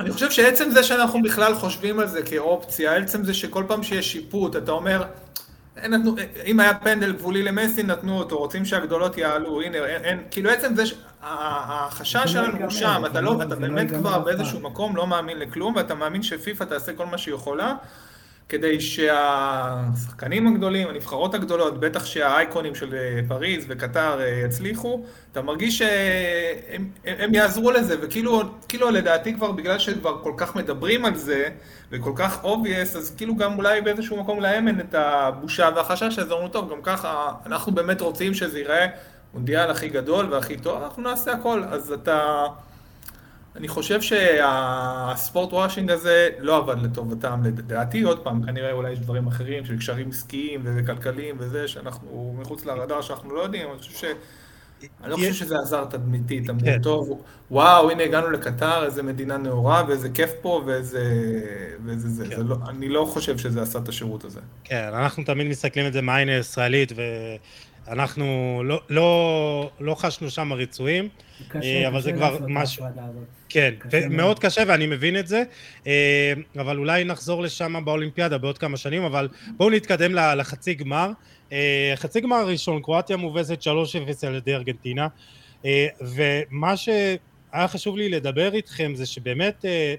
אני 0.00 0.10
חושב 0.10 0.30
שעצם 0.30 0.70
זה 0.70 0.82
שאנחנו 0.82 1.22
בכלל 1.22 1.54
חושבים 1.54 2.00
על 2.00 2.08
זה 2.08 2.22
כאופציה, 2.22 2.96
עצם 2.96 3.24
זה 3.24 3.34
שכל 3.34 3.64
פעם 3.68 3.82
שיש 3.82 4.12
שיפוט, 4.12 4.56
אתה 4.56 4.72
אומר, 4.72 5.02
נתנו, 5.76 6.14
אם 6.46 6.60
היה 6.60 6.74
פנדל 6.74 7.12
גבולי 7.12 7.42
למסי, 7.42 7.82
נתנו 7.82 8.18
אותו, 8.18 8.38
רוצים 8.38 8.64
שהגדולות 8.64 9.18
יעלו, 9.18 9.62
הנה, 9.62 9.78
אין, 9.78 10.22
כאילו 10.30 10.50
עצם 10.50 10.74
זה, 10.76 10.82
החשש 11.26 12.32
שלנו 12.32 12.58
הוא 12.62 12.70
שם, 12.70 13.02
אתה 13.06 13.20
לא, 13.20 13.42
אתה 13.42 13.56
באמת 13.56 13.90
כבר 13.90 14.18
באיזשהו 14.18 14.60
מקום 14.60 14.96
לא 14.96 15.06
מאמין 15.06 15.38
לכלום, 15.38 15.76
ואתה 15.76 15.94
מאמין 15.94 16.22
שפיפ"א 16.22 16.64
תעשה 16.64 16.92
כל 16.92 17.06
מה 17.06 17.18
שהיא 17.18 17.34
יכולה, 17.34 17.74
כדי 18.48 18.80
שהשחקנים 18.80 20.46
הגדולים, 20.46 20.88
הנבחרות 20.88 21.34
הגדולות, 21.34 21.80
בטח 21.80 22.04
שהאייקונים 22.04 22.74
של 22.74 22.94
אה, 22.94 23.20
פריז 23.28 23.64
וקטר 23.68 24.20
אה, 24.20 24.28
יצליחו, 24.28 25.04
אתה 25.32 25.42
מרגיש 25.42 25.78
שהם 25.78 26.90
הם 27.04 27.34
יעזרו 27.34 27.70
לזה, 27.70 27.96
וכאילו 28.02 28.42
כאילו 28.68 28.90
לדעתי 28.90 29.34
כבר 29.34 29.52
בגלל 29.52 29.78
שכבר 29.78 30.22
כל 30.22 30.32
כך 30.36 30.56
מדברים 30.56 31.04
על 31.04 31.14
זה, 31.14 31.48
וכל 31.90 32.12
כך 32.14 32.44
obvious, 32.44 32.98
אז 32.98 33.14
כאילו 33.16 33.36
גם 33.36 33.56
אולי 33.56 33.80
באיזשהו 33.80 34.16
מקום 34.22 34.40
להם 34.40 34.68
אין 34.68 34.80
את 34.80 34.94
הבושה 34.94 35.68
והחשש 35.76 36.18
הזה, 36.18 36.34
אומרים 36.34 36.52
טוב, 36.52 36.70
גם 36.70 36.82
ככה, 36.82 37.32
אנחנו 37.46 37.72
באמת 37.72 38.00
רוצים 38.00 38.34
שזה 38.34 38.58
ייראה 38.58 38.86
מונדיאל 39.34 39.70
הכי 39.70 39.88
גדול 39.88 40.32
והכי 40.32 40.56
טוב, 40.56 40.82
אנחנו 40.82 41.02
נעשה 41.02 41.32
הכל, 41.32 41.62
אז 41.64 41.92
אתה... 41.92 42.46
אני 43.56 43.68
חושב 43.68 44.00
שהספורט 44.00 45.52
וושינג 45.52 45.90
הזה 45.90 46.28
לא 46.38 46.56
עבד 46.56 46.82
לטובתם, 46.82 47.42
לדעתי, 47.44 48.02
עוד 48.02 48.18
פעם, 48.24 48.42
כנראה 48.46 48.72
אולי 48.72 48.92
יש 48.92 48.98
דברים 48.98 49.26
אחרים 49.26 49.64
של 49.64 49.78
קשרים 49.78 50.08
עסקיים 50.08 50.60
וכלכליים 50.64 51.36
וזה, 51.38 51.68
שאנחנו 51.68 52.36
מחוץ 52.38 52.64
לרדאר 52.64 53.00
שאנחנו 53.00 53.34
לא 53.34 53.40
יודעים, 53.40 53.68
אני 53.70 53.78
חושב 53.78 53.92
ש... 53.92 54.04
אני 55.02 55.10
לא 55.10 55.16
חושב 55.16 55.32
שזה 55.32 55.58
עזר 55.58 55.84
תדמיתית, 55.84 56.50
אמרו, 56.50 56.64
כן. 56.64 56.82
טוב, 56.82 57.22
וואו, 57.50 57.90
הנה 57.90 58.02
הגענו 58.02 58.30
לקטר, 58.30 58.84
איזה 58.84 59.02
מדינה 59.02 59.36
נאורה, 59.36 59.84
ואיזה 59.88 60.08
כיף 60.10 60.30
פה, 60.42 60.62
ואיזה... 60.66 61.04
ואיזה 61.84 62.08
זה. 62.08 62.24
כן. 62.28 62.36
זה 62.36 62.44
לא, 62.44 62.56
אני 62.68 62.88
לא 62.88 63.04
חושב 63.04 63.38
שזה 63.38 63.62
עשה 63.62 63.78
את 63.78 63.88
השירות 63.88 64.24
הזה. 64.24 64.40
כן, 64.64 64.90
אנחנו 64.92 65.24
תמיד 65.24 65.46
מסתכלים 65.46 65.86
על 65.86 65.92
זה 65.92 66.02
מהעין 66.02 66.28
הישראלית, 66.28 66.92
ו... 66.96 67.02
אנחנו 67.88 68.62
לא, 68.64 68.80
לא, 68.88 69.70
לא 69.80 69.94
חשנו 69.94 70.30
שם 70.30 70.52
רצויים, 70.52 71.08
קשה, 71.48 71.88
אבל 71.88 71.98
קשה 71.98 72.00
זה 72.00 72.12
כבר 72.12 72.38
משהו... 72.48 72.84
כן, 73.48 73.74
קשה 73.78 74.08
מאוד. 74.08 74.38
קשה 74.38 74.62
ואני 74.66 74.86
מבין 74.86 75.18
את 75.18 75.26
זה, 75.26 75.42
אה, 75.86 76.32
אבל 76.58 76.78
אולי 76.78 77.04
נחזור 77.04 77.42
לשם 77.42 77.84
באולימפיאדה 77.84 78.38
בעוד 78.38 78.58
כמה 78.58 78.76
שנים, 78.76 79.02
אבל 79.02 79.28
בואו 79.56 79.70
נתקדם 79.70 80.14
לחצי 80.14 80.74
גמר. 80.74 81.10
אה, 81.52 81.92
חצי 81.96 82.20
גמר 82.20 82.36
הראשון, 82.36 82.82
קרואטיה 82.82 83.16
מובסת 83.16 83.62
3-0 83.62 84.26
על 84.26 84.34
ידי 84.34 84.54
ארגנטינה, 84.54 85.08
אה, 85.64 85.86
ומה 86.00 86.76
שהיה 86.76 87.68
חשוב 87.68 87.96
לי 87.96 88.08
לדבר 88.08 88.54
איתכם 88.54 88.92
זה 88.94 89.06
שבאמת, 89.06 89.64
אה, 89.64 89.94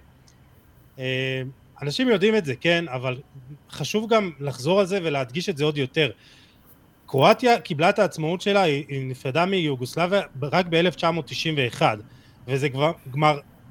אה, 1.00 1.42
אנשים 1.82 2.10
יודעים 2.10 2.36
את 2.36 2.46
זה, 2.46 2.56
כן, 2.56 2.86
אבל 2.88 3.18
חשוב 3.72 4.14
גם 4.14 4.32
לחזור 4.40 4.80
על 4.80 4.86
זה 4.86 5.00
ולהדגיש 5.04 5.50
את 5.50 5.58
זה 5.58 5.64
עוד 5.66 5.78
יותר. 5.78 6.12
קרואטיה 7.08 7.60
קיבלה 7.60 7.89
את 7.89 7.99
העצמאות 7.99 8.41
שלה, 8.41 8.62
היא, 8.62 8.86
נפרדה 8.89 9.45
מיוגוסלביה 9.45 10.22
רק 10.41 10.66
ב-1991, 10.70 11.82
וזה 12.47 12.70
כבר, 12.70 12.91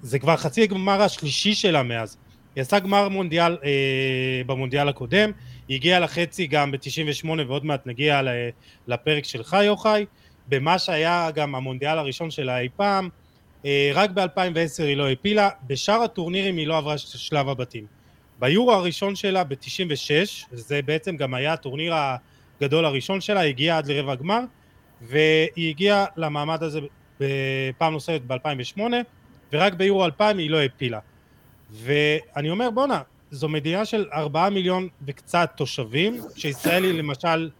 זה 0.03 0.19
כבר 0.19 0.37
חצי 0.37 0.63
הגמר 0.63 1.03
השלישי 1.03 1.55
שלה 1.55 1.83
מאז. 1.83 2.17
היא 2.57 2.63
עשתה 2.63 2.79
גמר 2.79 3.09
מונדיאל 3.09 3.57
אה, 3.65 4.43
במונדיאל 4.47 4.89
הקודם, 4.89 5.31
היא 5.69 5.77
הגיעה 5.77 6.01
לחצי 6.01 6.47
גם 6.47 6.73
ב-98 6.73 7.29
ועוד 7.49 7.65
מעט 7.65 7.87
נגיע 7.87 8.21
לפרק 8.87 9.25
שלך 9.25 9.57
יוחאי, 9.63 10.07
במה 10.49 10.79
שהיה 10.79 11.31
גם 11.35 11.55
המונדיאל 11.55 11.99
הראשון 11.99 12.31
שלה 12.31 12.61
אי 12.61 12.69
פעם, 12.77 13.09
אה, 13.65 13.91
רק 13.95 14.11
ב-2010 14.11 14.83
היא 14.83 14.97
לא 14.97 15.07
העפילה, 15.07 15.49
בשאר 15.67 16.03
הטורנירים 16.03 16.57
היא 16.57 16.67
לא 16.67 16.77
עברה 16.79 16.99
שלב 16.99 17.49
הבתים. 17.49 17.87
ביורו 18.39 18.73
הראשון 18.73 19.17
שלה 19.17 19.45
ב-96, 19.45 20.11
זה 20.53 20.83
בעצם 20.83 21.17
גם 21.17 21.35
היה 21.35 21.53
הטורניר 21.53 21.95
הגדול 22.61 22.85
הראשון 22.85 23.21
שלה, 23.21 23.41
היא 23.41 23.49
הגיעה 23.49 23.79
עד 23.79 23.87
לרבע 23.87 24.15
גמר, 24.15 24.41
והיא 25.03 25.71
הגיעה 25.71 26.05
למעמד 26.17 26.63
הזה 26.63 26.81
בפעם 27.21 27.93
נוספת 27.93 28.21
ב-2008, 28.27 28.81
ורק 29.53 29.73
ביורו 29.73 30.05
2000 30.05 30.39
היא 30.39 30.51
לא 30.51 30.57
העפילה. 30.57 30.99
ואני 31.71 32.51
אומר 32.51 32.71
בואנה, 32.71 33.03
זו 33.31 33.49
מדינה 33.49 33.85
של 33.85 34.09
4 34.13 34.49
מיליון 34.49 34.89
וקצת 35.07 35.51
תושבים, 35.57 36.21
שישראל 36.37 36.85
היא 36.85 36.93
למשל 36.93 37.51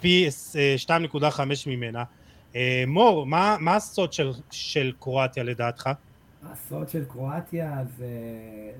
פי 0.00 0.28
אה, 0.56 0.98
2.5 1.14 1.40
ממנה. 1.66 2.04
אה, 2.56 2.84
מור, 2.86 3.26
מה, 3.26 3.56
מה 3.60 3.76
הסוד 3.76 4.12
של, 4.12 4.30
של 4.50 4.92
קרואטיה 5.00 5.44
לדעתך? 5.44 5.90
הסוד 6.42 6.88
של 6.88 7.04
קרואטיה 7.04 7.82
זה, 7.96 8.06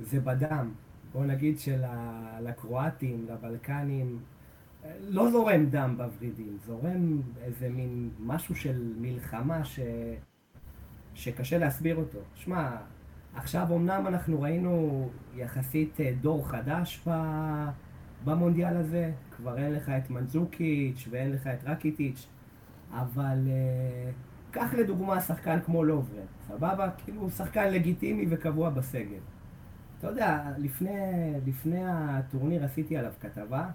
זה 0.02 0.20
בדם. 0.20 0.72
בוא 1.12 1.24
נגיד 1.24 1.58
שלקרואטים, 1.58 3.26
לבלקנים, 3.30 4.18
לא 5.09 5.31
זורם 5.31 5.66
דם 5.66 5.95
בוורידים, 5.97 6.57
זורם 6.66 7.20
איזה 7.43 7.68
מין 7.68 8.11
משהו 8.20 8.55
של 8.55 8.93
מלחמה 9.01 9.64
ש... 9.64 9.81
שקשה 11.14 11.59
להסביר 11.59 11.97
אותו. 11.97 12.18
שמע, 12.35 12.76
עכשיו 13.35 13.76
אמנם 13.76 14.07
אנחנו 14.07 14.43
ראינו 14.43 15.09
יחסית 15.35 16.01
אה, 16.01 16.12
דור 16.20 16.49
חדש 16.49 17.09
ב... 17.09 17.11
במונדיאל 18.24 18.76
הזה, 18.76 19.12
כבר 19.37 19.59
אין 19.59 19.72
לך 19.72 19.89
את 19.89 20.11
מנזוקיץ' 20.11 21.09
ואין 21.11 21.33
לך 21.33 21.47
את 21.47 21.64
רקיטיץ', 21.64 22.26
אבל 22.93 23.39
אה, 23.49 24.11
קח 24.51 24.74
לדוגמה 24.74 25.20
שחקן 25.20 25.61
כמו 25.61 25.85
לוברן, 25.85 26.26
סבבה? 26.49 26.91
כאילו 27.05 27.20
הוא 27.20 27.31
שחקן 27.31 27.70
לגיטימי 27.70 28.26
וקבוע 28.31 28.70
בסגל. 28.70 29.20
אתה 29.99 30.07
יודע, 30.07 30.43
לפני, 30.59 30.91
לפני 31.47 31.81
הטורניר 31.87 32.64
עשיתי 32.64 32.97
עליו 32.97 33.12
כתבה, 33.20 33.68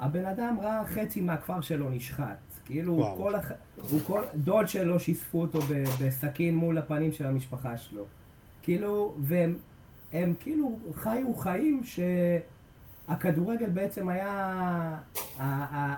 הבן 0.00 0.24
אדם 0.24 0.56
ראה 0.60 0.84
חצי 0.84 1.20
מהכפר 1.20 1.60
שלו 1.60 1.90
נשחט. 1.90 2.36
כאילו, 2.64 2.94
וואו. 2.96 3.16
כל 3.16 3.34
הח... 3.34 3.52
הוא 3.90 4.00
כל... 4.06 4.22
דוד 4.34 4.68
שלו 4.68 5.00
שיספו 5.00 5.40
אותו 5.40 5.60
ב... 5.60 5.84
בסכין 6.00 6.56
מול 6.56 6.78
הפנים 6.78 7.12
של 7.12 7.26
המשפחה 7.26 7.76
שלו. 7.76 8.04
כאילו, 8.62 9.14
והם 9.20 9.56
הם 10.12 10.34
כאילו 10.40 10.78
חיו 10.94 11.34
חיים 11.34 11.82
שהכדורגל 13.08 13.70
בעצם 13.70 14.08
היה 14.08 14.98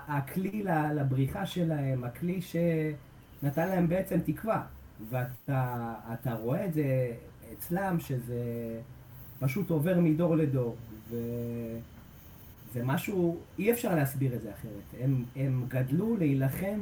הכלי 0.07 0.63
לבריחה 0.95 1.45
שלהם, 1.45 2.03
הכלי 2.03 2.39
שנתן 2.41 3.67
להם 3.67 3.87
בעצם 3.87 4.19
תקווה. 4.25 4.63
ואתה 5.09 5.93
אתה 6.13 6.33
רואה 6.33 6.65
את 6.65 6.73
זה 6.73 7.11
אצלם, 7.53 7.99
שזה 7.99 8.41
פשוט 9.39 9.69
עובר 9.69 9.99
מדור 9.99 10.35
לדור. 10.35 10.75
וזה 12.73 12.83
משהו, 12.85 13.37
אי 13.59 13.71
אפשר 13.71 13.95
להסביר 13.95 14.33
את 14.33 14.41
זה 14.41 14.49
אחרת. 14.49 15.03
הם, 15.03 15.23
הם 15.35 15.65
גדלו 15.67 16.17
להילחם 16.17 16.79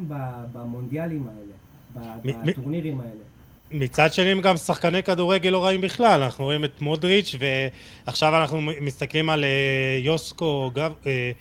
במונדיאלים 0.54 1.28
האלה, 1.28 2.16
בטורנירים 2.46 3.00
האלה. 3.00 3.22
מצד 3.72 4.14
שני 4.14 4.32
הם 4.32 4.42
גם 4.42 4.58
שחקני 4.58 5.04
כדורגל 5.04 5.50
לא 5.50 5.66
רעים 5.66 5.82
בכלל, 5.82 6.22
אנחנו 6.22 6.46
רואים 6.46 6.66
את 6.66 6.82
מודריץ' 6.82 7.36
ועכשיו 8.06 8.42
אנחנו 8.42 8.62
מסתכלים 8.62 9.30
על 9.30 9.44
אה, 9.44 10.00
יוסקו 10.02 10.72
גב, 10.74 10.94
אה, 11.08 11.32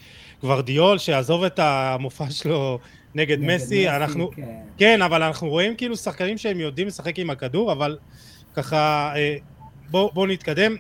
גוורדיול 0.40 0.98
שעזוב 0.98 1.44
את 1.44 1.59
המופע 1.59 2.30
שלו 2.30 2.78
נגד, 3.14 3.38
נגד 3.38 3.55
מסי, 3.55 3.88
אנחנו, 3.88 4.30
כן. 4.30 4.42
כן 4.78 5.03
אבל 5.03 5.22
אנחנו 5.22 5.48
רואים 5.48 5.76
כאילו 5.76 5.96
שחקנים 5.96 6.38
שהם 6.38 6.61
יודעים 6.61 6.86
לשחק 6.86 7.18
עם 7.18 7.30
הכדור 7.30 7.72
אבל 7.72 7.98
ככה 8.55 9.12
אה, 9.16 9.36
בואו 9.90 10.11
בוא 10.14 10.26
נתקדם. 10.26 10.76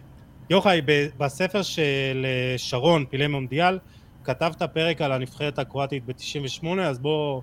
יוחאי, 0.50 0.80
בספר 1.18 1.62
של 1.62 2.26
אה, 2.26 2.58
שרון, 2.58 3.04
פילי 3.10 3.26
מונדיאל, 3.26 3.78
כתבת 4.24 4.62
פרק 4.62 5.00
על 5.00 5.12
הנבחרת 5.12 5.58
הקרואטית 5.58 6.02
ב-98, 6.06 6.66
אז 6.80 6.98
בוא 6.98 7.42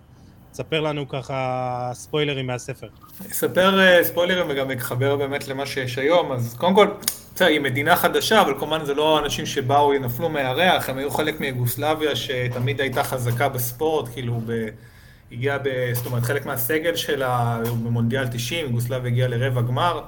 תספר 0.51 0.81
לנו 0.81 1.07
ככה 1.07 1.89
ספוילרים 1.93 2.47
מהספר. 2.47 2.87
אספר 3.31 3.79
אה, 3.79 4.03
ספוילרים 4.03 4.45
וגם 4.49 4.71
אתחבר 4.71 5.15
באמת 5.15 5.47
למה 5.47 5.65
שיש 5.65 5.97
היום, 5.97 6.31
אז 6.31 6.55
קודם 6.57 6.75
כל, 6.75 6.87
בסדר, 7.35 7.47
היא 7.47 7.59
מדינה 7.59 7.95
חדשה, 7.95 8.41
אבל 8.41 8.53
כמובן 8.59 8.85
זה 8.85 8.93
לא 8.93 9.19
אנשים 9.19 9.45
שבאו, 9.45 9.93
נפלו 9.93 10.29
מהירח, 10.29 10.89
הם 10.89 10.97
היו 10.97 11.11
חלק 11.11 11.39
מיוגוסלביה 11.39 12.15
שתמיד 12.15 12.81
הייתה 12.81 13.03
חזקה 13.03 13.49
בספורט, 13.49 14.09
כאילו, 14.13 14.41
ב... 14.45 14.67
הגיעה, 15.31 15.57
ב... 15.57 15.69
זאת 15.93 16.05
אומרת, 16.05 16.23
חלק 16.23 16.45
מהסגל 16.45 16.95
שלה 16.95 17.59
במונדיאל 17.83 18.27
90, 18.27 18.65
יוגוסלביה 18.65 19.11
הגיעה 19.11 19.27
לרבע 19.27 19.61
גמר, 19.61 20.01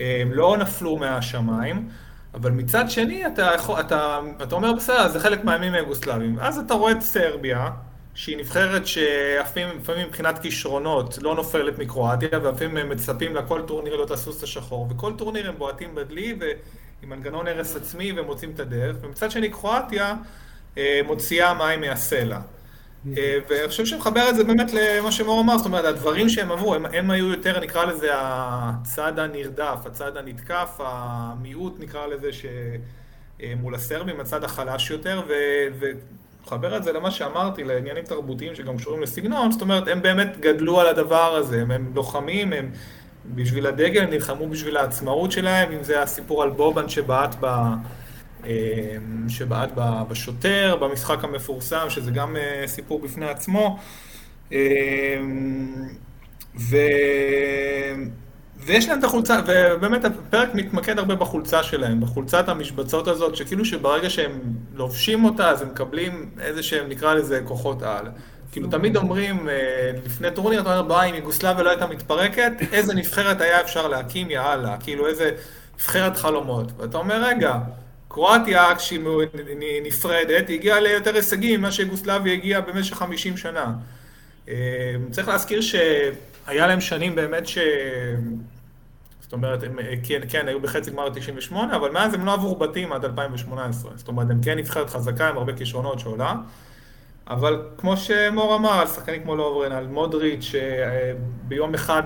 אה, 0.00 0.18
הם 0.22 0.32
לא 0.32 0.56
נפלו 0.56 0.96
מהשמיים. 0.96 1.88
אבל 2.36 2.50
מצד 2.50 2.90
שני, 2.90 3.26
אתה, 3.26 3.50
יכול- 3.54 3.80
אתה, 3.80 4.20
אתה 4.42 4.54
אומר, 4.54 4.72
בסדר, 4.72 5.08
זה 5.08 5.20
חלק 5.20 5.44
מהימים 5.44 5.74
היוגוסלביים. 5.74 6.38
אז 6.40 6.58
אתה 6.58 6.74
רואה 6.74 6.92
את 6.92 7.00
סרביה, 7.02 7.70
שהיא 8.14 8.36
נבחרת 8.38 8.86
שלפעמים 8.86 9.78
לפעמים 9.78 10.06
מבחינת 10.06 10.38
כישרונות 10.38 11.18
לא 11.22 11.34
נופלת 11.34 11.78
מקרואטיה, 11.78 12.28
ולפעמים 12.32 12.76
הם 12.76 12.88
מצפים 12.88 13.34
לכל 13.36 13.62
טורניר 13.66 13.94
להיות 13.96 14.10
הסוס 14.10 14.42
השחור, 14.42 14.88
וכל 14.90 15.12
טורניר 15.18 15.48
הם 15.48 15.54
בועטים 15.58 15.94
בדלי 15.94 16.36
ועם 16.40 17.10
מנגנון 17.10 17.46
הרס 17.46 17.76
עצמי 17.76 18.12
ומוצאים 18.16 18.50
את 18.54 18.60
הדרך, 18.60 18.96
ומצד 19.00 19.30
שני 19.30 19.50
קרואטיה 19.50 20.14
אה, 20.78 21.00
מוציאה 21.06 21.54
מים 21.54 21.80
מהסלע. 21.80 22.38
אה, 23.18 23.38
ואני 23.48 23.68
חושב 23.68 23.86
שמחבר 23.86 24.28
את 24.30 24.36
זה 24.36 24.44
באמת 24.44 24.72
למה 24.72 25.12
שמור 25.12 25.40
אמר, 25.40 25.58
זאת 25.58 25.66
אומרת, 25.66 25.84
הדברים 25.84 26.28
שהם 26.28 26.52
עברו, 26.52 26.74
הם, 26.74 26.86
הם 26.86 27.10
היו 27.10 27.30
יותר, 27.30 27.60
נקרא 27.60 27.84
לזה, 27.84 28.08
הצד 28.12 29.18
הנרדף, 29.18 29.78
הצד 29.86 30.16
הנתקף, 30.16 30.78
המיעוט, 30.78 31.80
נקרא 31.80 32.06
לזה, 32.06 32.30
שמול 32.32 33.74
הסרבים, 33.74 34.20
הצד 34.20 34.44
החלש 34.44 34.90
יותר, 34.90 35.22
ו- 35.28 35.88
ומחבר 36.42 36.76
את 36.76 36.84
זה 36.84 36.92
למה 36.92 37.10
שאמרתי, 37.10 37.64
לעניינים 37.64 38.04
תרבותיים 38.04 38.54
שגם 38.54 38.76
קשורים 38.76 39.02
לסגנון, 39.02 39.52
זאת 39.52 39.62
אומרת, 39.62 39.88
הם 39.88 40.02
באמת 40.02 40.40
גדלו 40.40 40.80
על 40.80 40.86
הדבר 40.86 41.36
הזה, 41.36 41.62
הם, 41.62 41.92
לוחמים, 41.94 42.52
הם 42.52 42.70
בשביל 43.34 43.66
הדגל, 43.66 44.02
הם 44.02 44.10
נלחמו 44.10 44.48
בשביל 44.48 44.76
העצמאות 44.76 45.32
שלהם, 45.32 45.72
אם 45.72 45.82
זה 45.82 46.02
הסיפור 46.02 46.42
על 46.42 46.50
בובן 46.50 46.88
שבעט 46.88 47.34
ב... 47.40 47.46
אה, 48.46 48.96
שבעט 49.28 49.70
בשוטר, 50.08 50.76
במשחק 50.80 51.24
המפורסם, 51.24 51.90
שזה 51.90 52.10
גם 52.10 52.36
אה, 52.36 52.62
סיפור 52.66 53.00
בפני 53.00 53.26
עצמו. 53.26 53.78
אה, 54.52 54.58
ו... 56.56 56.76
ויש 58.66 58.88
להם 58.88 58.98
את 58.98 59.04
החולצה, 59.04 59.40
ובאמת 59.46 60.04
הפרק 60.04 60.54
מתמקד 60.54 60.98
הרבה 60.98 61.14
בחולצה 61.14 61.62
שלהם, 61.62 62.00
בחולצת 62.00 62.48
המשבצות 62.48 63.08
הזאת, 63.08 63.36
שכאילו 63.36 63.64
שברגע 63.64 64.10
שהם 64.10 64.40
לובשים 64.74 65.24
אותה, 65.24 65.50
אז 65.50 65.62
הם 65.62 65.68
מקבלים 65.68 66.30
איזה 66.40 66.62
שהם, 66.62 66.88
נקרא 66.88 67.14
לזה, 67.14 67.40
כוחות 67.44 67.82
על. 67.82 68.06
כאילו 68.52 68.68
תמיד 68.68 68.96
אומרים, 68.96 69.48
אה, 69.48 69.90
לפני 70.06 70.30
טורניר, 70.30 70.60
אתה 70.60 70.78
אומר, 70.78 70.88
בואי, 70.88 71.10
אם 71.10 71.14
יוגוסלביה 71.14 71.64
לא 71.64 71.70
הייתה 71.70 71.86
מתפרקת, 71.86 72.52
איזה 72.72 72.94
נבחרת 72.94 73.40
היה 73.40 73.60
אפשר 73.60 73.88
להקים, 73.88 74.30
יא 74.30 74.40
אללה, 74.40 74.76
כאילו 74.76 75.06
איזה 75.06 75.30
נבחרת 75.74 76.16
חלומות. 76.16 76.72
ואתה 76.78 76.98
אומר, 76.98 77.24
רגע, 77.24 77.58
קרואטיה, 78.08 78.74
כשהיא 78.76 79.00
נפרדת, 79.82 80.48
היא 80.48 80.58
הגיעה 80.58 80.80
ליותר 80.80 81.14
הישגים 81.14 81.60
ממה 81.60 81.72
שיוגוסלביה 81.72 82.32
הגיעה 82.32 82.60
במשך 82.60 82.96
50 82.96 83.36
שנה. 83.36 83.72
אה, 84.48 84.54
צריך 85.10 85.28
להזכיר 85.28 85.60
שהיה 85.60 86.66
להם 86.66 86.80
שנים 86.80 87.14
באמת 87.14 87.46
ש... 87.46 87.58
זאת 89.20 89.32
אומרת, 89.32 89.62
הם 89.62 89.78
כן, 90.02 90.20
כן, 90.28 90.48
היו 90.48 90.60
בחצי 90.60 90.90
גמר 90.90 91.10
98, 91.10 91.76
אבל 91.76 91.90
מאז 91.90 92.14
הם 92.14 92.26
לא 92.26 92.32
עברו 92.32 92.56
בתים 92.56 92.92
עד 92.92 93.04
2018. 93.04 93.90
זאת 93.96 94.08
אומרת, 94.08 94.30
הם 94.30 94.40
כן 94.42 94.58
נבחרת 94.58 94.90
חזקה 94.90 95.28
עם 95.28 95.36
הרבה 95.36 95.52
כישרונות 95.52 96.00
שעולה. 96.00 96.34
אבל 97.28 97.62
כמו 97.78 97.96
שמור 97.96 98.56
אמר, 98.56 98.72
על 98.72 98.86
שחקנים 98.86 99.22
כמו 99.22 99.36
לוברן, 99.36 99.72
על 99.72 99.86
מודריץ', 99.86 100.44
שביום 100.44 101.74
אחד 101.74 102.02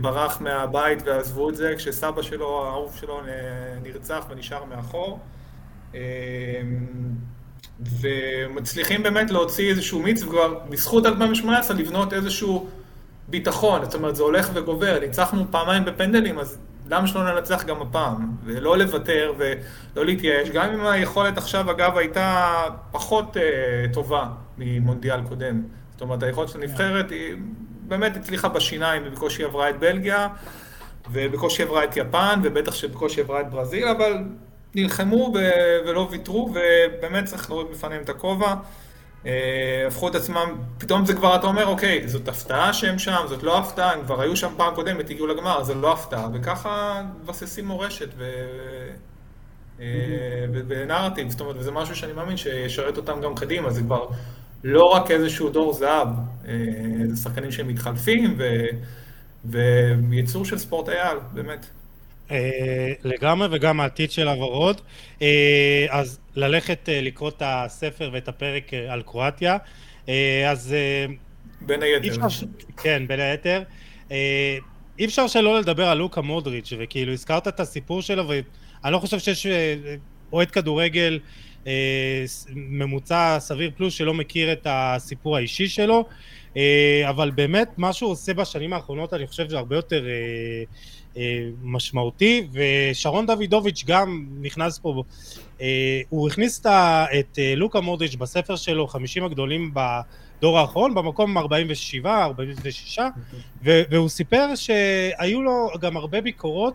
ברח 0.00 0.40
מהבית 0.40 1.02
ועזבו 1.04 1.50
את 1.50 1.56
זה, 1.56 1.74
כשסבא 1.76 2.22
שלו, 2.22 2.66
האהוב 2.66 2.96
שלו, 3.00 3.20
נרצח 3.82 4.26
ונשאר 4.30 4.64
מאחור. 4.64 5.18
ומצליחים 8.00 9.02
באמת 9.02 9.30
להוציא 9.30 9.70
איזשהו 9.70 10.02
מיץ, 10.02 10.22
וכבר 10.22 10.58
בזכות 10.68 11.06
2018 11.06 11.76
לבנות 11.76 12.12
איזשהו 12.12 12.68
ביטחון, 13.28 13.84
זאת 13.84 13.94
אומרת 13.94 14.16
זה 14.16 14.22
הולך 14.22 14.50
וגובר, 14.54 14.98
ניצחנו 15.00 15.44
פעמיים 15.50 15.84
בפנדלים, 15.84 16.38
אז 16.38 16.58
למה 16.90 17.06
שלא 17.06 17.34
ננצח 17.34 17.64
גם 17.64 17.82
הפעם? 17.82 18.30
ולא 18.44 18.78
לוותר 18.78 19.32
ולא 19.38 20.04
להתייאש, 20.04 20.48
גם 20.48 20.70
אם 20.70 20.86
היכולת 20.86 21.38
עכשיו 21.38 21.70
אגב 21.70 21.96
הייתה 21.96 22.46
פחות 22.90 23.36
uh, 23.36 23.40
טובה 23.92 24.26
ממונדיאל 24.58 25.22
קודם. 25.22 25.62
זאת 25.92 26.00
אומרת 26.00 26.22
היכולת 26.22 26.48
של 26.48 26.60
הנבחרת 26.60 27.10
היא 27.10 27.34
באמת 27.82 28.16
הצליחה 28.16 28.48
בשיניים, 28.48 29.02
ובקושי 29.06 29.44
עברה 29.44 29.70
את 29.70 29.78
בלגיה, 29.78 30.28
ובקושי 31.12 31.62
עברה 31.62 31.84
את 31.84 31.96
יפן, 31.96 32.40
ובטח 32.42 32.74
שבקושי 32.74 33.20
עברה 33.20 33.40
את 33.40 33.50
ברזיל, 33.50 33.88
אבל 33.88 34.22
נלחמו 34.74 35.32
ולא 35.86 36.08
ויתרו, 36.10 36.54
ובאמת 36.54 37.24
צריך 37.24 37.50
להוריד 37.50 37.68
בפניהם 37.70 38.02
את 38.02 38.08
הכובע. 38.08 38.54
אה, 39.26 39.84
הפכו 39.86 40.08
את 40.08 40.14
עצמם, 40.14 40.56
פתאום 40.78 41.06
זה 41.06 41.14
כבר, 41.14 41.36
אתה 41.36 41.46
אומר, 41.46 41.66
אוקיי, 41.66 42.08
זאת 42.08 42.28
הפתעה 42.28 42.72
שהם 42.72 42.98
שם, 42.98 43.24
זאת 43.28 43.42
לא 43.42 43.58
הפתעה, 43.58 43.92
הם 43.92 44.04
כבר 44.06 44.20
היו 44.20 44.36
שם 44.36 44.52
פעם 44.56 44.74
קודמת, 44.74 45.10
הגיעו 45.10 45.26
לגמר, 45.26 45.62
זה 45.62 45.74
לא 45.74 45.92
הפתעה, 45.92 46.28
וככה 46.32 47.02
מבססים 47.22 47.66
מורשת 47.66 48.08
ו... 48.16 48.30
אה, 49.80 49.86
ונרטיב, 50.50 51.30
זאת 51.30 51.40
אומרת, 51.40 51.56
וזה 51.58 51.70
משהו 51.70 51.96
שאני 51.96 52.12
מאמין 52.12 52.36
שישרת 52.36 52.96
אותם 52.96 53.20
גם 53.20 53.34
קדימה, 53.34 53.70
זה 53.70 53.80
כבר 53.80 54.06
לא 54.64 54.84
רק 54.84 55.10
איזשהו 55.10 55.48
דור 55.48 55.72
זהב, 55.72 56.08
אה, 56.48 56.54
זה 57.08 57.16
שחקנים 57.22 57.52
שמתחלפים, 57.52 58.34
ו... 58.38 58.64
ויצור 60.10 60.44
של 60.44 60.58
ספורט 60.58 60.88
על, 60.88 61.18
באמת. 61.32 61.66
אה, 62.30 62.92
לגמרי, 63.04 63.48
וגם 63.50 63.80
העתיד 63.80 64.10
של 64.10 64.28
הוורוד. 64.28 64.80
אה, 65.22 65.86
אז 65.90 66.20
ללכת 66.36 66.88
אה, 66.88 67.00
לקרוא 67.00 67.28
את 67.28 67.42
הספר 67.44 68.10
ואת 68.12 68.28
הפרק 68.28 68.74
על 68.88 69.02
קרואטיה. 69.02 69.56
אז... 70.48 70.74
בין 71.60 71.82
היתר. 71.82 72.16
כן, 72.76 73.02
בין 73.06 73.20
היתר. 73.20 73.62
אי 74.98 75.04
אפשר 75.04 75.26
שלא 75.26 75.60
לדבר 75.60 75.88
על 75.88 75.98
לוקה 75.98 76.20
מודריץ', 76.20 76.72
וכאילו 76.78 77.12
הזכרת 77.12 77.48
את 77.48 77.60
הסיפור 77.60 78.02
שלו, 78.02 78.28
ואני 78.28 78.92
לא 78.92 78.98
חושב 78.98 79.18
שיש 79.18 79.46
אוהד 80.32 80.50
כדורגל 80.50 81.18
ממוצע 82.54 83.36
סביר 83.40 83.70
פלוס 83.76 83.94
שלא 83.94 84.14
מכיר 84.14 84.52
את 84.52 84.66
הסיפור 84.70 85.36
האישי 85.36 85.68
שלו, 85.68 86.04
אבל 87.08 87.30
באמת 87.30 87.68
מה 87.76 87.92
שהוא 87.92 88.10
עושה 88.10 88.34
בשנים 88.34 88.72
האחרונות 88.72 89.14
אני 89.14 89.26
חושב 89.26 89.46
שזה 89.48 89.58
הרבה 89.58 89.76
יותר 89.76 90.06
אה, 90.06 90.64
משמעותי, 91.62 92.48
ושרון 92.52 93.26
דוידוביץ' 93.26 93.84
גם 93.86 94.26
נכנס 94.40 94.78
פה, 94.78 95.02
אה, 95.60 96.00
הוא 96.08 96.28
הכניס 96.28 96.60
את 96.60 97.38
אה, 97.38 97.54
לוקה 97.56 97.80
מודריץ' 97.80 98.14
בספר 98.14 98.56
שלו, 98.56 98.86
50 98.86 99.24
הגדולים 99.24 99.74
בדור 99.74 100.58
האחרון, 100.58 100.94
במקום 100.94 101.38
47, 101.38 102.24
46, 102.24 102.98
והוא 103.62 104.08
סיפר 104.08 104.54
שהיו 104.54 105.42
לו 105.42 105.68
גם 105.80 105.96
הרבה 105.96 106.20
ביקורות 106.20 106.74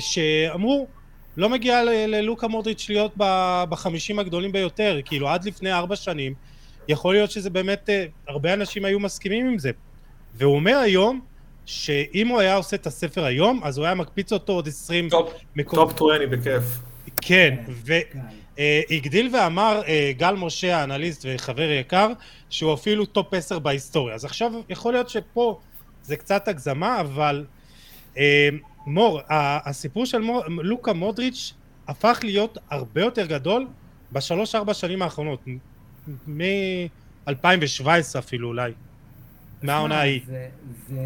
שאמרו, 0.00 0.86
לא 1.36 1.48
מגיע 1.48 1.84
ללוקה 1.84 2.48
מודריץ' 2.48 2.86
להיות 2.88 3.12
בחמישים 3.68 4.18
הגדולים 4.18 4.52
ביותר, 4.52 5.00
כאילו 5.04 5.28
עד 5.28 5.44
לפני 5.44 5.72
ארבע 5.72 5.96
שנים, 5.96 6.34
יכול 6.88 7.14
להיות 7.14 7.30
שזה 7.30 7.50
באמת, 7.50 7.88
הרבה 8.28 8.54
אנשים 8.54 8.84
היו 8.84 9.00
מסכימים 9.00 9.46
עם 9.46 9.58
זה. 9.58 9.70
והוא 10.34 10.54
אומר 10.54 10.76
היום, 10.76 11.20
שאם 11.66 12.28
הוא 12.28 12.40
היה 12.40 12.56
עושה 12.56 12.76
את 12.76 12.86
הספר 12.86 13.24
היום, 13.24 13.60
אז 13.64 13.78
הוא 13.78 13.86
היה 13.86 13.94
מקפיץ 13.94 14.32
אותו 14.32 14.52
עוד 14.52 14.68
20 14.68 15.08
מקומות. 15.56 15.88
טופ 15.88 15.96
20 15.96 16.30
בכיף. 16.30 16.62
כן, 17.20 17.56
והגדיל 18.58 19.30
ואמר 19.36 19.80
אה, 19.86 20.12
גל 20.16 20.34
משה 20.34 20.76
האנליסט 20.76 21.26
וחבר 21.28 21.70
יקר, 21.70 22.08
שהוא 22.50 22.74
אפילו 22.74 23.06
טופ 23.06 23.34
10 23.34 23.58
בהיסטוריה. 23.58 24.14
אז 24.14 24.24
עכשיו 24.24 24.52
יכול 24.68 24.92
להיות 24.92 25.08
שפה 25.08 25.60
זה 26.02 26.16
קצת 26.16 26.48
הגזמה, 26.48 27.00
אבל 27.00 27.44
אה, 28.18 28.48
מור, 28.86 29.20
הסיפור 29.28 30.06
של 30.06 30.18
מור, 30.20 30.42
לוקה 30.48 30.92
מודריץ' 30.92 31.54
הפך 31.88 32.20
להיות 32.22 32.58
הרבה 32.70 33.00
יותר 33.00 33.26
גדול 33.26 33.66
בשלוש 34.12 34.54
ארבע 34.54 34.74
שנים 34.74 35.02
האחרונות, 35.02 35.40
מ-2017 36.26 38.18
אפילו 38.18 38.48
אולי. 38.48 38.72
מהעונה 39.62 39.94
ההיא. 39.94 40.22
זה, 40.26 40.48
זה... 40.88 41.00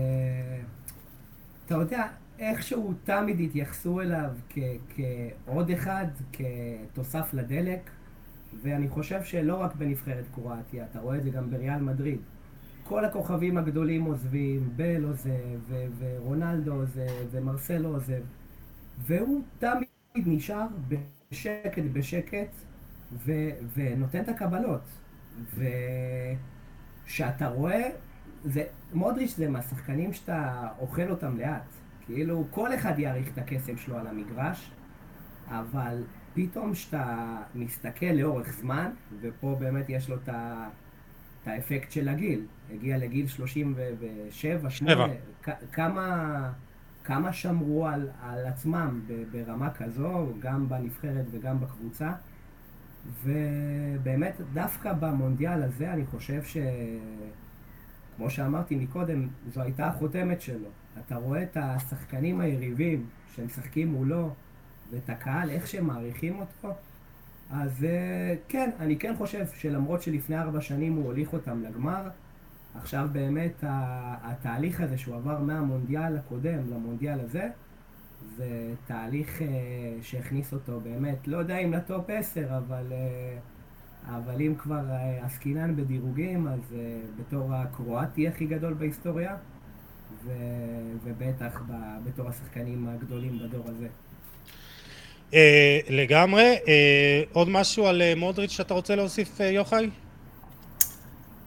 אתה 1.67 1.75
יודע, 1.75 2.07
איכשהו 2.39 2.95
תמיד 3.05 3.41
התייחסו 3.41 4.01
אליו 4.01 4.31
כ, 4.49 4.59
כעוד 4.97 5.71
אחד, 5.71 6.07
כתוסף 6.33 7.35
לדלק, 7.35 7.91
ואני 8.63 8.89
חושב 8.89 9.25
שלא 9.25 9.55
רק 9.55 9.75
בנבחרת 9.75 10.25
קרואטיה, 10.35 10.85
אתה 10.91 11.01
רואה 11.01 11.17
את 11.17 11.23
זה 11.23 11.31
גם 11.31 11.51
בריאל 11.51 11.81
מדריד. 11.81 12.21
כל 12.85 13.05
הכוכבים 13.05 13.59
הגדולים 13.59 14.05
עוזבים, 14.05 14.71
בל 14.77 15.05
עוזב, 15.05 15.73
ורונלדו 15.99 16.75
עוזב, 16.75 17.07
ומרסלו 17.31 17.89
עוזב, 17.89 18.23
והוא 18.99 19.43
תמיד 19.59 19.89
נשאר 20.15 20.67
בשקט 20.89 21.83
בשקט, 21.93 22.49
ו, 23.13 23.33
ונותן 23.75 24.21
את 24.21 24.29
הקבלות. 24.29 24.83
וכשאתה 27.05 27.49
רואה 27.49 27.89
זה, 28.47 28.65
מודריץ' 28.93 29.37
זה 29.37 29.49
מהשחקנים 29.49 30.13
שאתה 30.13 30.69
אוכל 30.79 31.11
אותם 31.11 31.37
לאט. 31.37 31.63
כאילו, 32.07 32.45
כל 32.51 32.75
אחד 32.75 32.99
יעריך 32.99 33.29
את 33.33 33.39
הקסם 33.39 33.77
שלו 33.77 33.99
על 33.99 34.07
המגרש, 34.07 34.71
אבל 35.49 36.03
פתאום 36.35 36.73
כשאתה 36.73 37.37
מסתכל 37.55 38.07
לאורך 38.07 38.53
זמן, 38.53 38.91
ופה 39.21 39.57
באמת 39.61 39.85
יש 39.89 40.09
לו 40.11 40.17
את, 40.17 40.29
ה, 40.29 40.69
את 41.43 41.49
האפקט 41.49 41.93
של 41.93 42.09
הגיל, 42.09 42.47
הגיע 42.73 42.99
לגיל 42.99 43.27
37, 43.27 44.71
8, 44.71 45.05
כמה, 45.73 46.53
כמה 47.05 47.33
שמרו 47.33 47.87
על, 47.87 48.09
על 48.23 48.47
עצמם 48.47 49.01
ברמה 49.31 49.71
כזו, 49.71 50.33
גם 50.39 50.69
בנבחרת 50.69 51.25
וגם 51.31 51.61
בקבוצה. 51.61 52.13
ובאמת, 53.25 54.41
דווקא 54.53 54.93
במונדיאל 54.93 55.63
הזה 55.63 55.93
אני 55.93 56.07
חושב 56.07 56.43
ש... 56.43 56.57
כמו 58.17 58.31
שאמרתי 58.31 58.77
מקודם, 58.77 59.29
זו 59.55 59.63
הייתה 59.63 59.87
החותמת 59.87 60.41
שלו. 60.41 60.69
אתה 61.07 61.17
רואה 61.17 61.43
את 61.43 61.57
השחקנים 61.61 62.41
היריבים 62.41 63.07
שמשחקים 63.35 63.89
מולו, 63.89 64.31
ואת 64.91 65.11
הקהל, 65.11 65.51
איך 65.51 65.67
שהם 65.67 65.87
מעריכים 65.87 66.41
אותו, 66.41 66.75
אז 67.51 67.85
אה, 67.85 68.35
כן, 68.49 68.71
אני 68.81 68.99
כן 68.99 69.15
חושב 69.19 69.47
שלמרות 69.55 70.03
שלפני 70.03 70.39
ארבע 70.39 70.61
שנים 70.61 70.93
הוא 70.93 71.05
הוליך 71.05 71.33
אותם 71.33 71.63
לגמר, 71.63 72.09
עכשיו 72.75 73.09
באמת 73.13 73.65
התהליך 74.23 74.81
הזה 74.81 74.99
שהוא 74.99 75.17
עבר 75.17 75.41
מהמונדיאל 75.41 76.17
הקודם 76.17 76.71
למונדיאל 76.71 77.21
הזה, 77.21 77.49
זה 78.37 78.75
תהליך 78.87 79.43
אה, 79.43 79.47
שהכניס 80.03 80.53
אותו 80.53 80.81
באמת, 80.81 81.29
לא 81.29 81.37
יודע 81.37 81.59
אם 81.59 81.73
לטופ 81.73 82.11
עשר, 82.11 82.59
אבל... 82.59 82.93
אה, 84.09 84.17
אבל 84.17 84.41
אם 84.41 84.55
כבר 84.59 84.91
אה, 84.91 85.25
עסקינן 85.27 85.77
בדירוגים, 85.77 86.47
אז 86.49 86.61
uh, 86.71 87.21
בתור 87.21 87.55
הקרואטי 87.55 88.29
הכי 88.29 88.47
גדול 88.47 88.75
בהיסטוריה, 88.75 89.37
ו... 90.25 90.31
ובטח 91.05 91.63
ב... 91.69 91.73
בתור 92.05 92.29
השחקנים 92.29 92.89
הגדולים 92.89 93.39
בדור 93.39 93.65
הזה. 93.67 93.87
Uh, 95.31 95.35
לגמרי. 95.91 96.57
Uh, 96.65 96.69
עוד 97.33 97.49
משהו 97.49 97.87
על 97.87 98.03
מודריץ' 98.17 98.51
שאתה 98.51 98.75
רוצה 98.75 98.97
להוסיף, 98.97 99.41
uh, 99.41 99.43
יוחאי? 99.43 99.91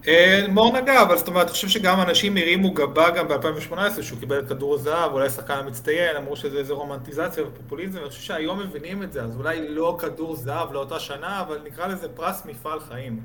אה, 0.09 0.45
מאוד 0.49 0.75
נגע, 0.75 1.01
אבל 1.01 1.17
זאת 1.17 1.27
אומרת, 1.27 1.45
אני 1.45 1.51
חושב 1.51 1.67
שגם 1.67 2.01
אנשים 2.01 2.37
הרימו 2.37 2.71
גבה 2.71 3.09
גם 3.09 3.27
ב-2018, 3.27 4.01
שהוא 4.01 4.19
קיבל 4.19 4.39
את 4.39 4.47
כדור 4.47 4.75
הזהב, 4.75 5.11
אולי 5.13 5.29
שחקן 5.29 5.53
המצטיין, 5.53 6.15
אמרו 6.15 6.35
שזה 6.35 6.57
איזה 6.57 6.73
רומנטיזציה 6.73 7.43
ופופוליזם, 7.47 7.99
אני 7.99 8.09
חושב 8.09 8.21
שהיום 8.21 8.59
מבינים 8.59 9.03
את 9.03 9.13
זה, 9.13 9.21
אז 9.21 9.35
אולי 9.35 9.67
לא 9.67 9.97
כדור 9.99 10.35
זהב 10.35 10.73
לאותה 10.73 10.99
שנה, 10.99 11.41
אבל 11.41 11.57
נקרא 11.65 11.87
לזה 11.87 12.07
פרס 12.15 12.45
מפעל 12.45 12.79
חיים. 12.79 13.19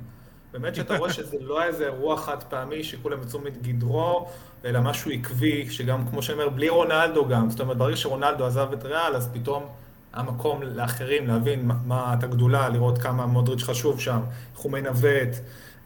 באמת 0.52 0.74
שאתה 0.74 0.96
רואה 0.96 1.12
שזה 1.12 1.36
לא 1.40 1.62
איזה 1.62 1.84
אירוע 1.84 2.16
חד 2.16 2.42
פעמי 2.42 2.84
שכולם 2.84 3.22
יצאו 3.22 3.40
מגדרו, 3.40 4.28
אלא 4.64 4.80
משהו 4.80 5.10
עקבי, 5.10 5.70
שגם, 5.70 6.08
כמו 6.10 6.22
שאני 6.22 6.38
אומר, 6.38 6.48
בלי 6.48 6.68
רונלדו 6.68 7.28
גם, 7.28 7.50
זאת 7.50 7.60
אומרת, 7.60 7.76
ברגע 7.76 7.96
שרונלדו 7.96 8.46
עזב 8.46 8.68
את 8.72 8.84
ריאל, 8.84 9.16
אז 9.16 9.28
פתאום 9.32 9.66
היה 10.12 10.22
מקום 10.22 10.62
לאחרים 10.62 11.26
להבין 11.26 11.70
מה, 11.84 12.14
את 12.18 12.24
הגדולה, 12.24 12.68
לראות 12.68 12.98
כמה 12.98 13.26
מודריץ' 13.26 13.62
חשוב 13.62 14.00
שם, 14.00 14.20
איך 14.52 14.60
הוא 14.60 14.72
מנווט. 14.72 15.36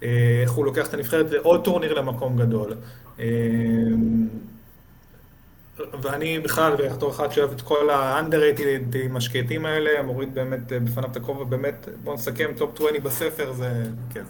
אה, 0.03 0.09
איך 0.43 0.51
הוא 0.51 0.65
לוקח 0.65 0.89
את 0.89 0.95
הנבחרת 0.95 1.31
לעוד 1.31 1.65
טורניר 1.65 1.95
למקום 1.95 2.37
גדול. 2.37 2.75
אה, 3.21 3.27
ואני 6.03 6.39
בכלל, 6.39 6.75
בתור 6.77 7.11
אחד 7.11 7.33
שאוהב 7.33 7.53
את 7.53 7.61
כל 7.61 7.91
ה-underrated 7.91 8.97
משקייטים 9.11 9.67
האלה, 9.67 10.03
מוריד 10.03 10.35
באמת 10.35 10.73
בפניו 10.73 11.11
את 11.11 11.17
הכובע, 11.17 11.45
באמת, 11.45 11.89
בואו 12.03 12.15
נסכם, 12.15 12.51
טופ 12.57 12.75
20 12.75 13.03
בספר, 13.03 13.53
זה 13.53 13.83
כן. 14.15 14.23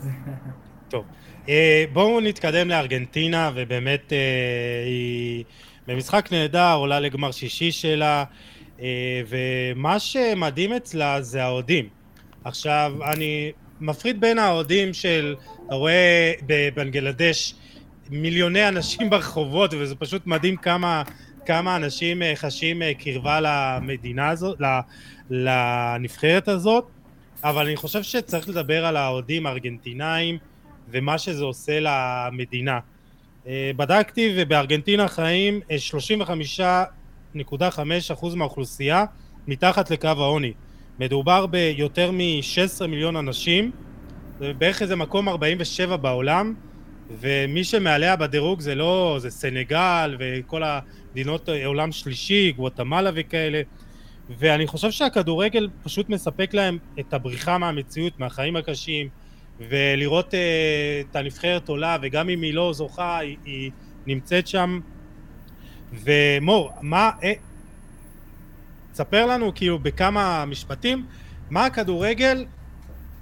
טוב. 0.90 1.04
אה, 1.48 1.84
בואו 1.92 2.20
נתקדם 2.20 2.68
לארגנטינה, 2.68 3.50
ובאמת 3.54 4.12
אה, 4.12 4.18
היא 4.86 5.44
במשחק 5.86 6.28
נהדר, 6.32 6.74
עולה 6.74 7.00
לגמר 7.00 7.30
שישי 7.30 7.72
שלה, 7.72 8.24
אה, 8.80 9.22
ומה 9.28 9.98
שמדהים 9.98 10.72
אצלה 10.72 11.22
זה 11.22 11.44
האוהדים. 11.44 11.88
עכשיו, 12.44 12.92
אני 13.12 13.52
מפריד 13.81 14.20
בין 14.20 14.39
האוהדים 14.39 14.95
של, 14.95 15.35
אתה 15.66 15.74
רואה 15.74 16.33
בבנגלדש 16.47 17.55
מיליוני 18.11 18.68
אנשים 18.68 19.11
ברחובות, 19.11 19.74
וזה 19.79 19.95
פשוט 19.95 20.26
מדהים 20.26 20.57
כמה, 20.57 21.03
כמה 21.47 21.76
אנשים 21.76 22.22
חשים 22.35 22.83
קרבה 22.99 23.39
למדינה 23.43 24.29
הזאת, 24.29 24.59
לנבחרת 25.31 26.49
הזאת, 26.49 26.85
אבל 27.45 27.66
אני 27.66 27.76
חושב 27.76 28.03
שצריך 28.03 28.49
לדבר 28.49 28.87
על 28.87 28.97
האוהדים 28.97 29.47
הארגנטינאים 29.47 30.39
ומה 30.91 31.18
שזה 31.18 31.45
עושה 31.45 31.79
למדינה. 31.81 32.79
אה, 33.47 33.70
בדקתי 33.76 34.35
ובארגנטינה 34.37 35.09
חיים 35.09 35.61
35.5% 35.91 36.61
אה, 36.62 36.85
מהאוכלוסייה 38.37 39.05
מתחת 39.47 39.91
לקו 39.91 40.09
העוני. 40.09 40.53
מדובר 40.99 41.46
ביותר 41.46 42.11
מ-16 42.11 42.86
מיליון 42.86 43.16
אנשים, 43.16 43.70
ובערך 44.40 44.82
איזה 44.82 44.96
מקום 44.96 45.28
47 45.28 45.96
בעולם, 45.96 46.55
ומי 47.20 47.64
שמעליה 47.64 48.16
בדירוג 48.16 48.61
זה 48.61 48.74
לא, 48.74 49.16
זה 49.20 49.30
סנגל 49.30 50.16
וכל 50.18 50.62
המדינות 50.62 51.49
אה, 51.49 51.66
עולם 51.66 51.92
שלישי, 51.92 52.53
גואטמלה 52.53 53.11
וכאלה. 53.14 53.62
ואני 54.38 54.66
חושב 54.66 54.90
שהכדורגל 54.90 55.68
פשוט 55.82 56.09
מספק 56.09 56.55
להם 56.55 56.78
את 57.01 57.14
הבריחה 57.14 57.59
מהמציאות, 57.59 58.20
מהחיים 58.20 58.57
הקשים, 58.57 59.09
ולראות 59.68 60.34
uh, 60.34 60.36
את 61.11 61.16
הנבחרת 61.16 61.68
עולה, 61.68 61.96
וגם 62.03 62.28
אם 62.28 62.42
היא 62.42 62.55
לא 62.55 62.72
זוכה, 62.72 63.18
היא, 63.18 63.36
היא 63.44 63.70
נמצאת 64.07 64.49
שם. 64.49 64.80
ומור, 65.92 66.70
מה... 66.80 67.11
אה, 69.01 69.05
ספר 69.05 69.26
לנו 69.26 69.55
כאילו 69.55 69.78
בכמה 69.78 70.44
משפטים, 70.44 71.07
מה 71.51 71.66
הכדורגל 71.66 72.46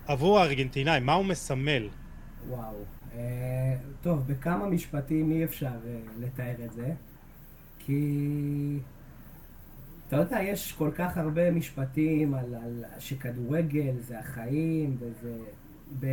עבור 0.06 0.38
הארגנטינאים, 0.38 1.06
מה 1.06 1.12
הוא 1.12 1.24
מסמל? 1.24 1.88
וואו. 2.48 2.74
Uh, 3.12 3.18
טוב, 4.02 4.26
בכמה 4.26 4.66
משפטים 4.66 5.30
אי 5.30 5.44
אפשר 5.44 5.66
uh, 5.66 6.20
לתאר 6.20 6.64
את 6.64 6.72
זה, 6.72 6.92
כי... 7.78 8.78
אתה 10.08 10.16
יודע, 10.16 10.42
יש 10.42 10.72
כל 10.72 10.90
כך 10.94 11.16
הרבה 11.16 11.50
משפטים 11.50 12.34
על, 12.34 12.54
על 12.54 12.84
שכדורגל 12.98 13.94
זה 14.00 14.18
החיים, 14.18 14.96
וזה... 14.98 15.38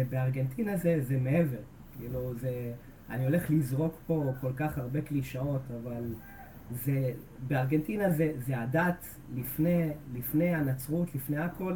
בארגנטינה 0.10 0.78
זה, 0.78 1.00
זה 1.02 1.18
מעבר. 1.18 1.58
כאילו, 1.98 2.34
זה... 2.42 2.72
אני 3.10 3.26
הולך 3.26 3.50
לזרוק 3.50 3.96
פה 4.08 4.32
כל 4.42 4.52
כך 4.56 4.78
הרבה 4.78 5.02
קלישאות, 5.02 5.62
אבל 5.84 6.04
זה... 6.72 7.12
בארגנטינה 7.48 8.10
זה, 8.10 8.32
זה 8.38 8.60
הדת 8.60 9.06
לפני, 9.36 9.90
לפני 10.14 10.56
הנצרות, 10.56 11.16
לפני 11.16 11.38
הכל, 11.38 11.74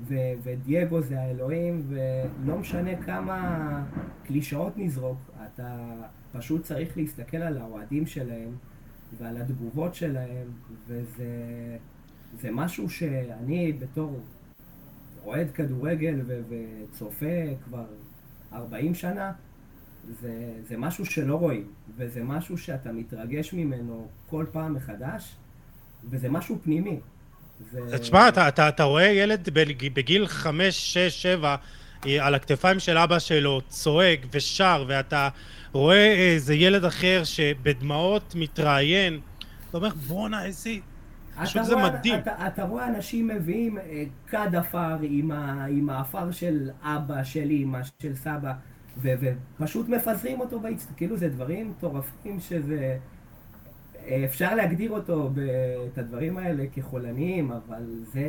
ו, 0.00 0.14
ודייגו 0.42 1.00
זה 1.00 1.20
האלוהים, 1.20 1.86
ולא 1.88 2.58
משנה 2.58 3.02
כמה 3.02 3.84
קלישאות 4.24 4.72
נזרוק, 4.76 5.18
אתה 5.44 5.92
פשוט 6.32 6.62
צריך 6.62 6.96
להסתכל 6.96 7.36
על 7.36 7.58
האוהדים 7.58 8.06
שלהם. 8.06 8.50
ועל 9.18 9.36
התגובות 9.36 9.94
שלהם, 9.94 10.48
וזה 10.86 12.50
משהו 12.52 12.90
שאני 12.90 13.72
בתור 13.72 14.20
אוהד 15.24 15.50
כדורגל 15.50 16.20
ו- 16.26 16.40
וצופה 16.48 17.26
כבר 17.64 17.84
40 18.52 18.94
שנה, 18.94 19.32
זה, 20.20 20.52
זה 20.68 20.76
משהו 20.76 21.06
שלא 21.06 21.34
רואים, 21.34 21.66
וזה 21.96 22.22
משהו 22.24 22.58
שאתה 22.58 22.92
מתרגש 22.92 23.52
ממנו 23.52 24.08
כל 24.30 24.46
פעם 24.52 24.74
מחדש, 24.74 25.34
וזה 26.10 26.28
משהו 26.28 26.58
פנימי. 26.62 27.00
זה... 27.72 27.98
תשמע, 27.98 28.28
אתה, 28.28 28.48
אתה, 28.48 28.68
אתה 28.68 28.84
רואה 28.84 29.06
ילד 29.06 29.48
בגיל 29.94 30.26
5, 30.26 30.94
6, 30.94 31.22
7 31.22 31.56
על 32.20 32.34
הכתפיים 32.34 32.78
של 32.80 32.98
אבא 32.98 33.18
שלו 33.18 33.60
צועק 33.68 34.20
ושר, 34.32 34.84
ואתה 34.88 35.28
רואה 35.72 36.12
איזה 36.12 36.54
ילד 36.54 36.84
אחר 36.84 37.24
שבדמעות 37.24 38.34
מתראיין, 38.34 39.20
אתה 39.68 39.76
אומר, 39.76 39.94
בואנה, 39.94 40.44
איזה... 40.44 40.70
פשוט 41.42 41.64
זה 41.64 41.76
מדהים. 41.76 42.18
אתה, 42.18 42.46
אתה 42.46 42.64
רואה 42.64 42.88
אנשים 42.88 43.28
מביאים 43.28 43.78
אה, 43.78 44.04
כד 44.28 44.54
עפר 44.54 44.96
עם, 45.02 45.30
עם 45.68 45.90
העפר 45.90 46.30
של 46.30 46.70
אבא, 46.82 47.24
של 47.24 47.50
אמא, 47.50 47.78
של 48.02 48.14
סבא, 48.14 48.52
ופשוט 49.00 49.88
מפזרים 49.88 50.40
אותו 50.40 50.60
באצטדיון. 50.60 50.96
כאילו 50.96 51.16
זה 51.16 51.28
דברים 51.28 51.70
מטורפים 51.70 52.40
שזה... 52.40 52.98
אפשר 54.24 54.54
להגדיר 54.54 54.90
אותו, 54.90 55.30
את 55.92 55.98
הדברים 55.98 56.38
האלה 56.38 56.64
כחולניים, 56.74 57.52
אבל 57.52 57.82
זה, 58.12 58.26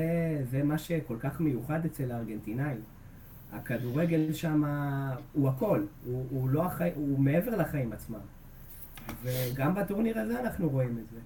זה 0.51 0.63
מה 0.63 0.77
שכל 0.77 1.15
כך 1.19 1.39
מיוחד 1.39 1.85
אצל 1.85 2.11
הארגנטינאים. 2.11 2.81
הכדורגל 3.53 4.33
שם 4.33 4.63
הוא 5.33 5.49
הכל, 5.49 5.83
הוא, 6.05 6.25
הוא, 6.29 6.49
לא 6.49 6.65
החי... 6.65 6.89
הוא 6.95 7.19
מעבר 7.19 7.55
לחיים 7.55 7.93
עצמם. 7.93 8.19
וגם 9.23 9.75
בטורניר 9.75 10.19
הזה 10.19 10.39
אנחנו 10.39 10.69
רואים 10.69 10.97
את 11.03 11.09
זה. 11.13 11.19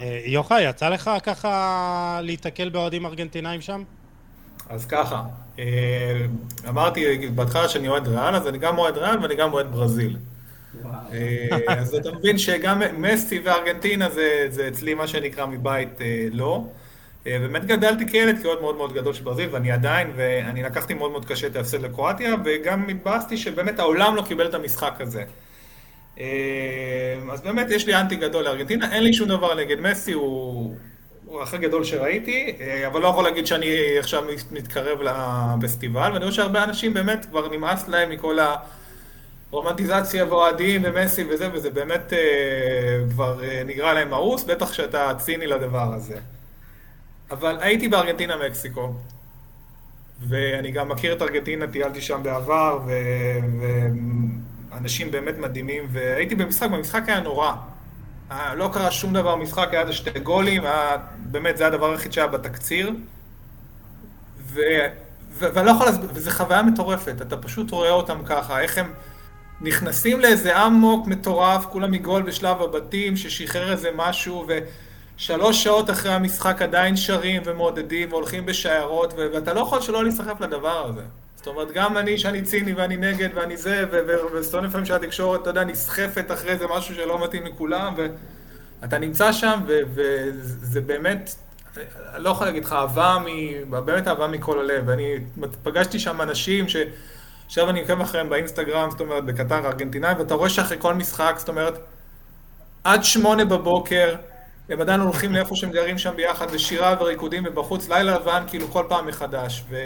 אה, 0.00 0.22
יוחאי, 0.26 0.68
יצא 0.68 0.88
לך 0.88 1.10
ככה 1.22 2.20
להיתקל 2.22 2.68
באוהדים 2.68 3.06
ארגנטינאים 3.06 3.60
שם? 3.60 3.82
אז 4.68 4.86
ככה, 4.86 5.22
אה, 5.58 6.26
אמרתי 6.68 7.28
בהתחלה 7.28 7.68
שאני 7.68 7.88
אוהד 7.88 8.08
ריאל, 8.08 8.34
אז 8.34 8.48
אני 8.48 8.58
גם 8.58 8.78
אוהד 8.78 8.98
ריאל 8.98 9.22
ואני 9.22 9.34
גם 9.34 9.52
אוהד 9.52 9.72
ברזיל. 9.72 10.16
אה, 11.12 11.48
אז 11.68 11.94
אתה 11.94 12.12
מבין 12.12 12.38
שגם 12.38 12.82
מסי 12.98 13.40
וארגנטינה 13.44 14.10
זה, 14.10 14.46
זה 14.48 14.68
אצלי 14.68 14.94
מה 14.94 15.06
שנקרא 15.06 15.46
מבית 15.46 15.98
לא. 16.32 16.64
אה, 17.26 17.38
באמת 17.38 17.64
גדלתי 17.64 18.08
כילד 18.08 18.42
כאוהד 18.42 18.60
מאוד 18.60 18.76
מאוד 18.76 18.92
גדול 18.92 19.14
של 19.14 19.24
ברזיל, 19.24 19.48
ואני 19.52 19.72
עדיין, 19.72 20.12
ואני 20.16 20.62
לקחתי 20.62 20.94
מאוד 20.94 21.10
מאוד 21.10 21.24
קשה 21.24 21.46
את 21.46 21.56
ההפסד 21.56 21.82
לקרואטיה, 21.82 22.34
וגם 22.44 22.88
התבאסתי 22.88 23.36
שבאמת 23.36 23.78
העולם 23.78 24.16
לא 24.16 24.22
קיבל 24.22 24.46
את 24.46 24.54
המשחק 24.54 24.94
הזה. 25.00 25.24
אז 27.32 27.40
באמת 27.44 27.66
יש 27.70 27.86
לי 27.86 27.94
אנטי 27.94 28.16
גדול 28.16 28.44
לארגנטינה, 28.44 28.92
אין 28.92 29.02
לי 29.02 29.12
שום 29.12 29.28
דבר 29.28 29.54
נגד 29.54 29.80
מסי, 29.80 30.12
הוא, 30.12 30.76
הוא 31.28 31.42
הכי 31.42 31.58
גדול 31.58 31.84
שראיתי, 31.84 32.56
אה, 32.60 32.86
אבל 32.86 33.00
לא 33.00 33.08
יכול 33.08 33.24
להגיד 33.24 33.46
שאני 33.46 33.98
עכשיו 33.98 34.24
מתקרב 34.50 34.98
לפסטיבל, 35.02 36.10
ואני 36.12 36.24
רואה 36.24 36.32
שהרבה 36.32 36.64
אנשים 36.64 36.94
באמת 36.94 37.26
כבר 37.30 37.48
נמאס 37.48 37.88
להם 37.88 38.10
מכל 38.10 38.38
הרומנטיזציה 39.50 40.24
ואוהדים 40.24 40.82
ומסי 40.84 41.24
וזה, 41.30 41.48
וזה 41.52 41.70
באמת 41.70 42.12
כבר 43.10 43.40
נגרע 43.66 43.92
להם 43.92 44.10
מאוס, 44.10 44.44
בטח 44.44 44.72
שאתה 44.72 45.12
ציני 45.18 45.46
לדבר 45.46 45.94
הזה. 45.94 46.18
אבל 47.30 47.56
הייתי 47.60 47.88
בארגנטינה 47.88 48.36
מקסיקו, 48.46 48.92
ואני 50.28 50.70
גם 50.70 50.88
מכיר 50.88 51.12
את 51.12 51.22
ארגנטינה, 51.22 51.66
טיילתי 51.66 52.00
שם 52.00 52.20
בעבר, 52.22 52.78
ואנשים 54.70 55.10
באמת 55.10 55.38
מדהימים, 55.38 55.86
והייתי 55.92 56.34
במשחק, 56.34 56.70
במשחק 56.70 57.02
היה 57.06 57.20
נורא. 57.20 57.52
אה, 58.30 58.54
לא 58.54 58.70
קרה 58.72 58.90
שום 58.90 59.12
דבר 59.12 59.36
במשחק, 59.36 59.68
היה 59.72 59.92
שתי 59.92 60.20
גולים, 60.20 60.64
היה, 60.64 60.96
באמת 61.16 61.56
זה 61.56 61.66
הדבר 61.66 61.90
היחיד 61.90 62.12
שהיה 62.12 62.26
בתקציר. 62.26 62.92
ו... 64.38 64.60
ואני 65.38 65.66
לא 65.66 65.70
יכול 65.70 65.86
להסביר, 65.86 66.10
וזו 66.14 66.30
חוויה 66.30 66.62
מטורפת, 66.62 67.14
אתה 67.22 67.36
פשוט 67.36 67.70
רואה 67.70 67.90
אותם 67.90 68.18
ככה, 68.24 68.60
איך 68.60 68.78
הם 68.78 68.92
נכנסים 69.60 70.20
לאיזה 70.20 70.66
אמוק 70.66 71.06
מטורף, 71.06 71.64
כולם 71.64 71.90
מגול 71.90 72.22
בשלב 72.22 72.62
הבתים, 72.62 73.16
ששחרר 73.16 73.72
איזה 73.72 73.90
משהו, 73.96 74.44
ו... 74.48 74.58
שלוש 75.18 75.64
שעות 75.64 75.90
אחרי 75.90 76.12
המשחק 76.12 76.62
עדיין 76.62 76.96
שרים 76.96 77.42
ומעודדים 77.44 78.12
והולכים 78.12 78.46
בשיירות, 78.46 79.14
ו- 79.16 79.26
ואתה 79.34 79.52
לא 79.52 79.60
יכול 79.60 79.80
שלא 79.80 80.02
להיסחף 80.04 80.40
לדבר 80.40 80.86
הזה. 80.86 81.02
אומרת, 81.48 81.72
גם 81.72 81.96
אני, 81.96 82.18
שאני 82.18 82.42
ציני 82.42 82.72
ואני 82.72 82.96
נגד 82.96 83.28
ואני 83.34 83.56
זה, 83.56 83.84
ושונא 84.34 84.66
לפעמים 84.66 84.86
שהתקשורת, 84.86 85.42
אתה 85.42 85.50
יודע, 85.50 85.64
נסחפת 85.64 86.32
אחרי 86.32 86.58
זה 86.58 86.66
משהו 86.76 86.94
שלא 86.94 87.24
מתאים 87.24 87.46
לכולם, 87.46 87.94
ואתה 88.80 88.98
נמצא 88.98 89.32
שם, 89.32 89.60
וזה 89.66 90.80
באמת, 90.80 91.34
אני 92.14 92.24
לא 92.24 92.30
יכול 92.30 92.46
להגיד 92.46 92.64
לך, 92.64 92.72
אהבה, 92.72 93.16
מ... 93.26 93.84
באמת 93.84 94.08
אהבה 94.08 94.26
מכל 94.26 94.60
הלב. 94.60 94.82
ואני 94.86 95.14
פגשתי 95.62 95.98
שם 95.98 96.20
אנשים 96.20 96.68
ש... 96.68 96.76
עכשיו 97.46 97.70
אני 97.70 97.80
עוקב 97.80 98.00
אחריהם 98.00 98.28
באינסטגרם, 98.28 98.90
זאת 98.90 99.00
אומרת, 99.00 99.24
בקטר 99.24 99.66
ארגנטינאי, 99.66 100.14
ואתה 100.18 100.34
רואה 100.34 100.48
שאחרי 100.48 100.76
כל 100.80 100.94
משחק, 100.94 101.34
זאת 101.38 101.48
אומרת, 101.48 101.78
עד 102.84 103.04
שמונה 103.04 103.44
בבוקר, 103.44 104.14
הם 104.68 104.80
עדיין 104.80 105.00
הולכים 105.00 105.32
לאיפה 105.32 105.56
שהם 105.56 105.70
גרים 105.70 105.98
שם 105.98 106.16
ביחד, 106.16 106.46
ושירה 106.52 106.94
וריקודים, 107.00 107.42
ובחוץ 107.46 107.88
לילה 107.88 108.14
לבן, 108.14 108.44
כאילו 108.48 108.68
כל 108.68 108.84
פעם 108.88 109.06
מחדש, 109.06 109.64
וזה 109.68 109.78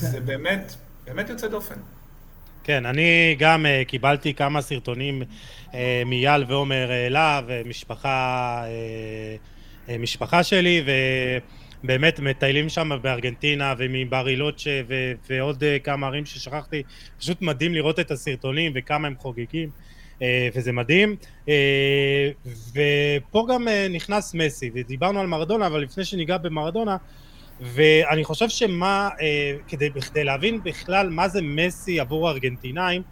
כן. 0.00 0.24
באמת, 0.24 0.74
באמת 1.06 1.28
יוצא 1.28 1.48
דופן. 1.48 1.74
כן, 2.64 2.86
אני 2.86 3.36
גם 3.38 3.66
uh, 3.66 3.88
קיבלתי 3.88 4.34
כמה 4.34 4.62
סרטונים 4.62 5.22
uh, 5.22 5.74
מאייל 6.06 6.44
ועומר 6.48 6.88
uh, 6.88 7.12
להב, 7.12 7.44
משפחה, 7.64 8.64
uh, 9.88 9.92
משפחה 9.98 10.42
שלי, 10.42 10.82
באמת 11.84 12.20
מטיילים 12.20 12.68
שם 12.68 12.90
בארגנטינה 13.02 13.74
ומברילוצ'ה 13.78 14.80
ועוד 15.30 15.64
אה, 15.64 15.78
כמה 15.78 16.06
ערים 16.06 16.26
ששכחתי, 16.26 16.82
פשוט 17.18 17.42
מדהים 17.42 17.74
לראות 17.74 18.00
את 18.00 18.10
הסרטונים 18.10 18.72
וכמה 18.74 19.06
הם 19.06 19.14
חוגגים. 19.18 19.70
אה, 20.22 20.48
וזה 20.54 20.72
מדהים. 20.72 21.16
אה, 21.48 22.30
ופה 22.46 23.46
גם 23.50 23.68
אה, 23.68 23.86
נכנס 23.90 24.34
מסי, 24.34 24.70
ודיברנו 24.74 25.20
על 25.20 25.26
מרדונה, 25.26 25.66
אבל 25.66 25.82
לפני 25.82 26.04
שניגע 26.04 26.38
במרדונה, 26.38 26.96
ואני 27.60 28.24
חושב 28.24 28.48
שמה, 28.48 29.08
כדי, 29.68 29.90
כדי 30.10 30.24
להבין 30.24 30.62
בכלל 30.62 31.10
מה 31.10 31.28
זה 31.28 31.42
מסי 31.42 32.00
עבור 32.00 32.28
הארגנטינאים, 32.28 33.02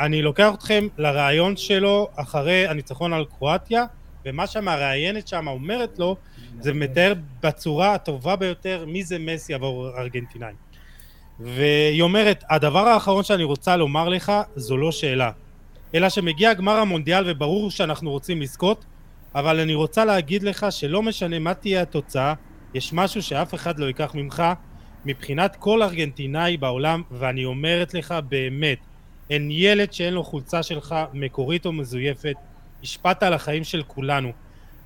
אני 0.00 0.22
לוקח 0.22 0.50
אתכם 0.54 0.88
לרעיון 0.98 1.56
שלו 1.56 2.08
אחרי 2.16 2.66
הניצחון 2.66 3.12
על 3.12 3.24
קרואטיה, 3.24 3.84
ומה 4.26 4.46
שהמראיינת 4.46 5.28
שם 5.28 5.48
אומרת 5.48 5.98
לו, 5.98 6.16
זה 6.60 6.72
מתאר 6.72 7.12
בצורה 7.42 7.94
הטובה 7.94 8.36
ביותר 8.36 8.84
מי 8.86 9.04
זה 9.04 9.18
מסי 9.18 9.54
עבור 9.54 9.88
הארגנטינאים. 9.96 10.56
והיא 11.40 12.02
אומרת, 12.02 12.44
הדבר 12.50 12.88
האחרון 12.88 13.24
שאני 13.24 13.44
רוצה 13.44 13.76
לומר 13.76 14.08
לך 14.08 14.32
זו 14.56 14.76
לא 14.76 14.92
שאלה. 14.92 15.30
אלא 15.94 16.08
שמגיע 16.08 16.54
גמר 16.54 16.76
המונדיאל 16.76 17.24
וברור 17.26 17.70
שאנחנו 17.70 18.10
רוצים 18.10 18.42
לזכות, 18.42 18.84
אבל 19.34 19.60
אני 19.60 19.74
רוצה 19.74 20.04
להגיד 20.04 20.42
לך 20.42 20.66
שלא 20.70 21.02
משנה 21.02 21.38
מה 21.38 21.54
תהיה 21.54 21.82
התוצאה, 21.82 22.34
יש 22.74 22.92
משהו 22.92 23.22
שאף 23.22 23.54
אחד 23.54 23.78
לא 23.78 23.86
ייקח 23.86 24.14
ממך 24.14 24.42
מבחינת 25.04 25.56
כל 25.56 25.82
ארגנטינאי 25.82 26.56
בעולם, 26.56 27.02
ואני 27.10 27.44
אומרת 27.44 27.94
לך 27.94 28.14
באמת, 28.28 28.78
אין 29.30 29.48
ילד 29.50 29.92
שאין 29.92 30.14
לו 30.14 30.24
חולצה 30.24 30.62
שלך 30.62 30.94
מקורית 31.12 31.66
או 31.66 31.72
מזויפת, 31.72 32.36
השפעת 32.82 33.22
על 33.22 33.32
החיים 33.32 33.64
של 33.64 33.82
כולנו. 33.82 34.32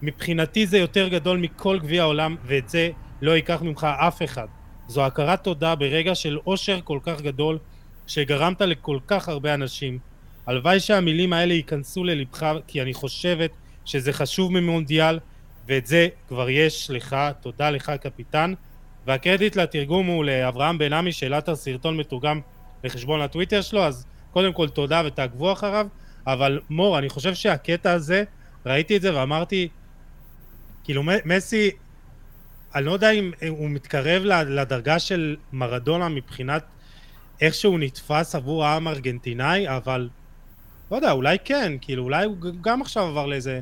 מבחינתי 0.02 0.66
זה 0.66 0.78
יותר 0.78 1.08
גדול 1.08 1.38
מכל 1.38 1.78
גביע 1.78 2.02
העולם, 2.02 2.36
ואת 2.44 2.68
זה 2.68 2.90
לא 3.22 3.30
ייקח 3.30 3.62
ממך 3.62 3.84
אף 3.84 4.22
אחד. 4.22 4.46
זו 4.88 5.06
הכרת 5.06 5.44
תודה 5.44 5.74
ברגע 5.74 6.14
של 6.14 6.38
אושר 6.46 6.80
כל 6.84 6.98
כך 7.02 7.20
גדול, 7.20 7.58
שגרמת 8.06 8.62
לכל 8.62 8.98
כך 9.06 9.28
הרבה 9.28 9.54
אנשים. 9.54 9.98
הלוואי 10.46 10.80
שהמילים 10.80 11.32
האלה 11.32 11.54
ייכנסו 11.54 12.04
ללבך, 12.04 12.46
כי 12.66 12.82
אני 12.82 12.94
חושבת 12.94 13.50
שזה 13.84 14.12
חשוב 14.12 14.52
ממונדיאל, 14.52 15.18
ואת 15.68 15.86
זה 15.86 16.08
כבר 16.28 16.50
יש 16.50 16.90
לך, 16.90 17.16
תודה 17.40 17.70
לך 17.70 17.92
קפיטן. 18.00 18.54
והקרדיט 19.06 19.56
לתרגום 19.56 20.06
הוא 20.06 20.24
לאברהם 20.24 20.78
בן 20.78 20.92
עמי, 20.92 21.12
שהעלה 21.12 21.38
את 21.38 21.48
הסרטון 21.48 21.96
מתורגם 21.96 22.40
לחשבון 22.84 23.20
הטוויטר 23.20 23.60
שלו, 23.60 23.84
אז 23.84 24.06
קודם 24.30 24.52
כל 24.52 24.68
תודה 24.68 25.02
ותעקבו 25.06 25.52
אחריו, 25.52 25.86
אבל 26.26 26.60
מור, 26.70 26.98
אני 26.98 27.08
חושב 27.08 27.34
שהקטע 27.34 27.92
הזה, 27.92 28.24
ראיתי 28.66 28.96
את 28.96 29.02
זה 29.02 29.16
ואמרתי, 29.16 29.68
כאילו 30.84 31.02
מסי, 31.24 31.70
אני 32.74 32.84
לא 32.84 32.92
יודע 32.92 33.10
אם 33.10 33.32
הוא 33.48 33.70
מתקרב 33.70 34.22
לדרגה 34.24 34.98
של 34.98 35.36
מרדונה 35.52 36.08
מבחינת 36.08 36.64
איך 37.40 37.54
שהוא 37.54 37.78
נתפס 37.78 38.34
עבור 38.34 38.64
העם 38.64 38.86
הארגנטינאי, 38.86 39.68
אבל 39.68 40.08
לא 40.90 40.96
יודע, 40.96 41.12
אולי 41.12 41.36
כן, 41.44 41.72
כאילו, 41.80 42.04
אולי 42.04 42.24
הוא 42.24 42.36
גם 42.60 42.82
עכשיו 42.82 43.04
עבר 43.04 43.26
לאיזה 43.26 43.60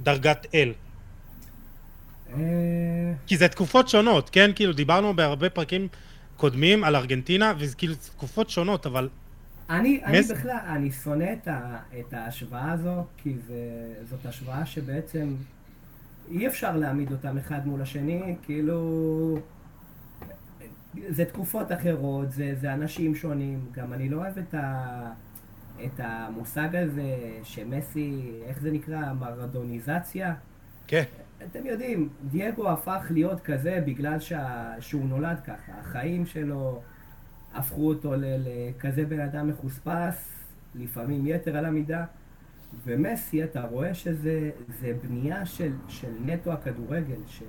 דרגת 0.00 0.46
אל. 0.54 0.72
כי 3.26 3.36
זה 3.36 3.48
תקופות 3.48 3.88
שונות, 3.88 4.30
כן? 4.30 4.50
כאילו, 4.54 4.72
דיברנו 4.72 5.16
בהרבה 5.16 5.50
פרקים 5.50 5.88
קודמים 6.36 6.84
על 6.84 6.96
ארגנטינה, 6.96 7.52
וזה 7.58 7.76
כאילו 7.76 7.94
תקופות 7.94 8.50
שונות, 8.50 8.86
אבל... 8.86 9.08
אני, 9.70 10.00
אני 10.04 10.20
מס... 10.20 10.30
בכלל, 10.30 10.58
אני 10.76 10.92
שונא 10.92 11.32
את, 11.32 11.48
ה, 11.48 11.78
את 12.00 12.12
ההשוואה 12.12 12.72
הזו, 12.72 13.04
כי 13.16 13.34
זה, 13.46 13.54
זאת 14.10 14.26
השוואה 14.26 14.66
שבעצם 14.66 15.34
אי 16.30 16.46
אפשר 16.46 16.76
להעמיד 16.76 17.12
אותם 17.12 17.38
אחד 17.38 17.66
מול 17.66 17.82
השני, 17.82 18.36
כאילו... 18.42 19.38
זה 21.08 21.24
תקופות 21.24 21.72
אחרות, 21.72 22.32
זה, 22.32 22.54
זה 22.60 22.74
אנשים 22.74 23.14
שונים, 23.14 23.66
גם 23.72 23.92
אני 23.92 24.08
לא 24.08 24.16
אוהב 24.16 24.38
את 24.38 24.54
ה... 24.54 25.10
את 25.84 26.00
המושג 26.00 26.76
הזה 26.76 27.16
שמסי, 27.42 28.22
איך 28.46 28.60
זה 28.60 28.70
נקרא? 28.70 29.12
מרדוניזציה? 29.12 30.34
כן. 30.86 31.04
אתם 31.44 31.66
יודעים, 31.66 32.08
דייגו 32.30 32.70
הפך 32.70 33.06
להיות 33.10 33.40
כזה 33.40 33.82
בגלל 33.86 34.20
שה... 34.20 34.72
שהוא 34.80 35.08
נולד 35.08 35.40
ככה. 35.40 35.72
החיים 35.80 36.26
שלו 36.26 36.82
הפכו 37.54 37.88
אותו 37.88 38.14
לכזה 38.18 39.06
בן 39.06 39.20
אדם 39.20 39.48
מחוספס, 39.48 40.44
לפעמים 40.74 41.26
יתר 41.26 41.56
על 41.56 41.64
המידה. 41.64 42.04
ומסי, 42.84 43.44
אתה 43.44 43.62
רואה 43.62 43.94
שזה 43.94 44.50
בנייה 45.02 45.46
של, 45.46 45.72
של 45.88 46.12
נטו 46.24 46.52
הכדורגל, 46.52 47.20
ש... 47.26 47.42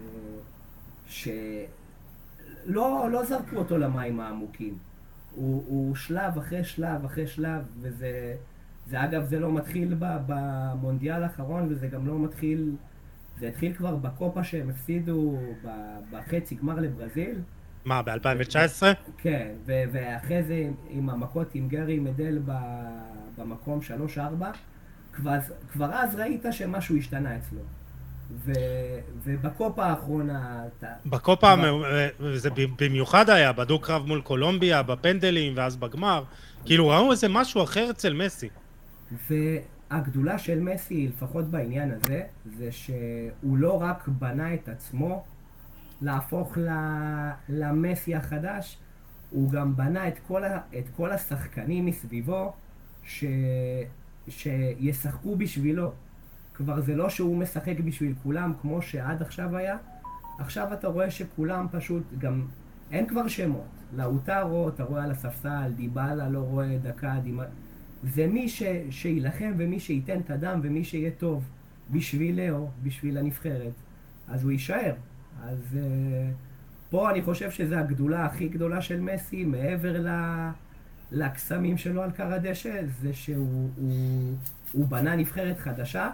שלא 1.07 3.09
לא 3.11 3.25
זרקו 3.25 3.55
אותו 3.55 3.77
למים 3.77 4.19
העמוקים. 4.19 4.77
הוא, 5.35 5.63
הוא 5.67 5.95
שלב 5.95 6.37
אחרי 6.37 6.63
שלב 6.63 7.05
אחרי 7.05 7.27
שלב, 7.27 7.61
וזה, 7.81 8.35
זה 8.87 9.03
אגב, 9.03 9.25
זה 9.25 9.39
לא 9.39 9.53
מתחיל 9.53 9.95
במונדיאל 9.99 11.23
האחרון, 11.23 11.67
וזה 11.69 11.87
גם 11.87 12.07
לא 12.07 12.19
מתחיל, 12.19 12.75
זה 13.39 13.47
התחיל 13.47 13.73
כבר 13.73 13.95
בקופה 13.95 14.43
שהם 14.43 14.69
הפסידו 14.69 15.37
בחצי 16.11 16.55
גמר 16.55 16.75
לברזיל. 16.75 17.35
מה, 17.85 18.01
ב-2019? 18.01 18.83
כן, 19.17 19.51
ו- 19.65 19.83
ואחרי 19.91 20.43
זה 20.43 20.63
עם 20.89 21.09
המכות 21.09 21.55
עם 21.55 21.67
גרי 21.67 21.99
מדל 21.99 22.39
במקום 23.37 23.79
3-4, 24.15 24.19
כבר, 25.13 25.37
כבר 25.71 25.93
אז 25.93 26.15
ראית 26.15 26.45
שמשהו 26.51 26.97
השתנה 26.97 27.37
אצלו. 27.37 27.61
ו, 28.45 28.51
ובקופה 29.23 29.85
האחרונה... 29.85 30.63
בקופה, 31.05 31.53
זה 32.33 32.49
במיוחד 32.79 33.29
היה, 33.29 33.53
בדו-קרב 33.53 34.05
מול 34.05 34.21
קולומביה, 34.21 34.83
בפנדלים, 34.83 35.53
ואז 35.55 35.75
בגמר. 35.75 36.23
כאילו 36.65 36.87
ראו 36.87 37.11
איזה 37.11 37.27
משהו 37.29 37.63
אחר 37.63 37.89
אצל 37.89 38.13
מסי. 38.13 38.49
והגדולה 39.91 40.37
של 40.37 40.59
מסי, 40.59 41.07
לפחות 41.07 41.45
בעניין 41.45 41.91
הזה, 41.91 42.23
זה 42.57 42.71
שהוא 42.71 43.57
לא 43.57 43.81
רק 43.81 44.07
בנה 44.07 44.53
את 44.53 44.69
עצמו 44.69 45.23
להפוך 46.01 46.57
למסי 47.49 48.15
החדש, 48.15 48.77
הוא 49.29 49.51
גם 49.51 49.75
בנה 49.75 50.07
את 50.07 50.19
כל, 50.27 50.43
ה, 50.43 50.59
את 50.79 50.85
כל 50.95 51.11
השחקנים 51.11 51.85
מסביבו 51.85 52.53
ש, 53.03 53.25
שישחקו 54.27 55.35
בשבילו. 55.35 55.91
כבר 56.53 56.81
זה 56.81 56.95
לא 56.95 57.09
שהוא 57.09 57.37
משחק 57.37 57.79
בשביל 57.85 58.13
כולם 58.23 58.53
כמו 58.61 58.81
שעד 58.81 59.21
עכשיו 59.21 59.57
היה, 59.57 59.77
עכשיו 60.39 60.73
אתה 60.73 60.87
רואה 60.87 61.11
שכולם 61.11 61.67
פשוט, 61.71 62.03
גם 62.17 62.45
אין 62.91 63.07
כבר 63.07 63.27
שמות. 63.27 63.67
לאוטרו, 63.95 64.69
אתה 64.69 64.83
רואה 64.83 65.03
על 65.03 65.11
הספסל, 65.11 65.71
דיבלה 65.75 66.29
לא 66.29 66.39
רואה 66.39 66.77
דקה, 66.83 67.15
דימה... 67.23 67.43
זה 68.03 68.27
מי 68.27 68.49
ש... 68.49 68.63
שיילחם 68.89 69.53
ומי 69.57 69.79
שייתן 69.79 70.19
את 70.19 70.29
הדם 70.29 70.59
ומי 70.63 70.83
שיהיה 70.83 71.11
טוב 71.11 71.43
בשביל 71.91 72.41
לאו, 72.41 72.67
בשביל 72.83 73.17
הנבחרת, 73.17 73.73
אז 74.27 74.43
הוא 74.43 74.51
יישאר. 74.51 74.93
אז 75.43 75.57
uh, 75.73 75.77
פה 76.89 77.11
אני 77.11 77.21
חושב 77.21 77.51
שזו 77.51 77.75
הגדולה 77.75 78.25
הכי 78.25 78.47
גדולה 78.47 78.81
של 78.81 79.01
מסי, 79.01 79.45
מעבר 79.45 80.01
ל... 80.01 80.09
לקסמים 81.11 81.77
שלו 81.77 82.03
על 82.03 82.11
קר 82.11 82.33
הדשא, 82.33 82.81
זה 83.01 83.13
שהוא 83.13 83.69
הוא, 83.75 84.35
הוא 84.71 84.87
בנה 84.87 85.15
נבחרת 85.15 85.59
חדשה, 85.59 86.11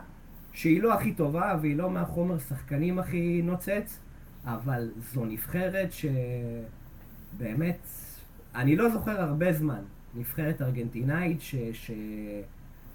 שהיא 0.53 0.81
לא 0.81 0.93
הכי 0.93 1.13
טובה 1.13 1.57
והיא 1.61 1.75
לא 1.75 1.89
מהחומר 1.89 2.39
שחקנים 2.39 2.99
הכי 2.99 3.41
נוצץ, 3.43 3.99
אבל 4.45 4.91
זו 5.13 5.25
נבחרת 5.25 5.89
שבאמת, 7.37 7.77
אני 8.55 8.75
לא 8.75 8.89
זוכר 8.89 9.21
הרבה 9.21 9.53
זמן, 9.53 9.81
נבחרת 10.15 10.61
ארגנטינאית 10.61 11.41
ש... 11.41 11.55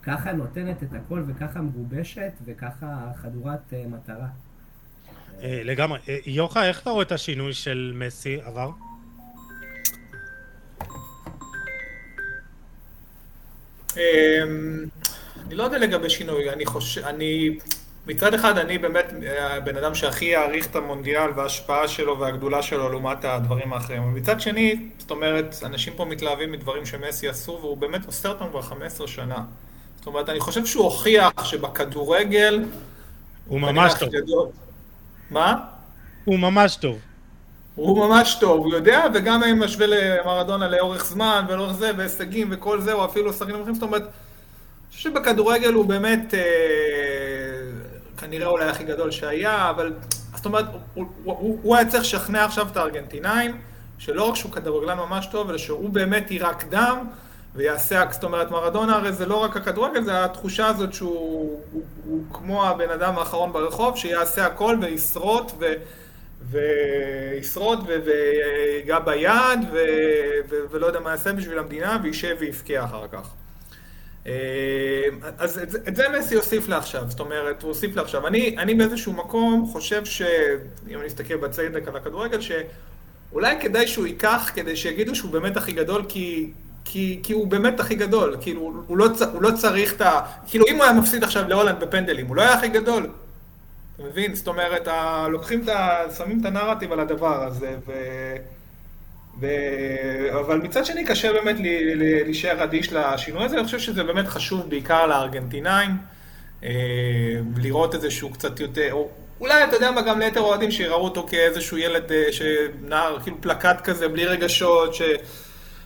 שככה 0.01 0.33
נותנת 0.33 0.83
את 0.83 0.93
הכל 0.93 1.23
וככה 1.27 1.61
מגובשת 1.61 2.33
וככה 2.45 3.13
חדורת 3.23 3.73
אה, 3.73 3.85
מטרה. 3.87 4.29
אה, 5.43 5.61
לגמרי. 5.65 5.99
אה, 6.09 6.19
יוחה, 6.27 6.69
איך 6.69 6.83
אתה 6.83 6.91
רואה 6.91 7.03
את 7.03 7.13
השינוי 7.13 7.53
של 7.53 7.93
מסי 7.95 8.41
עבר? 8.45 8.71
אמ, 13.97 14.87
אני 15.47 15.55
לא 15.55 15.63
יודע 15.63 15.79
לגבי 15.79 16.11
שינוי, 16.11 16.51
אני 16.51 16.67
חושב, 16.67 17.05
אני, 17.05 17.59
מצד 18.07 18.35
אחד 18.35 18.59
אני 18.59 18.79
באמת 18.79 19.13
הבן 19.41 19.77
אדם 19.77 19.95
שהכי 19.95 20.25
יעריך 20.25 20.67
את 20.67 20.77
המונדיאל 20.77 21.31
וההשפעה 21.37 21.89
שלו 21.89 22.19
והגדולה 22.19 22.63
שלו 22.63 22.89
לעומת 22.89 23.25
הדברים 23.25 23.73
האחרים. 23.73 24.05
ומצד 24.05 24.41
שני, 24.41 24.89
זאת 24.99 25.11
אומרת, 25.11 25.55
אנשים 25.65 25.93
פה 25.97 26.05
מתלהבים 26.05 26.53
מדברים 26.53 26.87
שמסי 26.87 27.29
עשו, 27.29 27.59
והוא 27.61 27.77
באמת 27.77 28.07
עושה 28.07 28.29
אותם 28.29 28.45
כבר 28.51 28.63
15 28.63 29.09
שנה. 29.09 29.39
זאת 29.99 30.07
אומרת, 30.07 30.29
אני 30.29 30.41
חושב 30.41 30.67
שהוא 30.67 30.85
הוכיח 30.85 31.45
שבכדורגל... 31.45 32.65
הוא 33.47 33.61
ממש 33.61 33.93
טוב. 33.99 34.09
גדול. 34.09 34.49
מה? 35.31 35.55
הוא 36.25 36.39
ממש 36.39 36.77
טוב. 36.77 36.99
הוא 37.75 38.09
ממש 38.09 38.37
טוב, 38.41 38.59
הוא 38.59 38.75
יודע, 38.75 39.05
וגם 39.15 39.43
אם 39.45 39.63
משווה 39.65 39.87
למרדונה 39.87 40.69
לאורך 40.69 41.07
זמן 41.07 41.45
ולאורך 41.49 41.73
זה, 41.73 41.91
והישגים 41.97 42.49
וכל 42.51 42.81
זה, 42.81 42.93
או 42.93 43.05
אפילו 43.05 43.33
שחקנים 43.33 43.61
אחרים, 43.61 43.75
זאת 43.75 43.83
אומרת... 43.83 44.03
אני 44.03 44.97
חושב 44.97 45.11
שבכדורגל 45.11 45.73
הוא 45.73 45.85
באמת 45.85 46.35
אה, 46.35 46.41
כנראה 48.21 48.47
אולי 48.47 48.65
הכי 48.65 48.85
גדול 48.85 49.11
שהיה, 49.11 49.71
אבל 49.71 49.93
זאת 50.37 50.47
אומרת, 50.47 50.65
הוא, 50.95 51.07
הוא, 51.25 51.59
הוא, 51.63 51.77
היה 51.77 51.89
צריך 51.89 52.03
לשכנע 52.03 52.45
עכשיו 52.45 52.69
את 52.73 52.77
הארגנטינאים, 52.77 53.59
שלא 53.99 54.29
רק 54.29 54.37
שהוא 54.37 54.53
כדורגלן 54.53 54.99
ממש 54.99 55.27
טוב, 55.27 55.49
אלא 55.49 55.59
שהוא 55.59 55.91
באמת 55.91 56.31
יירק 56.31 56.65
דם 56.65 57.07
ויעשה, 57.55 58.05
זאת 58.11 58.25
אומרת, 58.25 58.51
מרדונה 58.51 58.97
הרי 58.97 59.13
זה 59.13 59.27
לא 59.27 59.37
רק 59.37 59.57
הכדורגל, 59.57 60.03
זה 60.03 60.25
התחושה 60.25 60.67
הזאת 60.67 60.93
שהוא 60.93 61.61
הוא, 61.73 61.83
הוא 62.05 62.25
כמו 62.33 62.67
הבן 62.67 62.91
אדם 62.91 63.19
האחרון 63.19 63.53
ברחוב, 63.53 63.97
שיעשה 63.97 64.47
הכל 64.47 64.77
וישרוט 64.81 65.53
ו... 65.59 65.67
וישרוד 66.51 67.89
ויגע 67.89 68.99
ביד 68.99 69.59
ו... 69.73 69.79
ו... 70.51 70.55
ולא 70.71 70.87
יודע 70.87 71.01
מה 71.01 71.11
יעשה 71.11 71.33
בשביל 71.33 71.59
המדינה 71.59 71.99
וישב 72.03 72.37
ויבכה 72.41 72.85
אחר 72.85 73.07
כך. 73.13 73.35
אה, 74.27 74.33
אז 75.39 75.59
את, 75.59 75.89
את 75.89 75.97
זה 75.97 76.05
מסי 76.19 76.35
הוסיף 76.35 76.69
לעכשיו, 76.69 77.05
זאת 77.09 77.21
אומרת, 77.21 77.63
הוא 77.63 77.69
הוסיף 77.69 77.97
לעכשיו. 77.97 78.27
אני, 78.27 78.55
אני 78.59 78.75
באיזשהו 78.75 79.13
מקום 79.13 79.69
חושב 79.73 80.05
ש... 80.05 80.23
אם 80.89 80.99
אני 80.99 81.07
אסתכל 81.07 81.37
בצדק 81.37 81.89
על 81.89 81.97
הכדורגל, 81.97 82.39
שאולי 82.41 83.57
כדאי 83.61 83.87
שהוא 83.87 84.07
ייקח 84.07 84.51
כדי 84.55 84.77
שיגידו 84.77 85.15
שהוא 85.15 85.31
באמת 85.31 85.57
הכי 85.57 85.73
גדול, 85.73 86.05
כי, 86.09 86.51
כי, 86.85 87.21
כי 87.23 87.33
הוא 87.33 87.47
באמת 87.47 87.81
הכי 87.81 87.95
גדול. 87.95 88.37
כאילו, 88.41 88.73
הוא 88.87 88.99
לא, 88.99 89.07
הוא 89.33 89.43
לא 89.43 89.51
צריך 89.51 89.93
את 89.93 90.01
ה... 90.01 90.21
כאילו, 90.49 90.65
אם 90.69 90.77
הוא 90.77 90.85
היה 90.85 90.93
מפסיד 90.93 91.25
עכשיו 91.25 91.49
להולנד 91.49 91.81
בפנדלים, 91.81 92.27
הוא 92.27 92.37
לא 92.37 92.43
היה 92.43 92.55
הכי 92.55 92.69
גדול. 92.69 93.11
אתה 93.97 94.03
מבין? 94.03 94.35
זאת 94.35 94.49
אומרת, 94.49 94.89
ה... 94.89 95.27
לוקחים 95.31 95.63
את 95.63 95.69
ה... 95.69 96.03
שמים 96.17 96.41
את 96.41 96.47
הנרטיב 96.47 96.93
על 96.93 97.01
הדבר 97.01 97.45
הזה, 97.45 97.75
ו... 97.87 97.93
ו... 99.41 99.47
אבל 100.41 100.59
מצד 100.59 100.85
שני 100.85 101.05
קשה 101.05 101.33
באמת 101.33 101.57
להישאר 102.25 102.65
אדיש 102.65 102.93
לשינוי 102.93 103.45
הזה, 103.45 103.57
אני 103.57 103.65
חושב 103.65 103.79
שזה 103.79 104.05
באמת 104.05 104.29
חשוב 104.29 104.71
בעיקר 104.71 105.07
לארגנטינאים, 105.07 105.91
אה, 106.65 106.71
לראות 107.57 107.95
איזשהו 107.95 108.31
קצת 108.31 108.61
יותר, 108.61 108.93
או 108.93 109.09
אולי 109.41 109.65
אתה 109.65 109.77
יודע 109.77 109.91
מה, 109.91 110.03
גם 110.03 110.19
ליתר 110.19 110.41
אוהדים 110.41 110.71
שיראו 110.71 111.05
אותו 111.05 111.27
כאיזשהו 111.31 111.79
ילד 111.79 112.13
אה, 112.13 112.25
שנער, 112.33 113.21
כאילו 113.23 113.37
פלקט 113.41 113.81
כזה, 113.85 114.09
בלי 114.09 114.27
רגשות, 114.27 114.95
ש... 114.95 115.03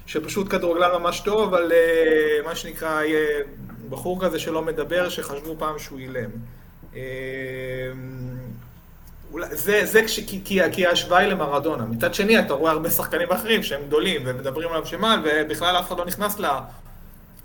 שפשוט 0.06 0.50
כדורגלן 0.50 0.90
ממש 1.00 1.20
טוב, 1.20 1.54
אבל 1.54 1.72
אה, 1.72 2.42
מה 2.44 2.56
שנקרא, 2.56 3.02
בחור 3.88 4.24
כזה 4.24 4.38
שלא 4.38 4.62
מדבר, 4.62 5.08
שחשבו 5.08 5.56
פעם 5.58 5.78
שהוא 5.78 5.98
אילם. 5.98 6.30
זה, 9.50 9.80
זה 9.84 10.02
כש, 10.02 10.20
כי, 10.20 10.40
כי, 10.44 10.60
כי 10.72 10.86
ההשוואה 10.86 11.18
היא 11.18 11.28
למרדונה. 11.28 11.84
מצד 11.84 12.14
שני, 12.14 12.38
אתה 12.38 12.54
רואה 12.54 12.72
הרבה 12.72 12.90
שחקנים 12.90 13.30
אחרים 13.30 13.62
שהם 13.62 13.80
גדולים 13.86 14.22
ומדברים 14.24 14.68
עליו 14.68 14.86
שמל, 14.86 15.22
ובכלל 15.24 15.76
אף 15.78 15.88
אחד 15.88 15.98
לא 15.98 16.04
נכנס 16.04 16.40
ל, 16.40 16.46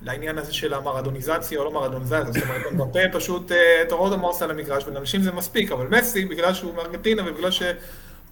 לעניין 0.02 0.38
הזה 0.38 0.54
של 0.54 0.74
המרדוניזציה 0.74 1.60
או 1.60 1.64
לא 1.64 1.72
מרדוניזציה. 1.72 2.32
זאת 2.32 2.44
אומרת, 2.44 2.72
מבפה 2.72 3.00
פשוט, 3.12 3.52
אתה 3.88 3.96
רואה 3.96 4.10
אותו 4.10 4.22
מורס 4.22 4.42
על 4.42 4.52
המגרש, 4.52 4.84
ולאנשים 4.88 5.22
זה 5.22 5.32
מספיק, 5.32 5.72
אבל 5.72 5.88
מסי, 5.88 6.26
בגלל 6.26 6.54
שהוא 6.54 6.76
מארגנטינה 6.76 7.24
ובגלל 7.26 7.52
שהוא 7.52 7.70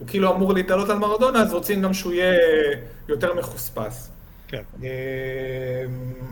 כאילו 0.07 0.35
אמור 0.35 0.53
להתעלות 0.53 0.89
על 0.89 0.97
מרדונה, 0.97 1.41
אז 1.41 1.53
רוצים 1.53 1.81
גם 1.81 1.93
שהוא 1.93 2.13
יהיה 2.13 2.39
יותר 3.09 3.33
מחוספס. 3.33 4.11
כן. 4.47 4.61
אה, 4.83 4.89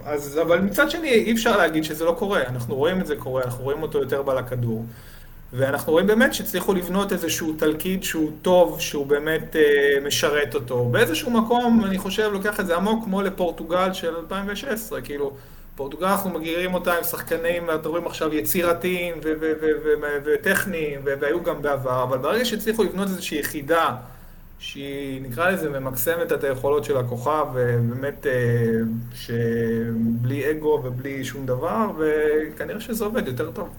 אז, 0.06 0.40
אבל 0.42 0.60
מצד 0.60 0.92
שני, 0.92 1.10
אי 1.10 1.34
אפשר 1.34 1.58
להגיד 1.58 1.84
שזה 1.84 2.06
לא 2.06 2.16
קורה. 2.20 2.42
אנחנו 2.42 2.76
רואים 2.76 3.02
את 3.02 3.08
זה 3.08 3.16
קורה, 3.16 3.44
אנחנו 3.44 3.64
רואים 3.64 3.82
אותו 3.82 3.98
יותר 3.98 4.22
בעל 4.22 4.38
הכדור. 4.38 4.86
ואנחנו 5.58 5.92
רואים 5.94 6.08
באמת 6.08 6.34
שהצליחו 6.34 6.74
לבנות 6.74 7.14
איזשהו 7.14 7.54
תלכיד 7.54 8.04
שהוא 8.04 8.32
טוב, 8.42 8.80
שהוא 8.80 9.06
באמת 9.08 9.56
אה, 9.56 9.62
משרת 10.06 10.56
אותו. 10.56 10.86
באיזשהו 10.86 11.32
מקום, 11.32 11.86
אני 11.86 11.98
חושב, 11.98 12.30
לוקח 12.34 12.60
את 12.60 12.68
זה 12.68 12.76
עמוק 12.76 13.04
כמו 13.04 13.22
לפורטוגל 13.22 13.94
של 13.94 14.16
2016, 14.16 15.02
כאילו, 15.02 15.34
פורטוגל 15.76 16.06
אנחנו 16.06 16.30
מגדירים 16.30 16.74
אותה 16.74 16.94
עם 16.98 17.04
שחקנים, 17.04 17.70
אתם 17.70 17.90
רואים 17.90 18.08
עכשיו 18.08 18.34
יצירתיים 18.34 19.16
וטכניים, 20.26 21.02
והיו 21.04 21.44
גם 21.44 21.62
בעבר, 21.62 22.04
אבל 22.04 22.18
ברגע 22.18 22.46
שהצליחו 22.46 22.84
לבנות 22.84 23.08
איזושהי 23.08 23.40
יחידה 23.40 23.96
שהיא, 24.60 25.22
נקרא 25.22 25.50
לזה, 25.50 25.70
ממקסמת 25.70 26.32
את 26.32 26.44
היכולות 26.44 26.84
של 26.84 26.98
הכוכב, 26.98 27.46
ובאמת, 27.54 28.28
אה, 28.28 28.32
שבלי 29.14 30.52
אגו 30.52 30.82
ובלי 30.84 31.24
שום 31.24 31.46
דבר, 31.46 31.92
וכנראה 31.98 32.80
שזה 32.80 33.06
עובד 33.06 33.28
יותר 33.28 33.52
טוב. 33.52 33.70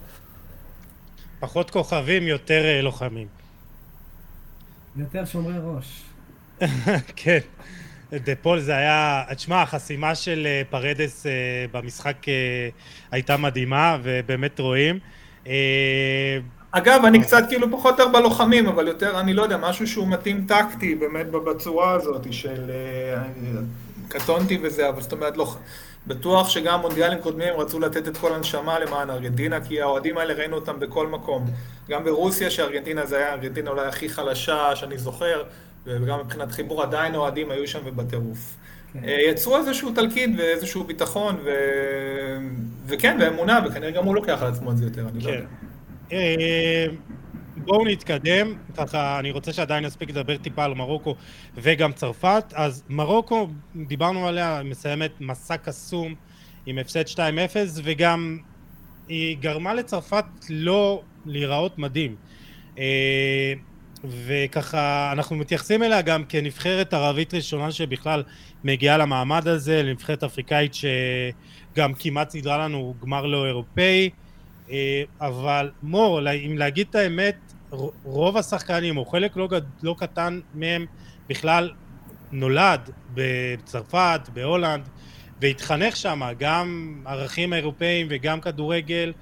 פחות 1.39 1.69
כוכבים, 1.69 2.23
יותר 2.23 2.65
אה, 2.65 2.81
לוחמים. 2.81 3.27
יותר 4.95 5.25
שומרי 5.25 5.53
ראש. 5.63 6.01
כן. 7.15 7.39
דה 8.11 8.35
פול 8.41 8.59
זה 8.59 8.75
היה, 8.75 9.23
תשמע, 9.35 9.61
החסימה 9.61 10.15
של 10.15 10.47
אה, 10.47 10.61
פרדס 10.69 11.25
אה, 11.25 11.31
במשחק 11.71 12.17
הייתה 13.11 13.37
מדהימה, 13.37 13.97
ובאמת 14.03 14.59
רואים. 14.59 14.99
אגב, 16.71 17.05
אני 17.05 17.21
קצת 17.21 17.43
כאילו 17.49 17.71
פחות 17.71 17.99
יותר 17.99 18.11
בלוחמים, 18.11 18.67
אבל 18.67 18.87
יותר, 18.87 19.19
אני 19.19 19.33
לא 19.33 19.41
יודע, 19.41 19.57
משהו 19.57 19.87
שהוא 19.87 20.07
מתאים 20.07 20.45
טקטי, 20.47 20.95
באמת 20.95 21.27
בצורה 21.27 21.91
הזאת 21.91 22.33
של... 22.33 22.71
קטונתי 24.09 24.57
וזה, 24.63 24.89
אבל 24.89 25.01
זאת 25.01 25.11
אומרת, 25.11 25.37
לא... 25.37 25.55
בטוח 26.07 26.49
שגם 26.49 26.81
מונדיאלים 26.81 27.19
קודמים 27.19 27.53
רצו 27.57 27.79
לתת 27.79 28.07
את 28.07 28.17
כל 28.17 28.33
הנשמה 28.33 28.79
למען 28.79 29.09
ארגנטינה, 29.09 29.61
כי 29.61 29.81
האוהדים 29.81 30.17
האלה 30.17 30.33
ראינו 30.33 30.55
אותם 30.55 30.79
בכל 30.79 31.07
מקום. 31.07 31.45
גם 31.89 32.03
ברוסיה, 32.03 32.49
שארגנטינה 32.49 33.05
זה 33.05 33.17
היה 33.17 33.33
ארגנטינה 33.33 33.69
אולי 33.69 33.87
הכי 33.87 34.09
חלשה 34.09 34.75
שאני 34.75 34.97
זוכר, 34.97 35.43
וגם 35.85 36.19
מבחינת 36.19 36.51
חיבור 36.51 36.83
עדיין 36.83 37.15
האוהדים 37.15 37.51
היו 37.51 37.67
שם 37.67 37.79
ובטירוף. 37.85 38.55
כן. 38.93 38.99
אה, 39.03 39.17
יצרו 39.29 39.57
איזשהו 39.57 39.91
תלכיד 39.91 40.35
ואיזשהו 40.37 40.83
ביטחון, 40.83 41.35
ו... 41.43 41.49
וכן, 42.87 43.17
ואמונה, 43.21 43.59
וכנראה 43.65 43.91
גם 43.91 44.05
הוא 44.05 44.15
לוקח 44.15 44.41
על 44.41 44.47
עצמו 44.47 44.71
את 44.71 44.77
זה 44.77 44.85
יותר, 44.85 45.01
אני 45.01 45.19
לא 45.19 45.31
כן. 45.31 45.43
לא 46.11 46.17
יודע. 46.17 46.93
בואו 47.65 47.85
נתקדם, 47.85 48.53
ככה 48.77 49.19
אני 49.19 49.31
רוצה 49.31 49.53
שעדיין 49.53 49.85
נספיק 49.85 50.09
לדבר 50.09 50.37
טיפה 50.37 50.63
על 50.63 50.73
מרוקו 50.73 51.15
וגם 51.55 51.93
צרפת. 51.93 52.43
אז 52.53 52.83
מרוקו, 52.89 53.47
דיברנו 53.75 54.27
עליה, 54.27 54.61
מסיימת 54.65 55.11
מסע 55.21 55.57
קסום 55.57 56.15
עם 56.65 56.77
הפסד 56.77 57.07
2-0 57.07 57.19
וגם 57.83 58.37
היא 59.07 59.37
גרמה 59.37 59.73
לצרפת 59.73 60.25
לא 60.49 61.01
להיראות 61.25 61.77
מדהים. 61.77 62.15
אה, 62.77 63.53
וככה 64.05 65.09
אנחנו 65.11 65.35
מתייחסים 65.35 65.83
אליה 65.83 66.01
גם 66.01 66.23
כנבחרת 66.29 66.93
ערבית 66.93 67.33
ראשונה 67.33 67.71
שבכלל 67.71 68.23
מגיעה 68.63 68.97
למעמד 68.97 69.47
הזה, 69.47 69.83
לנבחרת 69.83 70.23
אפריקאית 70.23 70.73
שגם 70.73 71.93
כמעט 71.93 72.29
סידרה 72.29 72.57
לנו 72.57 72.93
גמר 73.01 73.25
לא 73.25 73.45
אירופאי. 73.45 74.09
אה, 74.71 75.03
אבל 75.21 75.71
מור, 75.83 76.19
אם 76.31 76.57
להגיד 76.57 76.87
את 76.89 76.95
האמת, 76.95 77.35
רוב 78.03 78.37
השחקנים, 78.37 78.97
או 78.97 79.05
חלק 79.05 79.37
לא, 79.37 79.49
לא 79.83 79.95
קטן 79.97 80.39
מהם, 80.53 80.85
בכלל 81.29 81.71
נולד 82.31 82.89
בצרפת, 83.13 84.21
בהולנד, 84.33 84.89
והתחנך 85.41 85.95
שם 85.95 86.21
גם 86.39 86.97
ערכים 87.05 87.53
אירופאים 87.53 88.07
וגם 88.09 88.41
כדורגל, 88.41 89.13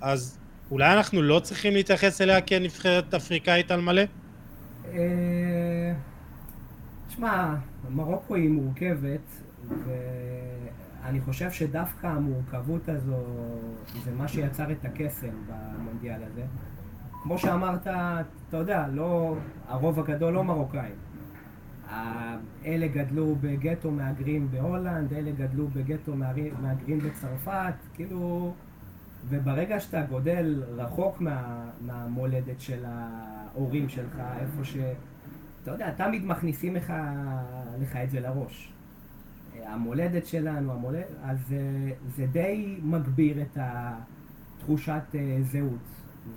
אז 0.00 0.38
אולי 0.70 0.92
אנחנו 0.92 1.22
לא 1.22 1.40
צריכים 1.40 1.72
להתייחס 1.72 2.20
אליה 2.20 2.40
כנבחרת 2.40 3.14
אפריקאית 3.14 3.70
על 3.70 3.80
מלא? 3.80 4.02
אה, 4.92 5.92
שמע, 7.08 7.54
מרוקו 7.90 8.34
היא 8.34 8.48
מורכבת, 8.48 9.20
ואני 11.02 11.20
חושב 11.20 11.50
שדווקא 11.50 12.06
המורכבות 12.06 12.88
הזו 12.88 13.16
זה 14.04 14.14
מה 14.14 14.28
שיצר 14.28 14.72
את 14.72 14.84
הקסם 14.84 15.32
במונדיאל 15.46 16.22
הזה. 16.22 16.42
כמו 17.22 17.38
שאמרת, 17.38 17.86
אתה 18.48 18.56
יודע, 18.56 18.88
לא, 18.88 19.36
הרוב 19.68 20.00
הגדול 20.00 20.32
לא 20.32 20.44
מרוקאים. 20.44 20.94
אלה 22.64 22.86
גדלו 22.88 23.36
בגטו 23.40 23.90
מהגרים 23.90 24.48
בהולנד, 24.50 25.12
אלה 25.12 25.30
גדלו 25.30 25.68
בגטו 25.68 26.14
מהגרים 26.60 26.98
בצרפת, 26.98 27.74
כאילו... 27.94 28.54
וברגע 29.28 29.80
שאתה 29.80 30.02
גודל 30.02 30.62
רחוק 30.76 31.20
מה, 31.20 31.64
מהמולדת 31.80 32.60
של 32.60 32.84
ההורים 32.86 33.88
שלך, 33.88 34.22
איפה 34.40 34.64
ש... 34.64 34.76
אתה 35.62 35.70
יודע, 35.70 35.90
תמיד 35.90 36.26
מכניסים 36.26 36.76
לך, 36.76 36.92
לך 37.80 37.96
את 37.96 38.10
זה 38.10 38.20
לראש. 38.20 38.72
המולדת 39.66 40.26
שלנו, 40.26 40.72
המולדת, 40.72 41.06
אז 41.22 41.54
זה 42.16 42.26
די 42.26 42.78
מגביר 42.82 43.42
את 43.42 43.58
תחושת 44.58 45.02
אה, 45.14 45.38
זהות. 45.42 45.92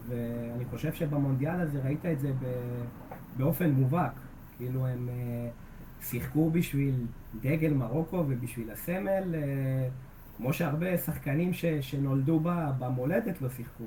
ואני 0.07 0.65
חושב 0.65 0.93
שבמונדיאל 0.93 1.61
הזה 1.61 1.79
ראית 1.83 2.05
את 2.05 2.19
זה 2.19 2.31
באופן 3.37 3.71
מובהק. 3.71 4.11
כאילו 4.57 4.87
הם 4.87 5.09
אה, 5.09 5.49
שיחקו 6.01 6.51
בשביל 6.51 6.95
דגל 7.41 7.73
מרוקו 7.73 8.25
ובשביל 8.27 8.71
הסמל, 8.71 9.35
אה, 9.35 9.87
כמו 10.37 10.53
שהרבה 10.53 10.97
שחקנים 10.97 11.51
שנולדו 11.81 12.39
במולדת 12.79 13.41
לא 13.41 13.49
שיחקו. 13.49 13.83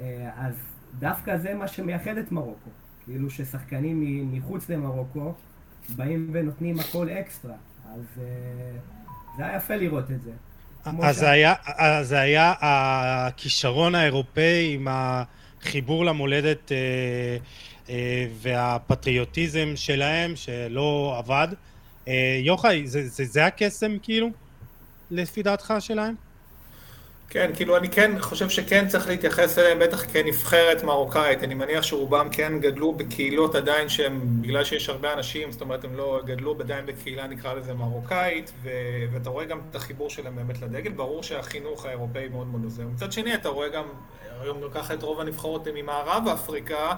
אה, 0.00 0.30
אז 0.36 0.54
דווקא 0.98 1.36
זה 1.36 1.54
מה 1.54 1.68
שמייחד 1.68 2.18
את 2.18 2.32
מרוקו. 2.32 2.70
כאילו 3.04 3.30
ששחקנים 3.30 4.32
מחוץ 4.32 4.70
למרוקו 4.70 5.34
באים 5.96 6.30
ונותנים 6.32 6.78
הכל 6.80 7.08
אקסטרה. 7.08 7.54
אז 7.96 8.22
זה 9.36 9.44
היה 9.46 9.56
יפה 9.56 9.76
לראות 9.76 10.10
את 10.10 10.22
זה. 10.22 10.30
אז 11.02 11.18
זה 11.18 11.30
היה, 11.30 11.54
היה 12.10 12.54
הכישרון 12.60 13.94
האירופאי 13.94 14.74
עם 14.74 14.88
החיבור 14.90 16.04
למולדת 16.04 16.72
אה, 16.72 16.76
אה, 17.88 18.26
והפטריוטיזם 18.40 19.72
שלהם 19.74 20.36
שלא 20.36 21.14
עבד. 21.18 21.48
אה, 22.08 22.40
יוחאי, 22.42 22.86
זה, 22.86 23.08
זה, 23.08 23.24
זה 23.24 23.46
הקסם 23.46 23.96
כאילו, 24.02 24.30
לפי 25.10 25.42
דעתך 25.42 25.74
שלהם? 25.80 26.14
כן, 27.30 27.50
כאילו 27.54 27.76
אני 27.76 27.88
כן 27.88 28.18
חושב 28.20 28.48
שכן 28.48 28.88
צריך 28.88 29.08
להתייחס 29.08 29.58
אליהם 29.58 29.78
בטח 29.78 30.04
כנבחרת 30.12 30.84
מרוקאית, 30.84 31.44
אני 31.44 31.54
מניח 31.54 31.82
שרובם 31.82 32.28
כן 32.32 32.52
גדלו 32.60 32.92
בקהילות 32.92 33.54
עדיין 33.54 33.88
שהם, 33.88 34.42
בגלל 34.42 34.64
שיש 34.64 34.88
הרבה 34.88 35.12
אנשים, 35.12 35.52
זאת 35.52 35.60
אומרת 35.60 35.84
הם 35.84 35.96
לא 35.96 36.20
גדלו 36.24 36.56
עדיין 36.60 36.86
בקהילה 36.86 37.26
נקרא 37.26 37.54
לזה 37.54 37.74
מרוקאית, 37.74 38.52
ו... 38.62 38.70
ואתה 39.12 39.30
רואה 39.30 39.44
גם 39.44 39.60
את 39.70 39.76
החיבור 39.76 40.10
שלהם 40.10 40.36
באמת 40.36 40.62
לדגל, 40.62 40.92
ברור 40.92 41.22
שהחינוך 41.22 41.86
האירופאי 41.86 42.28
מאוד 42.28 42.46
מאוד 42.46 42.64
עוזר. 42.64 42.82
מצד 42.94 43.12
שני 43.12 43.34
אתה 43.34 43.48
רואה 43.48 43.68
גם, 43.68 43.84
היום 44.40 44.60
גם 44.60 44.82
את 44.94 45.02
רוב 45.02 45.20
הנבחרות 45.20 45.68
ממערב 45.74 46.28
אפריקה, 46.28 46.94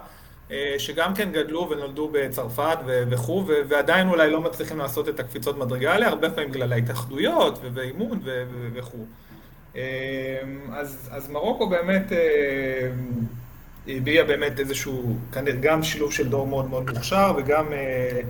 אה, 0.51 0.74
שגם 0.79 1.14
כן 1.14 1.33
גדלו 1.33 1.70
ונולדו 1.70 2.09
בצרפת 2.12 2.79
וכו', 2.87 3.45
ועדיין 3.68 4.09
אולי 4.09 4.31
לא 4.31 4.41
מצליחים 4.41 4.79
לעשות 4.79 5.09
את 5.09 5.20
הקפיצות 5.20 5.59
מדרגה 5.59 5.93
האלה, 5.93 6.09
הרבה 6.09 6.31
פעמים 6.31 6.51
בגלל 6.51 6.72
ההתאחדויות 6.72 7.59
ואימון 7.74 8.20
וכו'. 8.74 9.07
אמ, 9.75 9.81
אז, 10.73 11.09
אז 11.12 11.31
מרוקו 11.31 11.69
באמת 11.69 12.12
אה, 12.12 12.89
הביע 13.89 14.25
באמת 14.25 14.61
איזשהו, 14.61 15.16
כנראה 15.33 15.57
גם 15.57 15.83
שילוב 15.83 16.12
של 16.12 16.29
דור 16.29 16.47
מאוד 16.47 16.71
מאוד 16.71 16.91
מוכשר 16.91 17.33
וגם 17.37 17.73
אה, 17.73 18.21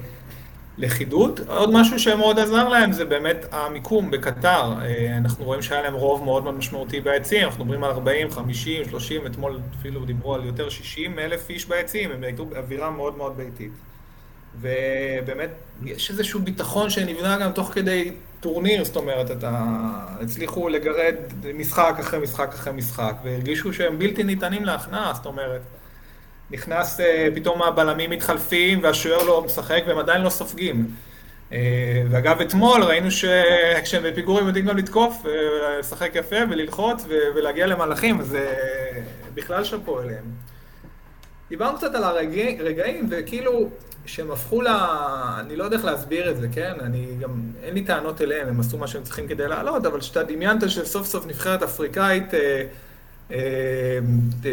לכידות. 0.79 1.41
עוד 1.41 1.71
משהו 1.73 1.99
שמאוד 1.99 2.39
עזר 2.39 2.69
להם 2.69 2.93
זה 2.93 3.05
באמת 3.05 3.47
המיקום 3.53 4.11
בקטר. 4.11 4.73
אה, 4.83 5.17
אנחנו 5.19 5.45
רואים 5.45 5.63
שהיה 5.63 5.83
להם 5.83 5.95
רוב 5.95 6.25
מאוד 6.25 6.43
מאוד 6.43 6.55
משמעותי 6.55 7.01
ביציעים, 7.01 7.45
אנחנו 7.45 7.65
מדברים 7.65 7.85
על 7.85 7.91
40, 7.91 8.31
50, 8.31 8.89
30, 8.89 9.27
אתמול 9.27 9.61
אפילו 9.81 10.05
דיברו 10.05 10.35
על 10.35 10.45
יותר 10.45 10.69
60 10.69 11.19
אלף 11.19 11.51
איש 11.51 11.69
ביציעים, 11.69 12.11
הם 12.11 12.25
הייתו 12.25 12.45
באווירה 12.45 12.91
מאוד 12.91 13.17
מאוד 13.17 13.37
ביתית. 13.37 13.73
ובאמת, 14.61 15.51
יש 15.85 16.11
איזשהו 16.11 16.41
ביטחון 16.41 16.91
שנבנה 16.91 17.39
גם 17.39 17.53
תוך 17.53 17.73
כדי 17.75 18.13
טורניר, 18.41 18.85
זאת 18.85 18.97
אומרת, 18.97 19.31
אתה... 19.31 19.65
הצליחו 20.21 20.69
לגרד 20.69 21.15
משחק 21.55 21.97
אחרי 22.01 22.21
משחק 22.21 22.49
אחרי 22.55 22.73
משחק, 22.73 23.15
והרגישו 23.25 23.73
שהם 23.73 23.99
בלתי 23.99 24.23
ניתנים 24.23 24.65
להכנעה, 24.65 25.13
זאת 25.15 25.27
אומרת, 25.27 25.61
נכנס, 26.51 27.01
אה, 27.01 27.29
פתאום 27.35 27.63
הבלמים 27.63 28.11
מתחלפים 28.11 28.83
והשוער 28.83 29.23
לא 29.23 29.43
משחק 29.43 29.83
והם 29.87 29.99
עדיין 29.99 30.23
לא 30.23 30.31
סופגים. 30.31 30.87
אה, 31.53 31.59
ואגב, 32.11 32.41
אתמול 32.41 32.83
ראינו 32.83 33.11
שכשהם 33.11 34.03
בפיגורים 34.03 34.47
יודעים 34.47 34.67
גם 34.67 34.77
לתקוף, 34.77 35.27
אה, 35.27 35.79
לשחק 35.79 36.11
יפה 36.15 36.37
וללחוץ 36.51 37.05
ולהגיע 37.35 37.67
למהלכים, 37.67 38.21
אז 38.21 38.37
בכלל 39.35 39.65
שאפו 39.65 40.01
אליהם. 40.01 40.25
דיברנו 41.49 41.79
קצת 41.79 41.95
על 41.95 42.05
הרגעים, 42.05 43.07
וכאילו, 43.11 43.71
שהם 44.09 44.31
הפכו 44.31 44.63
ל... 44.63 44.69
אני 45.41 45.57
לא 45.57 45.65
יודע 45.65 45.77
איך 45.77 45.85
להסביר 45.85 46.31
את 46.31 46.37
זה, 46.37 46.47
כן? 46.53 46.73
אני 46.81 47.07
גם... 47.21 47.31
אין 47.63 47.75
לי 47.75 47.83
טענות 47.83 48.23
אליהם, 48.23 48.49
הם 48.49 48.61
עשו 48.61 48.79
מה 48.79 48.87
שהם 48.87 49.03
צריכים 49.03 49.29
כדי 49.29 49.49
לעלות, 49.49 49.87
אבל 49.87 50.01
כשאתה 50.01 50.23
דמיינת 50.23 50.71
שסוף 50.71 51.07
סוף 51.07 51.27
נבחרת 51.27 51.63
אפריקאית 51.63 52.35
אה, 52.35 52.63
אה, 53.31 53.99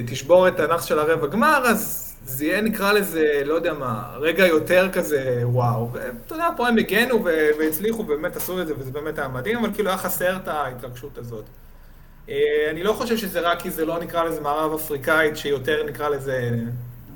תשבור 0.08 0.48
את 0.48 0.60
הנאחס 0.60 0.86
של 0.86 1.00
הרבע 1.00 1.28
גמר, 1.28 1.64
אז 1.66 2.12
זה 2.26 2.46
יהיה, 2.46 2.62
נקרא 2.62 2.92
לזה, 2.92 3.42
לא 3.46 3.54
יודע 3.54 3.74
מה, 3.74 4.16
רגע 4.20 4.46
יותר 4.46 4.90
כזה 4.94 5.42
וואו. 5.44 5.90
ואתה 5.94 6.36
יודע, 6.36 6.50
פה 6.58 6.68
הם 6.68 6.78
הגנו 6.78 7.24
והצליחו, 7.60 8.04
באמת 8.04 8.36
עשו 8.36 8.62
את 8.62 8.68
זה, 8.68 8.74
וזה 8.78 8.92
באמת 8.92 9.20
היה 9.20 9.28
מדהים, 9.28 9.58
אבל 9.58 9.74
כאילו 9.74 9.90
היה 9.90 9.98
חסר 9.98 10.36
את 10.36 10.48
ההתרגשות 10.48 11.18
הזאת. 11.18 11.46
אה, 12.30 12.68
אני 12.72 12.84
לא 12.84 12.94
חושב 12.94 13.18
שזה 13.18 13.40
רק 13.40 13.62
כי 13.62 13.72
זה 13.72 13.86
לא 13.86 14.00
נקרא 14.00 14.24
לזה 14.24 14.42
מערב 14.42 14.74
אפריקאית, 14.74 15.38
שיותר 15.38 15.84
נקרא 15.88 16.10
לזה, 16.10 16.50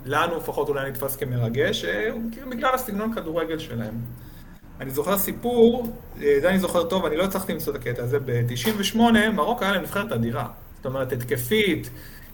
לנו 0.06 0.38
לפחות 0.38 0.70
אולי 0.70 0.90
נתפס 0.92 1.16
כמרגש, 1.16 1.86
אה, 1.86 2.10
כאילו 2.32 2.50
בגלל 2.50 2.74
הסגנון 2.74 3.14
כדורגל 3.14 3.60
שלהם. 3.60 3.94
אני 4.80 4.90
זוכר 4.90 5.18
סיפור, 5.18 5.94
אה, 6.22 6.38
זה 6.42 6.50
אני 6.50 6.60
זוכר 6.60 6.84
טוב, 6.84 7.06
אני 7.06 7.16
לא 7.16 7.24
הצלחתי 7.24 7.54
למצוא 7.54 7.74
את 7.76 7.80
הקטע 7.80 8.04
הזה, 8.04 8.20
ב-98 8.20 8.98
מרוקו 9.34 9.64
היה 9.64 9.74
להם 9.74 9.82
נבחרת 9.82 10.12
אדירה. 10.12 10.48
זאת 10.76 10.86
אומרת, 10.86 11.12
התקפית, 11.12 11.90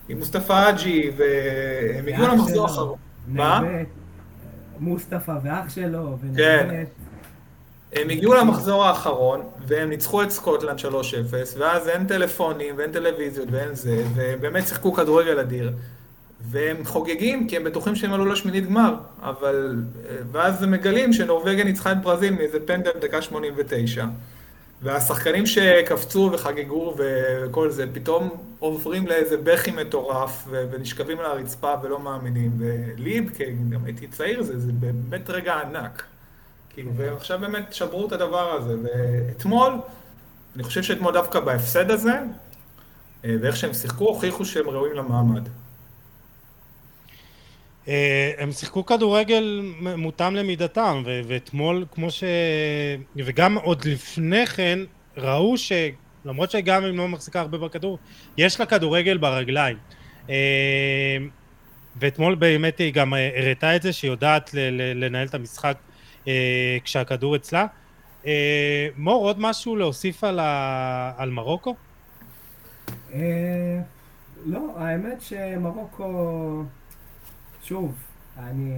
עם 0.09 0.19
מוסטפא 0.19 0.69
אג'י, 0.69 1.11
והם 1.17 2.07
הגיעו 2.07 2.27
למחזור 2.27 2.67
האחרון. 2.67 2.97
מה? 3.27 3.61
מוסטפא 4.79 5.37
ואח 5.43 5.69
שלו. 5.69 6.17
כן. 6.37 6.83
הם 7.93 8.09
הגיעו 8.09 8.33
למחזור 8.33 8.85
האחרון, 8.85 9.41
והם 9.67 9.89
ניצחו 9.89 10.23
את 10.23 10.31
סקוטלנד 10.31 10.79
3-0, 10.79 10.85
ואז 11.57 11.87
אין 11.87 12.07
טלפונים 12.07 12.75
ואין 12.77 12.91
טלוויזיות 12.91 13.47
ואין 13.51 13.75
זה, 13.75 14.03
והם 14.15 14.41
באמת 14.41 14.67
שיחקו 14.67 14.93
כדורגל 14.93 15.39
אדיר. 15.39 15.73
והם 16.49 16.85
חוגגים 16.85 17.47
כי 17.47 17.57
הם 17.57 17.63
בטוחים 17.63 17.95
שהם 17.95 18.13
עלו 18.13 18.25
לשמינית 18.25 18.65
גמר, 18.65 18.95
אבל... 19.21 19.83
ואז 20.31 20.63
הם 20.63 20.71
מגלים 20.71 21.13
שנורבגיה 21.13 21.63
ניצחה 21.63 21.91
את 21.91 22.01
ברזיל 22.01 22.33
מאיזה 22.33 22.59
פנדל 22.65 22.91
דקה 23.01 23.21
89. 23.21 24.05
והשחקנים 24.81 25.45
שקפצו 25.45 26.29
וחגגו 26.33 26.95
וכל 26.97 27.69
זה, 27.69 27.85
פתאום 27.93 28.29
עוברים 28.59 29.07
לאיזה 29.07 29.37
בכי 29.37 29.71
מטורף 29.71 30.47
ונשכבים 30.49 31.19
על 31.19 31.25
הרצפה 31.25 31.73
ולא 31.83 31.99
מאמינים. 31.99 32.51
ולי, 32.57 33.25
גם 33.69 33.85
הייתי 33.85 34.07
צעיר, 34.07 34.43
זה, 34.43 34.59
זה 34.59 34.71
באמת 34.71 35.29
רגע 35.29 35.53
ענק. 35.53 36.03
כאילו, 36.69 36.91
ועכשיו 36.95 37.39
באמת 37.39 37.73
שברו 37.73 38.07
את 38.07 38.11
הדבר 38.11 38.51
הזה. 38.51 38.75
ואתמול, 38.83 39.73
אני 40.55 40.63
חושב 40.63 40.83
שאתמול 40.83 41.13
דווקא 41.13 41.39
בהפסד 41.39 41.91
הזה, 41.91 42.19
אה, 43.25 43.35
ואיך 43.41 43.55
שהם 43.55 43.73
שיחקו, 43.73 44.05
הוכיחו 44.05 44.45
שהם 44.45 44.69
ראויים 44.69 44.95
למעמד. 44.95 45.49
אה, 47.87 48.31
הם 48.37 48.51
שיחקו 48.51 48.85
כדורגל 48.85 49.61
מותאם 49.97 50.35
למידתם, 50.35 51.03
ואתמול, 51.05 51.85
כמו 51.91 52.11
ש... 52.11 52.23
וגם 53.15 53.57
עוד 53.57 53.85
לפני 53.85 54.45
כן, 54.45 54.79
ראו 55.17 55.57
ש... 55.57 55.71
למרות 56.25 56.51
שגם 56.51 56.83
אם 56.83 56.97
לא 56.97 57.07
מחזיקה 57.07 57.39
הרבה 57.39 57.57
בכדור, 57.57 57.99
יש 58.37 58.59
לה 58.59 58.65
כדורגל 58.65 59.17
ברגליים. 59.17 59.77
אה, 60.29 61.17
ואתמול 61.95 62.35
באמת 62.35 62.77
היא 62.77 62.93
גם 62.93 63.13
הראתה 63.13 63.75
את 63.75 63.81
זה, 63.81 63.93
שהיא 63.93 64.11
יודעת 64.11 64.49
לנהל 64.95 65.27
את 65.27 65.33
המשחק 65.33 65.77
אה, 66.27 66.77
כשהכדור 66.83 67.35
אצלה. 67.35 67.65
אה, 68.25 68.87
מור, 68.97 69.25
עוד 69.25 69.39
משהו 69.39 69.75
להוסיף 69.75 70.23
על, 70.23 70.39
ה... 70.39 71.11
על 71.17 71.29
מרוקו? 71.29 71.75
אה, 73.13 73.79
לא, 74.45 74.73
האמת 74.77 75.21
שמרוקו, 75.21 76.63
שוב, 77.65 77.95
אני, 78.37 78.75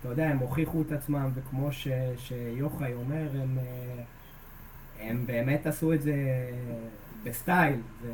אתה 0.00 0.08
יודע, 0.08 0.28
הם 0.28 0.38
הוכיחו 0.38 0.82
את 0.82 0.92
עצמם, 0.92 1.30
וכמו 1.34 1.72
ש, 1.72 1.88
שיוחאי 2.16 2.94
אומר, 2.94 3.28
הם, 3.42 3.58
הם 5.00 5.26
באמת 5.26 5.66
עשו 5.66 5.92
את 5.92 6.02
זה 6.02 6.14
בסטייל. 7.24 7.80
ו... 8.02 8.08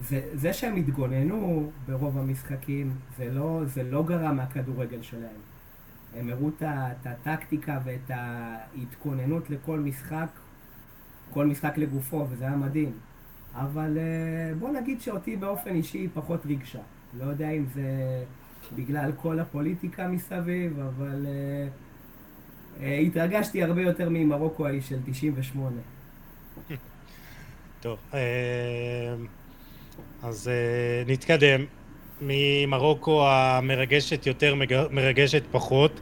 זה, 0.00 0.30
זה 0.34 0.52
שהם 0.52 0.76
התגוננו 0.76 1.70
ברוב 1.86 2.18
המשחקים, 2.18 2.96
זה 3.16 3.30
לא, 3.30 3.60
זה 3.64 3.82
לא 3.82 4.02
גרם 4.02 4.36
מהכדורגל 4.36 5.02
שלהם. 5.02 5.40
הם 6.16 6.30
הראו 6.30 6.48
את 6.48 6.62
הטקטיקה 7.06 7.78
ואת 7.84 8.10
ההתכוננות 8.10 9.50
לכל 9.50 9.80
משחק, 9.80 10.28
כל 11.30 11.46
משחק 11.46 11.78
לגופו, 11.78 12.26
וזה 12.30 12.44
היה 12.44 12.56
מדהים. 12.56 12.92
אבל 13.54 13.98
אה, 13.98 14.54
בוא 14.58 14.70
נגיד 14.70 15.00
שאותי 15.00 15.36
באופן 15.36 15.74
אישי 15.74 16.08
פחות 16.14 16.46
ריגשה. 16.46 16.82
לא 17.18 17.24
יודע 17.24 17.50
אם 17.50 17.64
זה 17.74 17.82
בגלל 18.76 19.12
כל 19.16 19.38
הפוליטיקה 19.38 20.08
מסביב, 20.08 20.78
אבל 20.80 21.26
uh, 21.26 22.80
uh, 22.80 22.84
התרגשתי 23.06 23.62
הרבה 23.62 23.82
יותר 23.82 24.08
ממרוקו 24.10 24.66
ההיא 24.66 24.80
של 24.80 24.98
98. 25.04 25.76
טוב, 27.80 27.98
אז 30.22 30.50
נתקדם. 31.06 31.64
ממרוקו 32.20 33.28
המרגשת 33.28 34.26
יותר, 34.26 34.54
מרגשת 34.90 35.42
פחות. 35.50 36.00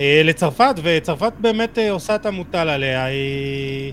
אה, 0.00 0.20
לצרפת, 0.24 0.74
וצרפת 0.82 1.32
באמת 1.38 1.78
אה, 1.78 1.90
עושה 1.90 2.14
את 2.14 2.26
המוטל 2.26 2.68
עליה, 2.68 3.04
היא, 3.04 3.92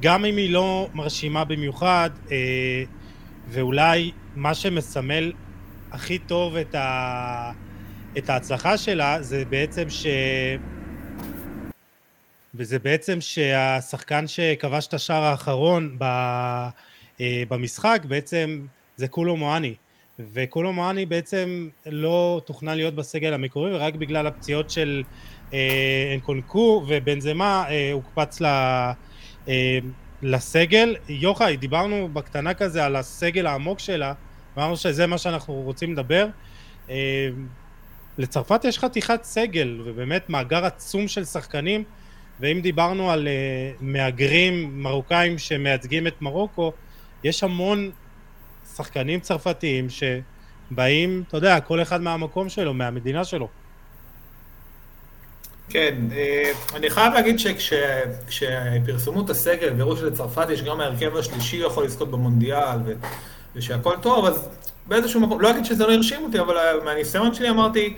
גם 0.00 0.24
אם 0.24 0.36
היא 0.36 0.50
לא 0.50 0.88
מרשימה 0.94 1.44
במיוחד, 1.44 2.10
אה, 2.30 2.36
ואולי 3.48 4.10
מה 4.36 4.54
שמסמל 4.54 5.32
הכי 5.92 6.18
טוב 6.18 6.56
את, 6.56 6.74
ה, 6.74 7.52
את 8.18 8.30
ההצלחה 8.30 8.78
שלה 8.78 9.22
זה 9.22 9.44
בעצם 9.44 9.90
ש... 9.90 10.06
וזה 12.54 12.78
בעצם 12.78 13.20
שהשחקן 13.20 14.26
שכבש 14.26 14.86
את 14.86 14.94
השער 14.94 15.22
האחרון 15.22 15.98
במשחק 17.20 18.02
בעצם 18.08 18.66
זה 18.96 19.08
קולו 19.08 19.36
מואני. 19.36 19.74
וקולומאני 20.32 21.06
בעצם 21.06 21.68
לא 21.86 22.40
תוכנן 22.44 22.76
להיות 22.76 22.94
בסגל 22.94 23.32
המקורי 23.34 23.74
ורק 23.74 23.94
בגלל 23.94 24.26
הפציעות 24.26 24.70
של 24.70 25.02
אה, 25.52 26.12
אנקונקו 26.14 26.84
ובנזמה 26.88 27.64
אה, 27.68 27.90
הוקפץ 27.92 28.40
ל, 28.40 28.46
אה, 29.48 29.78
לסגל. 30.22 30.96
יוחאי, 31.08 31.56
דיברנו 31.56 32.08
בקטנה 32.12 32.54
כזה 32.54 32.84
על 32.84 32.96
הסגל 32.96 33.46
העמוק 33.46 33.78
שלה 33.78 34.12
אמרנו 34.58 34.76
שזה 34.76 35.06
מה 35.06 35.18
שאנחנו 35.18 35.54
רוצים 35.54 35.92
לדבר. 35.92 36.26
אה, 36.90 37.28
לצרפת 38.18 38.64
יש 38.64 38.78
חתיכת 38.78 39.20
סגל, 39.22 39.80
ובאמת 39.84 40.30
מאגר 40.30 40.64
עצום 40.64 41.08
של 41.08 41.24
שחקנים, 41.24 41.84
ואם 42.40 42.60
דיברנו 42.62 43.10
על 43.10 43.28
אה, 43.28 43.72
מהגרים 43.80 44.82
מרוקאים 44.82 45.38
שמייצגים 45.38 46.06
את 46.06 46.22
מרוקו, 46.22 46.72
יש 47.24 47.44
המון 47.44 47.90
שחקנים 48.76 49.20
צרפתיים 49.20 49.86
שבאים, 49.90 51.22
אתה 51.28 51.36
יודע, 51.36 51.60
כל 51.60 51.82
אחד 51.82 52.00
מהמקום 52.00 52.48
שלו, 52.48 52.74
מהמדינה 52.74 53.24
שלו. 53.24 53.48
כן, 55.68 55.94
אה, 56.12 56.52
אני 56.74 56.90
חייב 56.90 57.14
להגיד 57.14 57.36
שכשפרסמו 57.38 59.24
את 59.24 59.30
הסגל 59.30 59.72
והראו 59.76 59.96
שלצרפת 59.96 60.50
יש 60.50 60.62
גם 60.62 60.80
ההרכב 60.80 61.16
השלישי 61.16 61.56
יכול 61.56 61.84
לזכות 61.84 62.10
במונדיאל 62.10 62.78
ושהכול 63.58 63.96
טוב, 64.02 64.24
אז 64.24 64.48
באיזשהו 64.86 65.20
מקום, 65.20 65.40
לא 65.40 65.50
אגיד 65.50 65.64
שזה 65.64 65.86
לא 65.86 65.92
הרשים 65.92 66.24
אותי, 66.24 66.40
אבל 66.40 66.80
מהניסיון 66.84 67.34
שלי 67.34 67.50
אמרתי, 67.50 67.96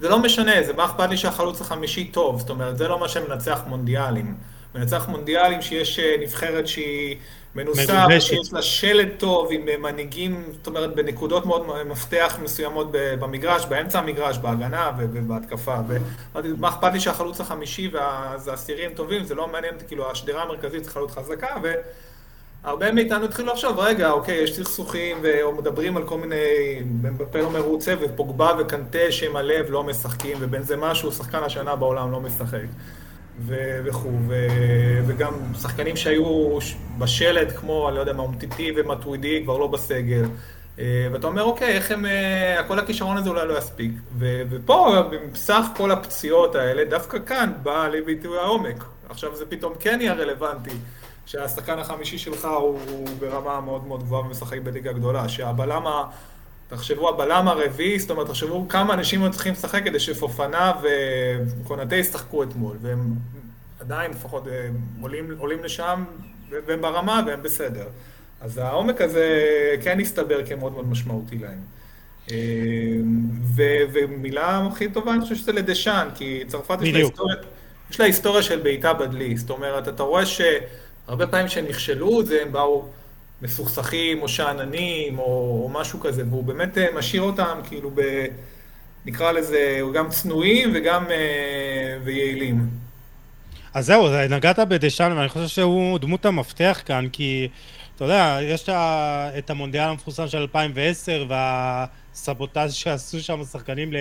זה 0.00 0.08
לא 0.08 0.18
משנה, 0.18 0.62
זה 0.62 0.72
מה 0.72 0.84
אכפת 0.84 1.10
לי 1.10 1.16
שהחלוץ 1.16 1.60
החמישי 1.60 2.04
טוב, 2.04 2.38
זאת 2.40 2.50
אומרת, 2.50 2.78
זה 2.78 2.88
לא 2.88 3.00
מה 3.00 3.08
שמנצח 3.08 3.60
מונדיאלים. 3.66 4.34
מנצח 4.74 5.08
מונדיאלים 5.08 5.62
שיש 5.62 5.98
אה, 5.98 6.16
נבחרת 6.20 6.66
שהיא 6.68 7.16
מנוסה, 7.54 8.06
שיש 8.20 8.52
לה 8.52 8.62
שלד 8.62 9.08
טוב 9.18 9.48
עם 9.50 9.68
אה, 9.68 9.76
מנהיגים, 9.76 10.44
זאת 10.52 10.66
אומרת, 10.66 10.94
בנקודות 10.94 11.46
מאוד 11.46 11.66
מפתח 11.86 12.38
מסוימות 12.42 12.88
במגרש, 12.92 13.66
באמצע 13.66 13.98
המגרש, 13.98 14.38
בהגנה 14.38 14.90
ובהתקפה. 14.98 15.76
ומה 16.34 16.68
אכפת 16.68 16.92
לי 16.92 17.00
שהחלוץ 17.00 17.40
החמישי 17.40 17.90
והעשירים 17.92 18.90
טובים, 18.94 19.24
זה 19.24 19.34
לא 19.34 19.48
מעניין 19.48 19.74
אותי, 19.74 19.84
כאילו, 19.86 20.10
השדרה 20.10 20.42
המרכזית 20.42 20.84
זה 20.84 20.90
חלוץ 20.90 21.10
חזקה, 21.10 21.56
ו... 21.62 21.72
הרבה 22.64 22.92
מאיתנו 22.92 23.24
התחילו 23.24 23.52
לחשוב, 23.52 23.78
רגע, 23.78 24.10
אוקיי, 24.10 24.34
יש 24.34 24.56
סכסוכים, 24.56 25.16
ומדברים 25.22 25.96
על 25.96 26.06
כל 26.06 26.18
מיני, 26.18 26.36
בפה 27.02 27.38
לא 27.38 27.50
מרוצה, 27.50 27.94
ופוגבה 28.00 28.50
וקנטה 28.58 28.98
שהם 29.10 29.36
הלב 29.36 29.66
לא 29.70 29.84
משחקים, 29.84 30.36
ובין 30.40 30.62
זה 30.62 30.76
משהו, 30.76 31.12
שחקן 31.12 31.38
השנה 31.38 31.76
בעולם 31.76 32.12
לא 32.12 32.20
משחק, 32.20 32.66
וכו', 33.46 34.10
וגם 35.06 35.32
שחקנים 35.62 35.96
שהיו 35.96 36.58
בשלד, 36.98 37.52
כמו, 37.52 37.88
אני 37.88 37.96
לא 37.96 38.00
יודע 38.00 38.12
מה, 38.12 38.22
אומטיטי 38.22 38.72
ומטווידי, 38.76 39.40
כבר 39.44 39.58
לא 39.58 39.66
בסגל. 39.66 40.24
אה, 40.78 41.08
ואתה 41.12 41.26
אומר, 41.26 41.42
אוקיי, 41.42 41.68
איך 41.68 41.90
הם, 41.90 42.06
אה, 42.06 42.62
כל 42.68 42.78
הכישרון 42.78 43.16
הזה 43.16 43.30
אולי 43.30 43.48
לא 43.48 43.58
יספיק. 43.58 43.92
ופה, 44.18 45.02
בסך 45.32 45.66
כל 45.76 45.90
הפציעות 45.90 46.54
האלה, 46.54 46.84
דווקא 46.84 47.18
כאן 47.26 47.52
בא 47.62 47.88
לביטוי 47.88 48.38
העומק. 48.38 48.84
עכשיו 49.08 49.36
זה 49.36 49.46
פתאום 49.46 49.72
כן 49.80 49.98
יהיה 50.00 50.14
רלוונטי. 50.14 50.70
שהשחקן 51.30 51.78
החמישי 51.78 52.18
שלך 52.18 52.44
הוא, 52.44 52.78
הוא 52.88 53.08
ברמה 53.18 53.60
מאוד 53.60 53.86
מאוד 53.86 54.02
גבוהה 54.02 54.26
ומשחק 54.26 54.58
בליגה 54.58 54.92
גדולה, 54.92 55.28
שהבלם 55.28 55.86
ה... 55.86 56.04
תחשבו, 56.68 57.08
הבלם 57.08 57.48
הרביעי, 57.48 57.98
זאת 57.98 58.10
אומרת, 58.10 58.26
תחשבו 58.26 58.66
כמה 58.68 58.94
אנשים 58.94 59.22
היו 59.22 59.30
צריכים 59.30 59.52
לשחק 59.52 59.84
כדי 59.84 60.00
שפופנה 60.00 60.72
וקונטה 60.82 61.96
ישחקו 61.96 62.42
אתמול, 62.42 62.76
והם 62.82 63.14
עדיין 63.80 64.10
לפחות 64.10 64.48
אה, 64.48 64.68
עולים, 65.00 65.34
עולים 65.38 65.64
לשם, 65.64 66.04
והם 66.66 66.80
ברמה 66.80 67.22
והם 67.26 67.42
בסדר. 67.42 67.86
אז 68.40 68.58
העומק 68.58 69.00
הזה 69.00 69.28
כן 69.82 70.00
הסתבר 70.00 70.46
כמאוד 70.46 70.72
מאוד 70.72 70.88
משמעותי 70.88 71.38
להם. 71.38 71.60
אה, 72.30 72.36
ו- 73.56 73.84
ומילה 73.92 74.66
הכי 74.72 74.90
טובה, 74.90 75.12
אני 75.14 75.20
חושב 75.20 75.36
שזה 75.36 75.52
לדשאן, 75.52 76.08
כי 76.14 76.44
צרפת 76.48 76.78
יש 76.82 76.92
לה 76.92 76.98
היסטוריה, 76.98 77.36
יש 77.90 78.00
לה 78.00 78.06
היסטוריה 78.06 78.42
של 78.42 78.60
בעיטה 78.60 78.92
בדלי, 78.92 79.36
זאת 79.36 79.50
אומרת, 79.50 79.88
אתה 79.88 80.02
רואה 80.02 80.26
ש... 80.26 80.40
הרבה 81.10 81.26
פעמים 81.26 81.46
כשהם 81.46 81.64
נכשלו, 81.68 82.26
זה 82.26 82.42
הם 82.42 82.52
באו 82.52 82.84
מסוכסכים 83.42 84.22
או 84.22 84.28
שאננים 84.28 85.18
או, 85.18 85.24
או 85.64 85.68
משהו 85.72 86.00
כזה, 86.00 86.22
והוא 86.30 86.44
באמת 86.44 86.78
אה, 86.78 86.86
משאיר 86.94 87.22
אותם 87.22 87.60
כאילו 87.68 87.90
ב... 87.94 88.00
נקרא 89.06 89.32
לזה, 89.32 89.80
גם 89.94 90.08
צנועים 90.08 90.72
וגם 90.74 91.04
אה, 91.10 91.96
ויעילים. 92.04 92.68
אז 93.74 93.86
זהו, 93.86 94.08
נגעת 94.30 94.58
בדשאן, 94.58 95.12
ואני 95.16 95.28
חושב 95.28 95.46
שהוא 95.46 95.98
דמות 95.98 96.26
המפתח 96.26 96.82
כאן, 96.84 97.08
כי 97.12 97.48
אתה 97.96 98.04
יודע, 98.04 98.38
יש 98.42 98.68
את 99.38 99.50
המונדיאל 99.50 99.84
המפורסם 99.84 100.28
של 100.28 100.38
2010, 100.38 101.26
והסבוטאז' 101.28 102.74
שעשו 102.74 103.20
שם 103.20 103.40
השחקנים 103.40 103.92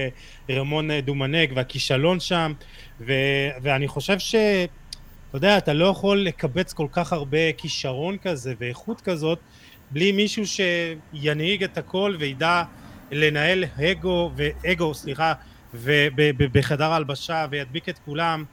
לרמון 0.50 1.00
דומנק, 1.00 1.50
והכישלון 1.56 2.20
שם, 2.20 2.54
ו, 3.02 3.14
ואני 3.62 3.88
חושב 3.88 4.20
ש... 4.20 4.36
אתה 5.30 5.38
יודע, 5.38 5.58
אתה 5.58 5.74
לא 5.74 5.86
יכול 5.86 6.22
לקבץ 6.22 6.74
כל 6.74 6.88
כך 6.92 7.14
הרבה 7.14 7.52
כישרון 7.58 8.18
כזה 8.18 8.54
ואיכות 8.60 9.02
כזאת 9.02 9.40
בלי 9.92 10.12
מישהו 10.12 10.44
שינהיג 10.48 11.64
את 11.64 11.78
הכל 11.78 12.16
וידע 12.20 12.64
לנהל 13.12 13.66
אגו, 13.92 14.32
ואגו, 14.36 14.94
סליחה, 14.94 15.34
ובחדר 15.74 16.92
ההלבשה 16.92 17.46
וידביק 17.50 17.90
את 17.90 18.00
כולם. 18.06 18.44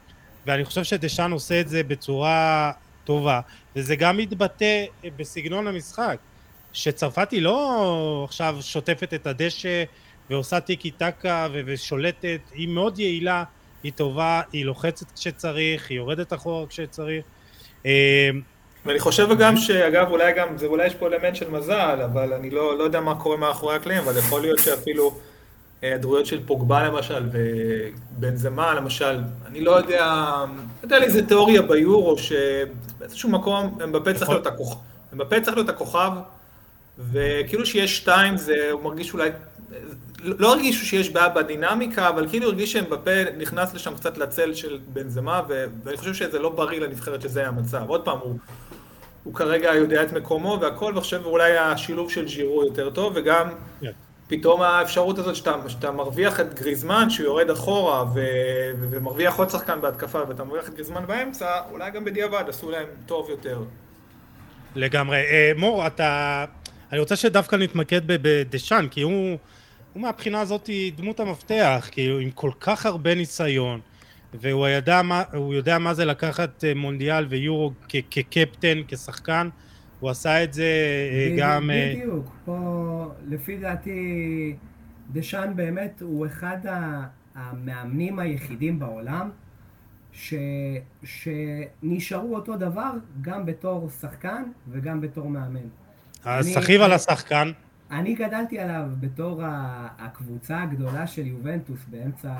ואני 0.45 0.65
חושב 0.65 0.83
שדשאן 0.83 1.31
עושה 1.31 1.61
את 1.61 1.69
זה 1.69 1.83
בצורה 1.83 2.71
טובה. 3.03 3.41
וזה 3.75 3.95
גם 3.95 4.17
מתבטא 4.17 4.85
בסגנון 5.17 5.67
המשחק 5.67 6.17
שצרפת 6.73 7.31
היא 7.31 7.41
לא 7.41 8.21
עכשיו 8.23 8.57
שוטפת 8.61 9.13
את 9.13 9.27
הדשא 9.27 9.83
ועושה 10.29 10.59
טיקי 10.59 10.91
טקה 10.91 11.47
ושולטת, 11.53 12.39
היא 12.53 12.67
מאוד 12.67 12.99
יעילה 12.99 13.43
היא 13.83 13.91
טובה, 13.95 14.41
היא 14.53 14.65
לוחצת 14.65 15.05
כשצריך, 15.15 15.89
היא 15.89 15.97
יורדת 15.97 16.33
אחורה 16.33 16.67
כשצריך. 16.67 17.25
אה, 17.85 18.29
ואני 18.85 18.99
חושב 18.99 19.27
גם 19.39 19.57
שאגב 19.57 20.07
אולי 20.11 20.33
גם, 20.33 20.57
זה 20.57 20.65
אולי 20.65 20.87
יש 20.87 20.95
פה 20.95 21.07
אלמנט 21.07 21.35
של 21.35 21.49
מזל, 21.49 21.99
אבל 22.05 22.33
אני 22.33 22.49
לא, 22.49 22.77
לא 22.77 22.83
יודע 22.83 23.01
מה 23.01 23.15
קורה 23.15 23.37
מאחורי 23.37 23.75
הקלעים, 23.75 24.03
אבל 24.03 24.17
יכול 24.17 24.41
להיות 24.41 24.59
שאפילו 24.59 25.19
היעדרויות 25.81 26.25
של 26.25 26.45
פוגבה 26.45 26.83
למשל, 26.83 27.29
ובן 27.31 28.35
זמה 28.35 28.73
למשל, 28.73 29.19
אני 29.45 29.61
לא 29.61 29.71
יודע, 29.71 30.33
יודע 30.83 30.95
על 30.95 31.03
איזה 31.03 31.27
תיאוריה 31.27 31.61
ביורו, 31.61 32.15
שבאיזשהו 32.17 33.29
מקום 33.29 33.77
אמבפה 33.83 34.13
צריך 34.13 34.29
להיות 34.29 34.47
הכוכב, 34.47 34.77
אמבפה 35.13 35.41
צריך 35.41 35.57
להיות 35.57 35.69
הכוכב, 35.69 36.11
וכאילו 37.11 37.65
שיש 37.65 37.97
שתיים 37.97 38.37
זה, 38.37 38.71
הוא 38.71 38.83
מרגיש 38.83 39.13
אולי 39.13 39.29
לא 40.23 40.53
הרגישו 40.53 40.85
שיש 40.85 41.09
בעיה 41.09 41.29
בדינמיקה, 41.29 42.09
אבל 42.09 42.29
כאילו 42.29 42.47
הרגיש 42.47 42.71
שאמבפה 42.71 43.11
נכנס 43.37 43.73
לשם 43.73 43.95
קצת 43.95 44.17
לצל 44.17 44.53
של 44.53 44.79
בן 44.93 45.09
זמה, 45.09 45.41
ואני 45.85 45.97
חושב 45.97 46.13
שזה 46.13 46.39
לא 46.39 46.49
בריא 46.49 46.79
לנבחרת 46.79 47.21
שזה 47.21 47.39
היה 47.39 47.49
המצב. 47.49 47.83
עוד 47.87 48.05
פעם, 48.05 48.17
הוא, 48.19 48.37
הוא 49.23 49.33
כרגע 49.33 49.75
יודע 49.75 50.03
את 50.03 50.13
מקומו 50.13 50.57
והכל, 50.61 50.93
ועכשיו 50.95 51.25
אולי 51.25 51.57
השילוב 51.57 52.11
של 52.11 52.25
ג'ירו 52.25 52.63
יותר 52.63 52.89
טוב, 52.89 53.13
וגם 53.15 53.49
yeah. 53.49 53.85
כן. 53.85 53.91
פתאום 54.27 54.61
האפשרות 54.61 55.19
הזאת 55.19 55.35
שאתה, 55.35 55.55
שאתה 55.67 55.91
מרוויח 55.91 56.39
את 56.39 56.53
גריזמן, 56.53 57.09
שהוא 57.09 57.25
יורד 57.25 57.49
אחורה, 57.49 58.05
ו, 58.13 58.19
ומרוויח 58.79 59.35
עוד 59.35 59.49
שחקן 59.49 59.81
בהתקפה, 59.81 60.19
ואתה 60.27 60.43
מרוויח 60.43 60.69
את 60.69 60.73
גריזמן 60.73 61.03
באמצע, 61.07 61.47
אולי 61.71 61.91
גם 61.91 62.05
בדיעבד 62.05 62.43
עשו 62.47 62.71
להם 62.71 62.87
טוב 63.05 63.29
יותר. 63.29 63.63
לגמרי. 64.75 65.17
אה, 65.17 65.51
מור, 65.57 65.87
אתה... 65.87 66.45
אני 66.91 66.99
רוצה 66.99 67.15
שדווקא 67.15 67.55
נתמקד 67.55 68.01
בדשאן, 68.07 68.87
כי 68.91 69.01
הוא... 69.01 69.37
הוא 69.97 70.01
מהבחינה 70.01 70.41
הזאת 70.41 70.69
דמות 70.95 71.19
המפתח, 71.19 71.89
כאילו 71.91 72.19
עם 72.19 72.31
כל 72.31 72.51
כך 72.59 72.85
הרבה 72.85 73.15
ניסיון, 73.15 73.79
והוא 74.33 74.67
ידע 74.67 75.01
מה, 75.01 75.23
יודע 75.51 75.79
מה 75.79 75.93
זה 75.93 76.05
לקחת 76.05 76.63
אה, 76.63 76.73
מונדיאל 76.75 77.25
ויורו 77.29 77.71
כקפטן, 78.09 78.77
כשחקן, 78.87 79.49
הוא 79.99 80.09
עשה 80.09 80.43
את 80.43 80.53
זה 80.53 80.63
אה, 81.11 81.35
גם... 81.37 81.71
אה, 81.71 81.93
בדיוק, 81.95 82.25
פה 82.45 83.11
לפי 83.27 83.57
דעתי 83.57 84.55
דשאן 85.11 85.55
באמת 85.55 86.01
הוא 86.01 86.25
אחד 86.25 86.57
המאמנים 87.35 88.19
היחידים 88.19 88.79
בעולם 88.79 89.29
ש... 90.11 90.33
שנשארו 91.03 92.35
אותו 92.35 92.57
דבר 92.57 92.91
גם 93.21 93.45
בתור 93.45 93.89
שחקן 94.01 94.43
וגם 94.69 95.01
בתור 95.01 95.29
מאמן. 95.29 95.67
אז 96.25 96.53
תרחיב 96.53 96.81
על 96.81 96.93
השחקן. 96.93 97.51
אני 97.91 98.15
גדלתי 98.15 98.59
עליו 98.59 98.89
בתור 98.99 99.41
הקבוצה 99.97 100.61
הגדולה 100.63 101.07
של 101.07 101.27
יובנטוס 101.27 101.79
באמצע 101.87 102.35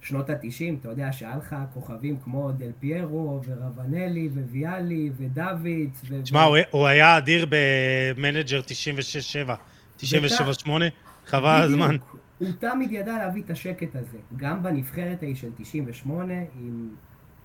שנות 0.00 0.30
התשעים, 0.30 0.78
אתה 0.80 0.88
יודע 0.88 1.12
שהיה 1.12 1.36
לך 1.36 1.56
כוכבים 1.74 2.16
כמו 2.24 2.52
דל 2.52 2.70
פיירו 2.80 3.40
ורבנלי 3.46 4.28
וויאלי 4.28 5.10
ודוידס. 5.16 6.02
תשמע, 6.22 6.48
ו... 6.48 6.52
הוא 6.70 6.86
היה 6.86 7.18
אדיר 7.18 7.46
במנג'ר 7.50 8.60
96-7, 9.98 10.00
97-8, 10.00 10.04
חבל 11.26 11.62
הזמן. 11.62 11.96
הוא 12.38 12.48
תמיד 12.58 12.92
ידע 12.92 13.18
להביא 13.18 13.42
את 13.42 13.50
השקט 13.50 13.96
הזה, 13.96 14.18
גם 14.36 14.62
בנבחרת 14.62 15.22
ההיא 15.22 15.34
של 15.34 15.50
98, 15.56 16.34
עם, 16.34 16.88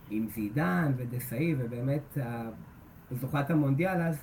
עם 0.10 0.28
זידן 0.36 0.92
ודסאי, 0.98 1.56
ובאמת 1.58 2.18
זוכת 3.12 3.50
המונדיאל 3.50 4.02
אז, 4.02 4.18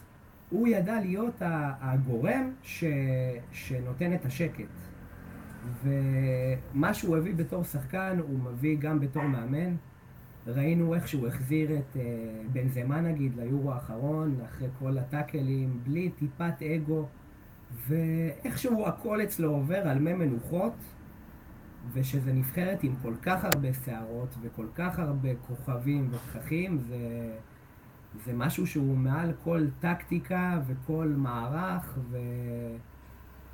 הוא 0.51 0.69
ידע 0.69 1.01
להיות 1.01 1.35
הגורם 1.81 2.51
ש... 2.63 2.85
שנותן 3.53 4.15
את 4.15 4.25
השקט. 4.25 4.65
ומה 5.85 6.95
שהוא 6.95 7.17
הביא 7.17 7.35
בתור 7.35 7.65
שחקן, 7.65 8.19
הוא 8.29 8.39
מביא 8.39 8.77
גם 8.79 9.01
בתור 9.01 9.23
מאמן. 9.23 9.75
ראינו 10.47 10.95
איך 10.95 11.09
שהוא 11.09 11.27
החזיר 11.27 11.79
את 11.79 11.97
uh, 11.97 11.99
בן 12.53 12.69
זמן 12.69 13.05
נגיד 13.05 13.37
ליורו 13.37 13.73
האחרון, 13.73 14.41
אחרי 14.45 14.69
כל 14.79 14.99
הטאקלים, 14.99 15.81
בלי 15.85 16.11
טיפת 16.11 16.63
אגו. 16.63 17.07
ואיכשהו 17.89 18.87
הכל 18.87 19.23
אצלו 19.23 19.51
עובר 19.51 19.89
על 19.89 19.99
מי 19.99 20.13
מנוחות, 20.13 20.75
ושזה 21.93 22.33
נבחרת 22.33 22.83
עם 22.83 22.95
כל 23.03 23.15
כך 23.23 23.45
הרבה 23.45 23.69
שערות 23.73 24.35
וכל 24.43 24.67
כך 24.75 24.99
הרבה 24.99 25.29
כוכבים 25.47 26.11
ותככים, 26.11 26.79
זה, 26.79 26.97
זה 28.25 28.33
משהו 28.33 28.67
שהוא 28.67 28.97
מעל 28.97 29.33
כל 29.45 29.67
טקטיקה 29.81 30.61
וכל 30.67 31.13
מערך, 31.17 31.99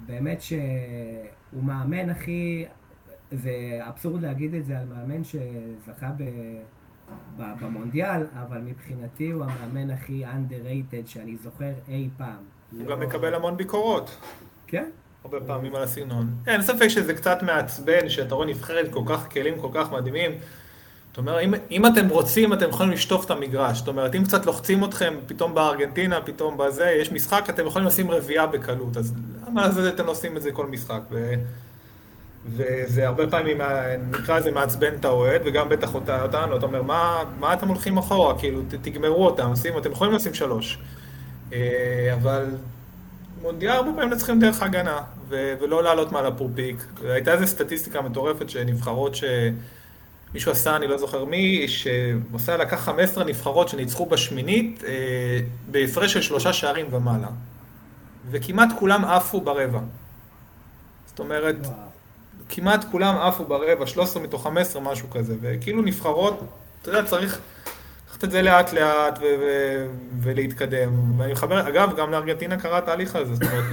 ובאמת 0.01 0.41
שהוא 0.41 1.63
מאמן 1.63 2.11
הכי... 2.11 2.65
זה 3.31 3.53
אבסורד 3.81 4.23
להגיד 4.23 4.55
את 4.55 4.65
זה 4.65 4.79
על 4.79 4.87
מאמן 4.87 5.25
שזכה 5.25 6.11
ב... 6.17 6.23
במונדיאל, 7.39 8.27
אבל 8.43 8.59
מבחינתי 8.59 9.31
הוא 9.31 9.45
המאמן 9.45 9.91
הכי 9.91 10.25
underrated 10.25 11.07
שאני 11.07 11.37
זוכר 11.37 11.73
אי 11.89 12.09
פעם. 12.17 12.45
הוא 12.79 12.87
גם 12.87 13.01
מקבל 13.01 13.35
המון 13.35 13.57
ביקורות. 13.57 14.19
כן. 14.67 14.91
הרבה 15.25 15.41
פעמים 15.41 15.75
על 15.75 15.83
הסגנון. 15.83 16.27
אין 16.47 16.63
ספק 16.63 16.89
שזה 16.89 17.15
קצת 17.15 17.43
מעצבן, 17.43 18.09
שאתה 18.09 18.35
רואה 18.35 18.47
נבחרת 18.47 18.93
כל 18.93 19.03
כך 19.07 19.33
כלים 19.33 19.61
כל 19.61 19.69
כך 19.75 19.93
מדהימים. 19.93 20.31
זאת 21.13 21.19
אומרת, 21.19 21.45
אם, 21.45 21.55
אם 21.71 21.87
אתם 21.87 22.09
רוצים, 22.09 22.53
אתם 22.53 22.69
יכולים 22.69 22.93
לשטוף 22.93 23.25
את 23.25 23.31
המגרש. 23.31 23.79
זאת 23.79 23.89
אומרת, 23.89 24.15
אם 24.15 24.25
קצת 24.25 24.47
לוחצים 24.47 24.85
אתכם, 24.85 25.15
פתאום 25.27 25.55
בארגנטינה, 25.55 26.21
פתאום 26.21 26.57
בזה, 26.59 26.91
יש 27.01 27.13
משחק, 27.13 27.51
אתם 27.51 27.67
יכולים 27.67 27.89
לשים 27.89 28.11
רביעייה 28.11 28.47
בקלות. 28.47 28.97
אז 28.97 29.15
למה 29.47 29.69
לזה 29.69 29.89
אתם 29.89 30.07
עושים 30.07 30.37
את 30.37 30.43
זה 30.43 30.53
כל 30.53 30.67
משחק? 30.67 31.01
ו... 31.11 31.35
וזה 32.47 33.07
הרבה 33.07 33.27
פעמים, 33.27 33.59
נקרא 34.11 34.39
לזה 34.39 34.51
מעצבן 34.51 34.95
את 34.95 35.05
האוהד, 35.05 35.41
וגם 35.45 35.69
בטח 35.69 35.95
אותנו, 35.95 36.57
אתה 36.57 36.67
אומר, 36.67 36.83
מה, 36.83 37.23
מה 37.39 37.55
אתם 37.55 37.69
הולכים 37.69 37.99
אחורה? 37.99 38.39
כאילו, 38.39 38.63
ת, 38.63 38.75
תגמרו 38.75 39.27
אותם, 39.27 39.57
שים, 39.57 39.79
אתם 39.79 39.93
יכולים 39.93 40.15
לשים 40.15 40.35
שלוש. 40.35 40.79
אה, 41.53 42.15
אבל 42.15 42.47
מונדיאל 43.43 43.73
הרבה 43.73 43.91
פעמים 43.97 44.17
צריכים 44.17 44.41
דרך 44.41 44.63
הגנה, 44.63 45.01
ו- 45.29 45.55
ולא 45.61 45.83
לעלות 45.83 46.13
מעל 46.13 46.27
הפורפיק. 46.27 46.77
הייתה 47.05 47.33
איזו 47.33 47.47
סטטיסטיקה 47.47 48.03
מטורפת 48.03 48.51
שנבחרות 48.51 49.15
שמישהו 50.33 50.53
עשה, 50.53 50.77
אני 50.77 50.87
לא 50.87 50.99
זוכר 50.99 51.25
מי, 51.25 51.69
שעושה 51.69 52.57
לקח 52.57 52.81
15 52.81 53.25
נבחרות 53.25 53.69
שניצחו 53.69 54.07
בשמינית 54.07 54.85
אה, 54.85 54.91
בהפרש 55.71 56.13
של 56.13 56.23
שלושה 56.23 56.53
שערים 56.53 56.87
ומעלה. 56.91 57.29
וכמעט 58.31 58.69
כולם 58.79 59.05
עפו 59.05 59.41
ברבע. 59.41 59.81
זאת 61.07 61.19
אומרת, 61.19 61.57
כמעט 62.49 62.85
כולם 62.91 63.17
עפו 63.19 63.45
ברבע, 63.45 63.87
13 63.87 64.23
מתוך 64.23 64.43
15, 64.43 64.83
משהו 64.83 65.11
כזה. 65.11 65.35
וכאילו 65.41 65.83
נבחרות, 65.83 66.41
אתה 66.83 66.91
יודע, 66.91 67.05
צריך 67.05 67.41
לקחת 68.07 68.25
את 68.25 68.31
זה 68.31 68.43
לאט 68.43 68.73
לאט 68.73 69.19
ו- 69.19 69.23
ו- 69.23 69.87
ולהתקדם. 70.21 71.21
ואני 71.21 71.33
מחבר, 71.33 71.69
אגב, 71.69 71.97
גם 71.97 72.11
לארגנטינה 72.11 72.57
קרה 72.57 72.79
התהליך 72.79 73.17
הזה, 73.17 73.35
זאת 73.35 73.43
אומרת, 73.43 73.65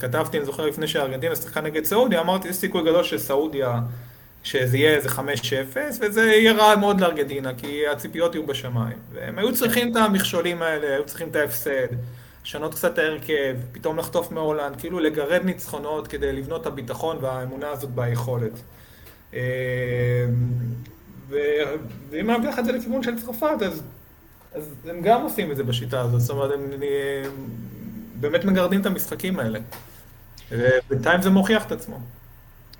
כתבתי, 0.00 0.36
אני 0.38 0.46
זוכר, 0.46 0.66
לפני 0.66 0.88
שארגנטינה 0.88 1.36
שיחקה 1.36 1.60
נגד 1.60 1.84
סעודיה, 1.84 2.20
אמרתי, 2.20 2.48
יש 2.48 2.56
סיכוי 2.56 2.82
גדול 2.82 3.04
שסעודיה, 3.04 3.80
שזה 4.42 4.76
יהיה 4.76 4.96
איזה 4.96 5.08
5-0, 5.08 5.20
וזה 6.00 6.20
יהיה 6.20 6.52
רע 6.52 6.76
מאוד 6.76 7.00
לארגנטינה, 7.00 7.54
כי 7.54 7.86
הציפיות 7.86 8.34
יהיו 8.34 8.46
בשמיים. 8.46 8.98
והם 9.12 9.38
היו 9.38 9.54
צריכים 9.54 9.92
את 9.92 9.96
המכשולים 9.96 10.62
האלה, 10.62 10.94
היו 10.94 11.06
צריכים 11.06 11.28
את 11.28 11.36
ההפסד, 11.36 11.86
לשנות 12.44 12.74
קצת 12.74 12.92
את 12.92 12.98
ההרכב, 12.98 13.56
פתאום 13.72 13.98
לחטוף 13.98 14.32
מהולנד, 14.32 14.76
כאילו 14.76 14.98
לגרד 14.98 15.44
ניצחונות 15.44 16.08
כדי 16.08 16.32
לבנות 16.32 16.60
את 16.60 16.66
הביטחון 16.66 17.16
והאמונה 17.20 17.68
הזאת 17.68 17.90
ביכולת. 17.90 18.52
אה, 19.34 20.26
ואם 22.10 22.30
אני 22.30 22.46
לך 22.46 22.58
את 22.58 22.64
זה 22.64 22.72
לכיוון 22.72 23.02
של 23.02 23.18
צרפת, 23.20 23.62
אז, 23.66 23.82
אז 24.54 24.74
הם 24.84 25.02
גם 25.02 25.22
עושים 25.22 25.50
את 25.50 25.56
זה 25.56 25.64
בשיטה 25.64 26.00
הזאת, 26.00 26.20
זאת 26.20 26.30
אומרת, 26.30 26.50
הם, 26.54 26.60
הם 26.72 26.80
באמת 28.20 28.44
מגרדים 28.44 28.80
את 28.80 28.86
המשחקים 28.86 29.38
האלה. 29.38 29.58
ובינתיים 30.50 31.22
זה 31.22 31.30
מוכיח 31.30 31.66
את 31.66 31.72
עצמו. 31.72 32.00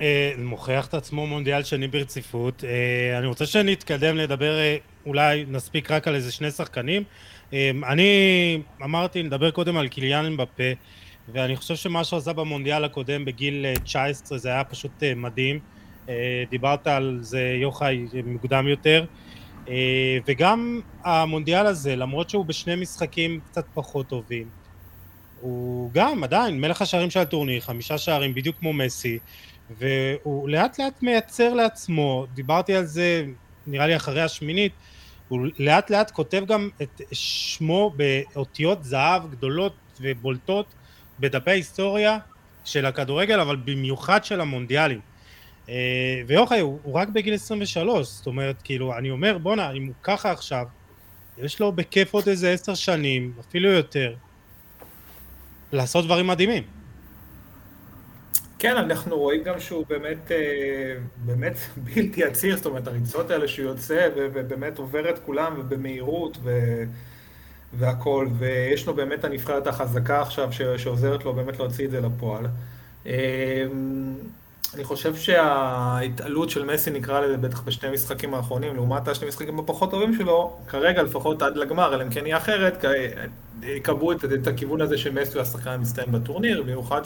אה, 0.00 0.32
מוכיח 0.38 0.86
את 0.86 0.94
עצמו 0.94 1.26
מונדיאל 1.26 1.62
שני 1.62 1.88
ברציפות. 1.88 2.64
אה, 2.64 3.18
אני 3.18 3.26
רוצה 3.26 3.46
שנתקדם 3.46 4.16
לדבר, 4.16 4.58
אה, 4.58 4.76
אולי 5.06 5.44
נספיק 5.48 5.90
רק 5.90 6.08
על 6.08 6.14
איזה 6.14 6.32
שני 6.32 6.50
שחקנים. 6.50 7.02
אני 7.88 8.62
אמרתי, 8.82 9.22
נדבר 9.22 9.50
קודם 9.50 9.76
על 9.76 9.88
קיליאן 9.88 10.26
אמבפה, 10.26 10.72
ואני 11.32 11.56
חושב 11.56 11.76
שמה 11.76 12.04
שהוא 12.04 12.18
עשה 12.18 12.32
במונדיאל 12.32 12.84
הקודם 12.84 13.24
בגיל 13.24 13.66
19 13.84 14.38
זה 14.38 14.48
היה 14.48 14.64
פשוט 14.64 15.02
מדהים. 15.16 15.58
דיברת 16.50 16.86
על 16.86 17.18
זה, 17.20 17.56
יוחאי, 17.60 18.06
מוקדם 18.24 18.68
יותר. 18.68 19.04
וגם 20.26 20.80
המונדיאל 21.04 21.66
הזה, 21.66 21.96
למרות 21.96 22.30
שהוא 22.30 22.44
בשני 22.44 22.76
משחקים 22.76 23.40
קצת 23.50 23.64
פחות 23.74 24.08
טובים, 24.08 24.48
הוא 25.40 25.90
גם 25.94 26.24
עדיין 26.24 26.60
מלך 26.60 26.82
השערים 26.82 27.10
של 27.10 27.20
הטורניר, 27.20 27.60
חמישה 27.60 27.98
שערים 27.98 28.34
בדיוק 28.34 28.56
כמו 28.58 28.72
מסי, 28.72 29.18
והוא 29.78 30.48
לאט 30.48 30.78
לאט 30.78 31.02
מייצר 31.02 31.54
לעצמו, 31.54 32.26
דיברתי 32.34 32.74
על 32.74 32.84
זה 32.84 33.24
נראה 33.66 33.86
לי 33.86 33.96
אחרי 33.96 34.22
השמינית, 34.22 34.72
הוא 35.28 35.46
לאט 35.58 35.90
לאט 35.90 36.10
כותב 36.10 36.44
גם 36.46 36.68
את 36.82 37.00
שמו 37.12 37.92
באותיות 37.96 38.84
זהב 38.84 39.30
גדולות 39.30 39.74
ובולטות 40.00 40.66
בדפי 41.20 41.50
ההיסטוריה 41.50 42.18
של 42.64 42.86
הכדורגל, 42.86 43.40
אבל 43.40 43.56
במיוחד 43.56 44.24
של 44.24 44.40
המונדיאלים. 44.40 45.00
אה, 45.68 46.22
ויוחאי 46.26 46.60
הוא, 46.60 46.78
הוא 46.82 46.94
רק 46.94 47.08
בגיל 47.08 47.34
23, 47.34 48.06
זאת 48.06 48.26
אומרת, 48.26 48.62
כאילו, 48.64 48.98
אני 48.98 49.10
אומר, 49.10 49.38
בואנה, 49.38 49.72
אם 49.72 49.86
הוא 49.86 49.94
ככה 50.02 50.30
עכשיו, 50.30 50.66
יש 51.38 51.60
לו 51.60 51.72
בכיף 51.72 52.14
עוד 52.14 52.28
איזה 52.28 52.50
עשר 52.50 52.74
שנים, 52.74 53.32
אפילו 53.40 53.70
יותר, 53.70 54.14
לעשות 55.72 56.04
דברים 56.04 56.26
מדהימים. 56.26 56.79
כן, 58.60 58.76
אנחנו 58.76 59.18
רואים 59.18 59.42
גם 59.42 59.60
שהוא 59.60 59.84
באמת, 59.88 60.32
אה, 60.32 60.94
באמת 61.16 61.58
בלתי 61.94 62.24
עציר, 62.24 62.56
זאת 62.56 62.66
אומרת, 62.66 62.86
הריצות 62.86 63.30
האלה 63.30 63.48
שהוא 63.48 63.68
יוצא 63.68 64.08
ובאמת 64.16 64.78
עובר 64.78 65.10
את 65.10 65.18
כולם 65.18 65.54
ובמהירות 65.58 66.38
ו... 66.42 66.60
והכל, 67.72 68.28
ויש 68.38 68.86
לו 68.86 68.94
באמת 68.94 69.24
הנבחרת 69.24 69.66
החזקה 69.66 70.20
עכשיו 70.20 70.48
שעוזרת 70.76 71.24
לו 71.24 71.32
באמת 71.32 71.58
להוציא 71.58 71.86
את 71.86 71.90
זה 71.90 72.00
לפועל. 72.00 72.46
אה, 73.06 73.64
אני 74.74 74.84
חושב 74.84 75.16
שההתעלות 75.16 76.50
של 76.50 76.64
מסי 76.64 76.90
נקרא 76.90 77.20
לזה 77.20 77.36
בטח 77.36 77.60
בשני 77.60 77.90
משחקים 77.90 78.34
האחרונים, 78.34 78.74
לעומת 78.74 79.08
השני 79.08 79.28
משחקים 79.28 79.58
הפחות 79.58 79.90
טובים 79.90 80.14
שלו, 80.14 80.56
כרגע 80.68 81.02
לפחות 81.02 81.42
עד 81.42 81.56
לגמר, 81.56 81.94
אלא 81.94 82.02
אם 82.02 82.10
כן 82.10 82.26
יהיה 82.26 82.36
אחרת, 82.36 82.84
יקבעו 83.62 84.12
את, 84.12 84.24
את 84.24 84.46
הכיוון 84.46 84.80
הזה 84.80 84.98
שמסי 84.98 85.32
הוא 85.32 85.42
השחקן 85.42 85.70
המצטיין 85.70 86.12
בטורניר, 86.12 86.62
במיוחד 86.62 87.04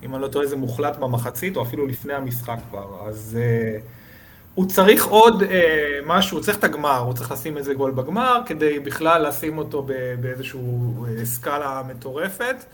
שאם 0.00 0.14
אני 0.14 0.22
לא 0.22 0.28
טועה 0.28 0.46
זה 0.46 0.56
מוחלט 0.56 0.96
במחצית, 0.96 1.56
או 1.56 1.62
אפילו 1.62 1.86
לפני 1.86 2.14
המשחק 2.14 2.58
כבר, 2.70 3.08
אז 3.08 3.38
uh, 3.38 3.82
הוא 4.54 4.68
צריך 4.68 5.06
עוד 5.06 5.42
uh, 5.42 5.46
משהו, 6.06 6.36
הוא 6.36 6.44
צריך 6.44 6.58
את 6.58 6.64
הגמר, 6.64 6.98
הוא 6.98 7.14
צריך 7.14 7.32
לשים 7.32 7.56
איזה 7.56 7.74
גול 7.74 7.90
בגמר, 7.90 8.40
כדי 8.46 8.78
בכלל 8.78 9.28
לשים 9.28 9.58
אותו 9.58 9.86
באיזושהי 10.20 10.60
uh, 10.60 11.24
סקאלה 11.24 11.82
מטורפת. 11.88 12.64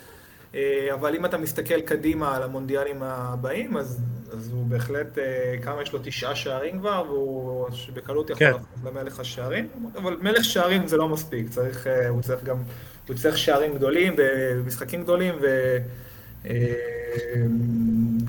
אה, 0.54 0.88
אבל 0.94 1.14
אם 1.14 1.24
אתה 1.24 1.38
מסתכל 1.38 1.80
קדימה 1.80 2.36
על 2.36 2.42
המונדיאלים 2.42 3.02
הבאים, 3.02 3.76
אז, 3.76 4.00
אז 4.32 4.50
הוא 4.52 4.66
בהחלט, 4.66 5.18
אה, 5.18 5.54
כמה 5.62 5.82
יש 5.82 5.92
לו? 5.92 5.98
תשעה 6.02 6.34
שערים 6.34 6.78
כבר, 6.78 7.04
והוא 7.08 7.68
בקלות 7.94 8.30
יכול 8.30 8.46
כן. 8.46 8.52
לעשות 8.52 8.66
למלך 8.84 9.20
השערים, 9.20 9.68
אבל 9.96 10.16
מלך 10.20 10.44
שערים 10.44 10.86
זה 10.86 10.96
לא 10.96 11.08
מספיק, 11.08 11.48
צריך, 11.50 11.86
אה, 11.86 12.08
הוא 12.08 12.22
צריך 12.22 12.44
גם, 12.44 12.56
הוא 13.08 13.16
צריך 13.16 13.38
שערים 13.38 13.74
גדולים 13.74 14.14
ומשחקים 14.18 15.02
גדולים, 15.02 15.34
ו, 15.42 15.76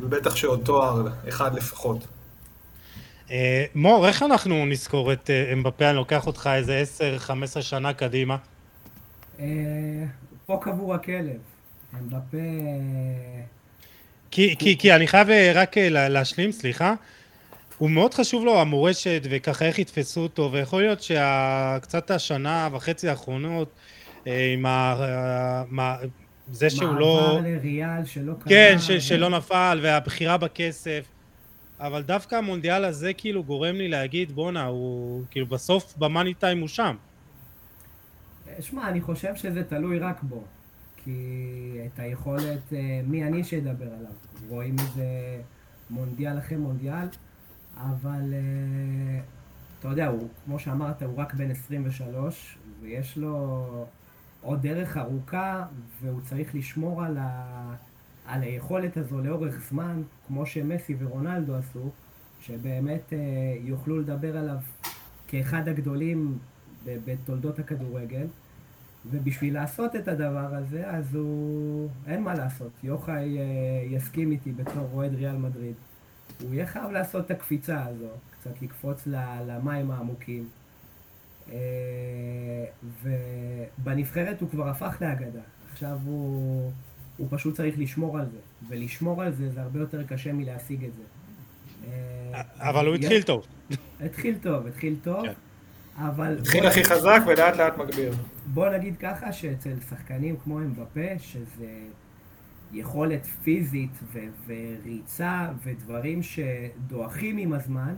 ובטח 0.01 0.35
שעוד 0.35 0.61
תואר 0.65 1.07
אחד 1.29 1.55
לפחות. 1.55 2.07
מור, 3.75 4.07
איך 4.07 4.23
אנחנו 4.23 4.65
נזכור 4.65 5.13
את 5.13 5.29
אמבפה? 5.53 5.89
אני 5.89 5.97
לוקח 5.97 6.27
אותך 6.27 6.49
איזה 6.53 6.83
10-15 7.57 7.61
שנה 7.61 7.93
קדימה. 7.93 8.37
פה 10.45 10.59
קבור 10.61 10.93
הכלב. 10.93 11.37
אמבפה... 11.99 12.37
כי, 14.31 14.55
כי, 14.59 14.77
כי 14.77 14.93
אני 14.93 15.07
חייב 15.07 15.29
אה, 15.29 15.51
רק 15.55 15.77
אה, 15.77 16.09
להשלים, 16.09 16.51
סליחה. 16.51 16.93
הוא 17.77 17.89
מאוד 17.89 18.13
חשוב 18.13 18.45
לו 18.45 18.61
המורשת 18.61 19.21
וככה 19.29 19.65
איך 19.65 19.79
יתפסו 19.79 20.21
אותו 20.21 20.51
ויכול 20.51 20.81
להיות 20.81 21.01
שקצת 21.01 22.11
השנה 22.11 22.69
וחצי 22.71 23.09
האחרונות 23.09 23.69
אה, 24.27 24.53
עם 24.53 24.65
ה... 24.65 25.63
זה 26.51 26.69
שהוא 26.69 26.95
לא... 26.95 27.31
מעבר 27.35 27.49
לריאל 27.49 28.05
שלא 28.05 28.33
קרה... 28.33 28.49
כן, 28.49 28.75
ש, 28.79 28.91
שלא 28.91 29.29
נפל 29.29 29.79
והבחירה 29.83 30.37
בכסף. 30.37 31.05
אבל 31.79 32.01
דווקא 32.01 32.35
המונדיאל 32.35 32.85
הזה 32.85 33.13
כאילו 33.13 33.43
גורם 33.43 33.75
לי 33.75 33.87
להגיד 33.87 34.31
בואנה 34.31 34.65
הוא 34.65 35.23
כאילו 35.31 35.47
בסוף 35.47 35.97
במאני 35.97 36.33
טיים 36.33 36.59
הוא 36.59 36.67
שם. 36.67 36.95
שמע 38.59 38.89
אני 38.89 39.01
חושב 39.01 39.35
שזה 39.35 39.63
תלוי 39.63 39.99
רק 39.99 40.23
בו. 40.23 40.43
כי 41.03 41.79
את 41.85 41.99
היכולת, 41.99 42.73
אה, 42.73 43.01
מי 43.07 43.23
אני 43.23 43.43
שידבר 43.43 43.85
עליו? 43.85 44.11
רואים 44.49 44.75
את 44.75 44.93
זה 44.95 45.07
מונדיאל 45.89 46.37
אחרי 46.37 46.57
מונדיאל, 46.57 47.07
אבל 47.77 48.33
אה, 48.33 49.19
אתה 49.79 49.87
יודע, 49.87 50.07
הוא, 50.07 50.27
כמו 50.45 50.59
שאמרת, 50.59 51.03
הוא 51.03 51.17
רק 51.17 51.33
בן 51.33 51.51
23, 51.51 52.57
ויש 52.81 53.17
לו 53.17 53.85
עוד 54.45 54.61
דרך 54.61 54.97
ארוכה, 54.97 55.65
והוא 56.01 56.21
צריך 56.21 56.55
לשמור 56.55 57.03
על, 57.03 57.17
ה... 57.19 57.75
על 58.27 58.41
היכולת 58.41 58.97
הזו 58.97 59.21
לאורך 59.21 59.69
זמן, 59.69 60.01
כמו 60.27 60.45
שמסי 60.45 60.95
ורונלדו 60.99 61.55
עשו, 61.55 61.89
שבאמת 62.41 63.13
אה, 63.13 63.17
יוכלו 63.63 63.99
לדבר 63.99 64.37
עליו 64.37 64.57
כאחד 65.27 65.67
הגדולים 65.67 66.37
בתולדות 66.85 67.59
הכדורגל. 67.59 68.27
ובשביל 69.11 69.53
לעשות 69.53 69.95
את 69.95 70.07
הדבר 70.07 70.55
הזה, 70.55 70.89
אז 70.89 71.15
הוא... 71.15 71.89
אין 72.07 72.23
מה 72.23 72.33
לעשות. 72.33 72.71
יוחאי 72.83 73.37
אה, 73.37 73.43
יסכים 73.85 74.31
איתי 74.31 74.51
בתור 74.51 74.89
אוהד 74.93 75.15
ריאל 75.15 75.37
מדריד. 75.37 75.75
הוא 76.41 76.53
יהיה 76.53 76.65
חייב 76.65 76.91
לעשות 76.91 77.25
את 77.25 77.31
הקפיצה 77.31 77.85
הזו, 77.85 78.09
קצת 78.39 78.61
לקפוץ 78.61 79.07
למים 79.47 79.91
העמוקים. 79.91 80.47
אה, 81.51 81.57
ובנבחרת 83.03 84.41
הוא 84.41 84.49
כבר 84.49 84.69
הפך 84.69 84.97
לאגדה. 85.01 85.39
עכשיו 85.71 85.97
הוא, 86.05 86.71
הוא 87.17 87.27
פשוט 87.29 87.55
צריך 87.55 87.75
לשמור 87.79 88.17
על 88.17 88.25
זה. 88.25 88.37
ולשמור 88.67 89.21
על 89.21 89.33
זה 89.33 89.49
זה 89.49 89.61
הרבה 89.61 89.79
יותר 89.79 90.03
קשה 90.03 90.33
מלהשיג 90.33 90.83
את 90.83 90.91
זה. 90.93 91.03
אה, 91.91 92.41
אבל 92.69 92.87
הוא 92.87 92.95
התחיל 92.95 93.23
טוב. 93.23 93.45
התחיל 94.01 94.35
טוב, 94.41 94.67
התחיל 94.67 94.95
טוב. 95.03 95.25
כן. 95.25 95.33
אבל... 95.97 96.37
התחיל 96.39 96.67
הכי 96.67 96.83
חזק 96.83 97.21
ולאט 97.27 97.55
לאט 97.57 97.77
מגביר. 97.77 98.13
בוא 98.45 98.69
נגיד 98.69 98.97
ככה 98.97 99.33
שאצל 99.33 99.79
שחקנים 99.89 100.35
כמו 100.43 100.59
אמבפה, 100.59 101.19
שזה 101.19 101.79
יכולת 102.73 103.25
פיזית 103.43 103.99
ו- 104.13 104.19
וריצה 104.47 105.47
ודברים 105.63 106.19
שדועכים 106.23 107.37
עם 107.37 107.53
הזמן, 107.53 107.95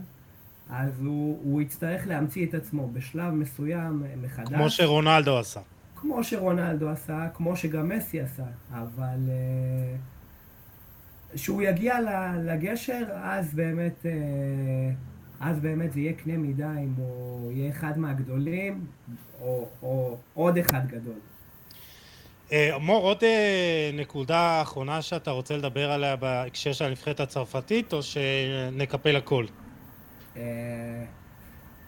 אז 0.69 0.99
הוא, 0.99 1.39
הוא 1.43 1.61
יצטרך 1.61 2.07
להמציא 2.07 2.45
את 2.45 2.53
עצמו 2.53 2.89
בשלב 2.93 3.33
מסוים 3.33 4.03
מחדש. 4.21 4.47
כמו 4.47 4.69
שרונלדו 4.69 5.37
עשה. 5.37 5.59
כמו 5.95 6.23
שרונלדו 6.23 6.89
עשה, 6.89 7.27
כמו 7.33 7.55
שגם 7.55 7.89
מסי 7.89 8.21
עשה, 8.21 8.43
אבל 8.71 9.19
כשהוא 11.33 11.61
אה, 11.61 11.69
יגיע 11.69 11.95
לגשר, 12.45 13.03
אז 13.23 13.53
באמת... 13.53 14.05
אה, 14.05 14.11
אז 15.39 15.59
באמת 15.59 15.93
זה 15.93 15.99
יהיה 15.99 16.13
קנה 16.13 16.37
מידה 16.37 16.71
אם 16.71 16.93
הוא 16.97 17.51
יהיה 17.51 17.71
אחד 17.71 17.99
מהגדולים, 17.99 18.85
או, 19.41 19.67
או 19.83 20.17
עוד 20.33 20.57
אחד 20.57 20.87
גדול. 20.87 21.19
אה, 22.51 22.77
מור, 22.79 23.03
עוד 23.03 23.23
אה, 23.23 23.89
נקודה 23.93 24.61
אחרונה 24.61 25.01
שאתה 25.01 25.31
רוצה 25.31 25.57
לדבר 25.57 25.91
עליה 25.91 26.15
בהקשר 26.15 26.73
של 26.73 26.85
הנבחרת 26.85 27.19
הצרפתית, 27.19 27.93
או 27.93 28.03
שנקפל 28.03 29.15
הכל? 29.15 29.45
אה, 30.37 31.05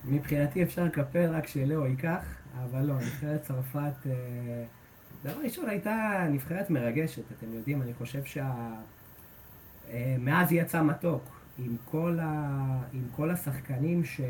מבחינתי 0.06 0.64
אפשר 0.64 0.84
לקפל 0.84 1.30
רק 1.36 1.48
שלאו 1.48 1.86
ייקח, 1.86 2.26
אבל 2.64 2.82
לא, 2.82 2.96
נבחרת 2.96 3.42
צרפת, 3.42 4.08
דבר 5.24 5.42
ראשון 5.44 5.70
הייתה 5.70 6.26
נבחרת 6.30 6.70
מרגשת, 6.70 7.24
אתם 7.38 7.54
יודעים, 7.54 7.82
אני 7.82 7.94
חושב 7.94 8.24
שה... 8.24 8.52
מאז 10.20 10.52
יצא 10.52 10.84
מתוק. 10.84 11.40
עם 11.66 11.76
כל, 11.86 12.18
ה... 12.22 12.82
עם 12.94 13.04
כל 13.16 13.32
השחקנים 13.32 14.04
ש... 14.06 14.22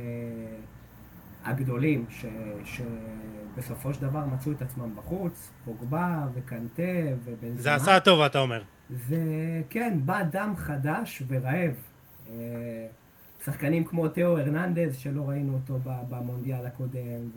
הגדולים, 1.43 2.05
ש... 2.09 2.25
שבסופו 2.65 3.93
של 3.93 4.01
דבר 4.01 4.25
מצאו 4.25 4.51
את 4.51 4.61
עצמם 4.61 4.95
בחוץ, 4.95 5.51
פוגבה 5.65 6.27
וקנטה 6.33 6.81
ובן 7.23 7.55
זה 7.57 7.75
עשה 7.75 7.99
טוב, 7.99 8.21
אתה 8.21 8.39
אומר. 8.39 8.63
זה, 8.89 9.17
כן, 9.69 9.99
בא 10.05 10.23
דם 10.23 10.53
חדש 10.57 11.23
ורעב. 11.27 11.75
שחקנים 13.45 13.83
כמו 13.83 14.07
תאו 14.07 14.37
הרננדז, 14.37 14.95
שלא 14.95 15.29
ראינו 15.29 15.53
אותו 15.53 15.79
במונדיאל 15.83 16.65
הקודם. 16.65 17.29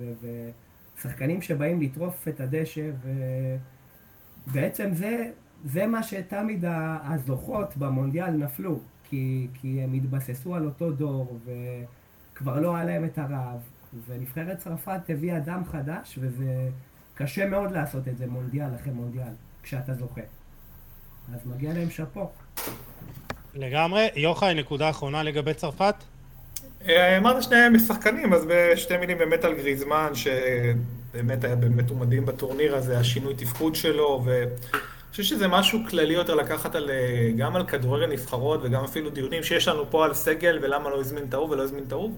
ושחקנים 0.96 1.42
שבאים 1.42 1.80
לטרוף 1.80 2.28
את 2.28 2.40
הדשא, 2.40 2.90
ובעצם 4.46 4.94
זה, 4.94 5.30
זה 5.64 5.86
מה 5.86 6.02
שתמיד 6.02 6.64
הזוכות 7.04 7.76
במונדיאל 7.76 8.30
נפלו. 8.30 8.80
כי, 9.04 9.48
כי 9.54 9.82
הם 9.82 9.92
התבססו 9.92 10.54
על 10.54 10.64
אותו 10.64 10.92
דור, 10.92 11.38
וכבר 12.34 12.60
לא 12.60 12.76
היה 12.76 12.84
להם 12.84 13.04
את 13.04 13.18
הרעב. 13.18 13.60
ונבחרת 14.06 14.58
צרפת 14.58 15.00
הביאה 15.08 15.40
דם 15.40 15.62
חדש, 15.64 16.18
וזה 16.20 16.68
קשה 17.14 17.48
מאוד 17.48 17.70
לעשות 17.72 18.08
את 18.08 18.18
זה 18.18 18.26
מונדיאל 18.26 18.74
אחרי 18.74 18.92
מונדיאל, 18.92 19.32
כשאתה 19.62 19.94
זוכה. 19.94 20.20
אז 21.34 21.46
מגיע 21.46 21.72
להם 21.72 21.90
שאפו. 21.90 22.30
לגמרי. 23.54 24.08
יוחאי, 24.16 24.54
נקודה 24.54 24.90
אחרונה 24.90 25.22
לגבי 25.22 25.54
צרפת? 25.54 25.94
אה, 26.88 27.18
אמרת 27.18 27.42
שניהם 27.42 27.74
משחקנים, 27.74 28.34
אז 28.34 28.46
בשתי 28.48 28.96
מילים 28.96 29.18
באמת 29.18 29.44
על 29.44 29.54
גריזמן, 29.54 30.12
שבאמת 30.14 31.44
היה 31.44 31.56
באמת 31.56 31.90
הוא 31.90 31.98
מדהים 31.98 32.26
בטורניר 32.26 32.76
הזה, 32.76 32.98
השינוי 32.98 33.34
תפקוד 33.34 33.74
שלו, 33.74 34.22
ו... 34.24 34.44
חושב 35.12 35.22
שזה 35.22 35.48
משהו 35.48 35.78
כללי 35.90 36.14
יותר 36.14 36.34
לקחת 36.34 36.74
על, 36.74 36.90
אה, 36.90 37.30
גם 37.36 37.56
על 37.56 37.66
כדורגל 37.66 38.06
נבחרות 38.06 38.60
וגם 38.62 38.84
אפילו 38.84 39.10
דיונים 39.10 39.42
שיש 39.42 39.68
לנו 39.68 39.90
פה 39.90 40.04
על 40.04 40.14
סגל 40.14 40.58
ולמה 40.62 40.90
לא 40.90 41.00
הזמין 41.00 41.24
את 41.28 41.34
ההוא 41.34 41.50
ולא 41.50 41.62
הזמין 41.62 41.84
את 41.88 41.92
ההוא 41.92 42.10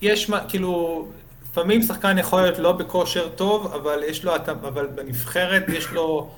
ויש 0.00 0.30
מה, 0.30 0.44
כאילו, 0.48 1.06
לפעמים 1.42 1.82
שחקן 1.82 2.18
יכול 2.18 2.42
להיות 2.42 2.58
לא 2.58 2.72
בכושר 2.72 3.28
טוב, 3.28 3.66
אבל 3.66 4.02
יש 4.06 4.24
לו, 4.24 4.36
אבל 4.46 4.86
בנבחרת 4.86 5.62
יש 5.68 5.90
לו 5.90 6.30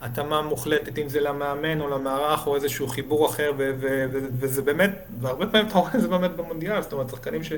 התאמה 0.00 0.42
מוחלטת, 0.42 0.98
אם 0.98 1.08
זה 1.08 1.20
למאמן 1.20 1.80
או 1.80 1.88
למערך 1.88 2.46
או 2.46 2.56
איזשהו 2.56 2.88
חיבור 2.88 3.26
אחר, 3.26 3.52
ו- 3.58 3.70
ו- 3.80 4.04
ו- 4.12 4.28
וזה 4.32 4.62
באמת, 4.62 4.90
והרבה 5.20 5.46
פעמים 5.46 5.66
אתה 5.66 5.78
רואה 5.78 5.90
את 5.94 6.00
זה 6.00 6.08
באמת 6.08 6.30
במונדיאל, 6.30 6.82
זאת 6.82 6.92
אומרת, 6.92 7.10
שחקנים 7.10 7.44
ש... 7.44 7.52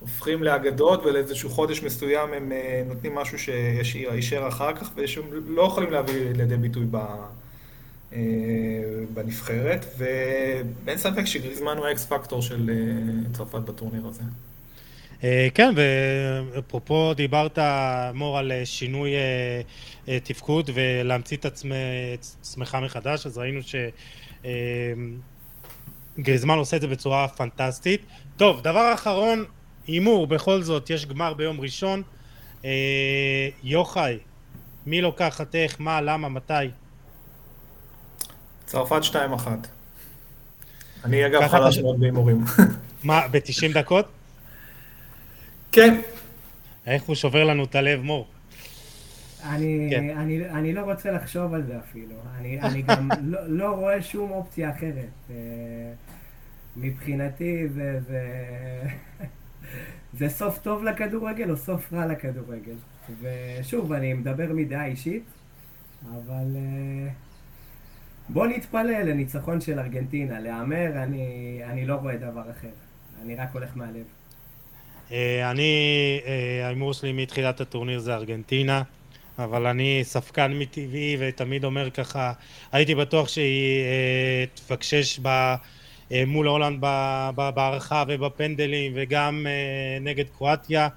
הופכים 0.00 0.42
לאגדות 0.42 1.04
ולאיזשהו 1.04 1.50
חודש 1.50 1.82
מסוים 1.82 2.32
הם 2.32 2.52
אה, 2.52 2.82
נותנים 2.86 3.14
משהו 3.14 3.38
שישאר 3.82 4.48
אחר 4.48 4.74
כך 4.74 4.90
ושהם 4.96 5.24
לא 5.46 5.62
יכולים 5.62 5.90
להביא 5.90 6.32
לידי 6.34 6.56
ביטוי 6.56 6.86
ב... 6.90 6.96
אה, 8.12 8.18
בנבחרת, 9.14 9.86
ואין 9.98 10.98
ספק 10.98 11.24
שגריזמן 11.24 11.76
הוא 11.76 11.86
האקס 11.86 12.06
פקטור 12.06 12.42
של 12.42 12.70
אה, 12.70 13.32
צרפת 13.32 13.58
בטורניר 13.60 14.06
הזה. 14.06 14.22
כן, 15.54 15.74
ואפרופו 15.76 17.14
דיברת, 17.14 17.58
מור, 18.14 18.38
על 18.38 18.52
שינוי 18.64 19.10
תפקוד 20.24 20.70
ולהמציא 20.74 21.36
את 21.36 21.44
עצמך 22.40 22.78
מחדש, 22.82 23.26
אז 23.26 23.38
ראינו 23.38 23.60
שגריזמן 26.18 26.58
עושה 26.58 26.76
את 26.76 26.80
זה 26.80 26.88
בצורה 26.88 27.28
פנטסטית. 27.28 28.00
טוב, 28.36 28.60
דבר 28.60 28.94
אחרון, 28.94 29.44
הימור, 29.86 30.26
בכל 30.26 30.62
זאת, 30.62 30.90
יש 30.90 31.06
גמר 31.06 31.34
ביום 31.34 31.60
ראשון. 31.60 32.02
אה, 32.64 33.48
יוחאי, 33.62 34.18
מי 34.86 35.00
לוקחת 35.00 35.54
איך, 35.54 35.80
מה, 35.80 36.00
למה, 36.00 36.28
מתי? 36.28 36.52
צרפת 38.66 39.00
2-1. 39.02 39.14
אני 41.04 41.26
אגב 41.26 41.48
חלש 41.48 41.78
מאוד 41.78 42.00
בהימורים. 42.00 42.44
מה, 43.04 43.28
ב-90 43.28 43.74
דקות? 43.74 44.17
כן. 45.72 46.00
איך 46.86 47.02
הוא 47.02 47.14
שובר 47.14 47.44
לנו 47.44 47.64
את 47.64 47.74
הלב, 47.74 48.02
מור? 48.02 48.26
אני, 49.44 49.88
כן. 49.90 50.18
אני, 50.18 50.50
אני 50.50 50.72
לא 50.72 50.80
רוצה 50.80 51.10
לחשוב 51.10 51.54
על 51.54 51.62
זה 51.62 51.78
אפילו. 51.78 52.14
אני, 52.38 52.60
אני 52.66 52.82
גם 52.82 53.08
לא, 53.22 53.38
לא 53.46 53.70
רואה 53.70 54.02
שום 54.02 54.30
אופציה 54.30 54.70
אחרת. 54.70 55.08
אה, 55.30 55.34
מבחינתי 56.76 57.68
זה... 57.68 58.00
זה... 58.00 58.22
זה 60.18 60.28
סוף 60.28 60.58
טוב 60.58 60.84
לכדורגל 60.84 61.50
או 61.50 61.56
סוף 61.56 61.92
רע 61.92 62.06
לכדורגל. 62.06 62.74
ושוב, 63.20 63.92
אני 63.92 64.14
מדבר 64.14 64.52
מדעה 64.52 64.86
אישית, 64.86 65.22
אבל 66.10 66.56
uh, 66.56 67.12
בוא 68.28 68.46
נתפלל 68.46 69.02
לניצחון 69.02 69.60
של 69.60 69.78
ארגנטינה. 69.78 70.40
להמר, 70.40 71.02
אני, 71.02 71.60
אני 71.64 71.86
לא 71.86 71.94
רואה 71.94 72.16
דבר 72.16 72.50
אחר. 72.50 72.68
אני 73.22 73.36
רק 73.36 73.48
הולך 73.52 73.76
מהלב. 73.76 74.04
Uh, 75.08 75.12
אני, 75.50 75.72
אה, 76.26 76.66
ההימור 76.66 76.94
שלי 76.94 77.12
מתחילת 77.12 77.60
הטורניר 77.60 77.98
זה 77.98 78.14
ארגנטינה, 78.14 78.82
אבל 79.38 79.66
אני 79.66 80.00
ספקן 80.02 80.58
מטבעי 80.58 81.16
ותמיד 81.20 81.64
אומר 81.64 81.90
ככה, 81.90 82.32
הייתי 82.72 82.94
בטוח 82.94 83.28
שהיא 83.28 83.84
uh, 84.54 84.58
תפקשש 84.58 85.18
ב... 85.22 85.54
אה, 86.12 86.24
מול 86.26 86.46
הולנד 86.46 86.80
בהערכה 87.34 88.04
ובפנדלים 88.08 88.92
וגם 88.94 89.46
אה, 89.46 89.98
נגד 90.00 90.24
קרואטיה 90.36 90.88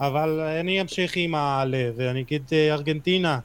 אבל 0.00 0.40
אני 0.40 0.80
אמשיך 0.80 1.12
עם 1.16 1.34
הלב 1.34 1.94
ואני 1.96 2.20
אגיד 2.20 2.42
אה, 2.52 2.72
ארגנטינה. 2.72 3.38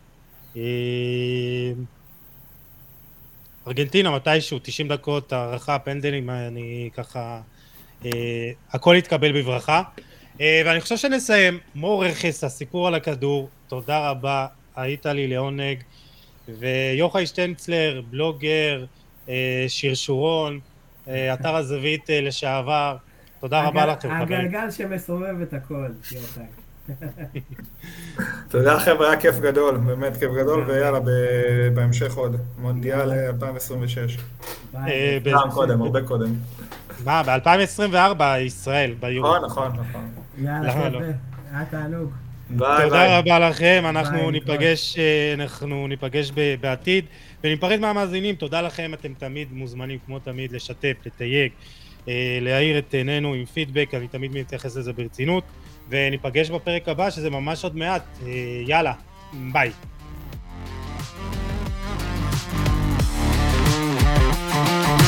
ארגנטינה 3.68 4.12
מתישהו 4.12 4.60
90 4.64 4.88
דקות 4.88 5.34
הערכה 5.34 5.80
פנדלים 5.80 6.30
אני 6.30 6.90
ככה 6.94 7.42
הכל 8.72 8.96
יתקבל 8.98 9.42
בברכה 9.42 9.82
ואני 10.40 10.82
חושב 10.82 10.98
שנסיים 10.98 11.60
מור 11.76 12.06
רכס 12.06 12.44
הסיפור 12.44 12.88
על 12.88 12.96
הכדור 12.96 13.50
תודה 13.68 14.10
רבה 14.10 14.48
היית 14.76 15.06
לי 15.06 15.28
לעונג 15.28 15.78
ויוחאי 16.60 17.28
שטנצלר 17.28 18.02
בלוגר 18.10 18.86
שרשורון 19.68 20.60
אה, 21.08 21.34
אתר 21.34 21.56
הזווית 21.56 22.10
אה, 22.10 22.22
לשעבר. 22.22 22.98
תודה 23.40 23.68
רבה 23.68 23.86
לכם, 23.86 24.10
חברים. 24.10 24.40
הגלגל 24.40 24.72
שמסובב 24.72 25.42
את 25.42 25.54
הכל, 25.54 25.88
יוחאי. 26.12 26.44
תודה 28.50 28.80
חבר'ה, 28.80 29.10
היה 29.10 29.20
כיף 29.20 29.40
גדול, 29.40 29.78
באמת 29.78 30.18
כיף 30.18 30.32
גדול, 30.32 30.64
ויאללה, 30.68 31.00
בהמשך 31.74 32.14
עוד, 32.14 32.36
מונדיאל 32.58 33.12
2026. 33.12 34.18
אה, 34.76 35.18
פעם 35.24 35.52
קודם, 35.52 35.82
הרבה 35.82 36.02
קודם. 36.02 36.34
מה, 37.06 37.24
ב-2024 37.24 38.24
ישראל, 38.40 38.94
ביורו. 39.00 39.38
נכון, 39.38 39.46
נכון, 39.46 39.86
נכון. 39.90 40.10
יאללה, 40.38 40.74
חבר'ה, 40.74 40.90
לא? 40.90 41.00
היה 41.52 41.66
תענוג. 41.66 42.12
ביי, 42.50 42.84
תודה 42.84 42.90
ביי. 42.90 43.18
רבה 43.18 43.50
לכם, 43.50 43.84
אנחנו 43.90 44.18
ביי, 44.18 44.32
ניפגש, 44.32 45.00
אה, 45.00 45.34
אנחנו 45.34 45.88
ניפגש 45.88 46.32
בעתיד 46.62 47.06
וניפרד 47.44 47.80
מהמאזינים, 47.80 48.36
תודה 48.36 48.62
לכם, 48.62 48.94
אתם 48.94 49.14
תמיד 49.18 49.48
מוזמנים 49.52 50.00
כמו 50.06 50.20
תמיד 50.20 50.52
לשתף, 50.52 50.94
לתייג, 51.06 51.52
אה, 52.08 52.38
להאיר 52.42 52.78
את 52.78 52.94
עינינו 52.94 53.34
עם 53.34 53.46
פידבק, 53.46 53.90
אני 53.94 54.08
תמיד 54.08 54.32
מתייחס 54.32 54.76
לזה 54.78 54.94
ברצינות 54.94 55.44
וניפגש 55.90 56.50
בפרק 56.50 56.90
הבא 56.90 57.10
שזה 57.10 57.30
ממש 57.30 57.64
עוד 57.64 57.76
מעט, 57.76 58.04
אה, 58.26 58.32
יאללה, 58.68 58.94
ביי. 59.52 59.72
thank 64.56 65.00
you 65.00 65.05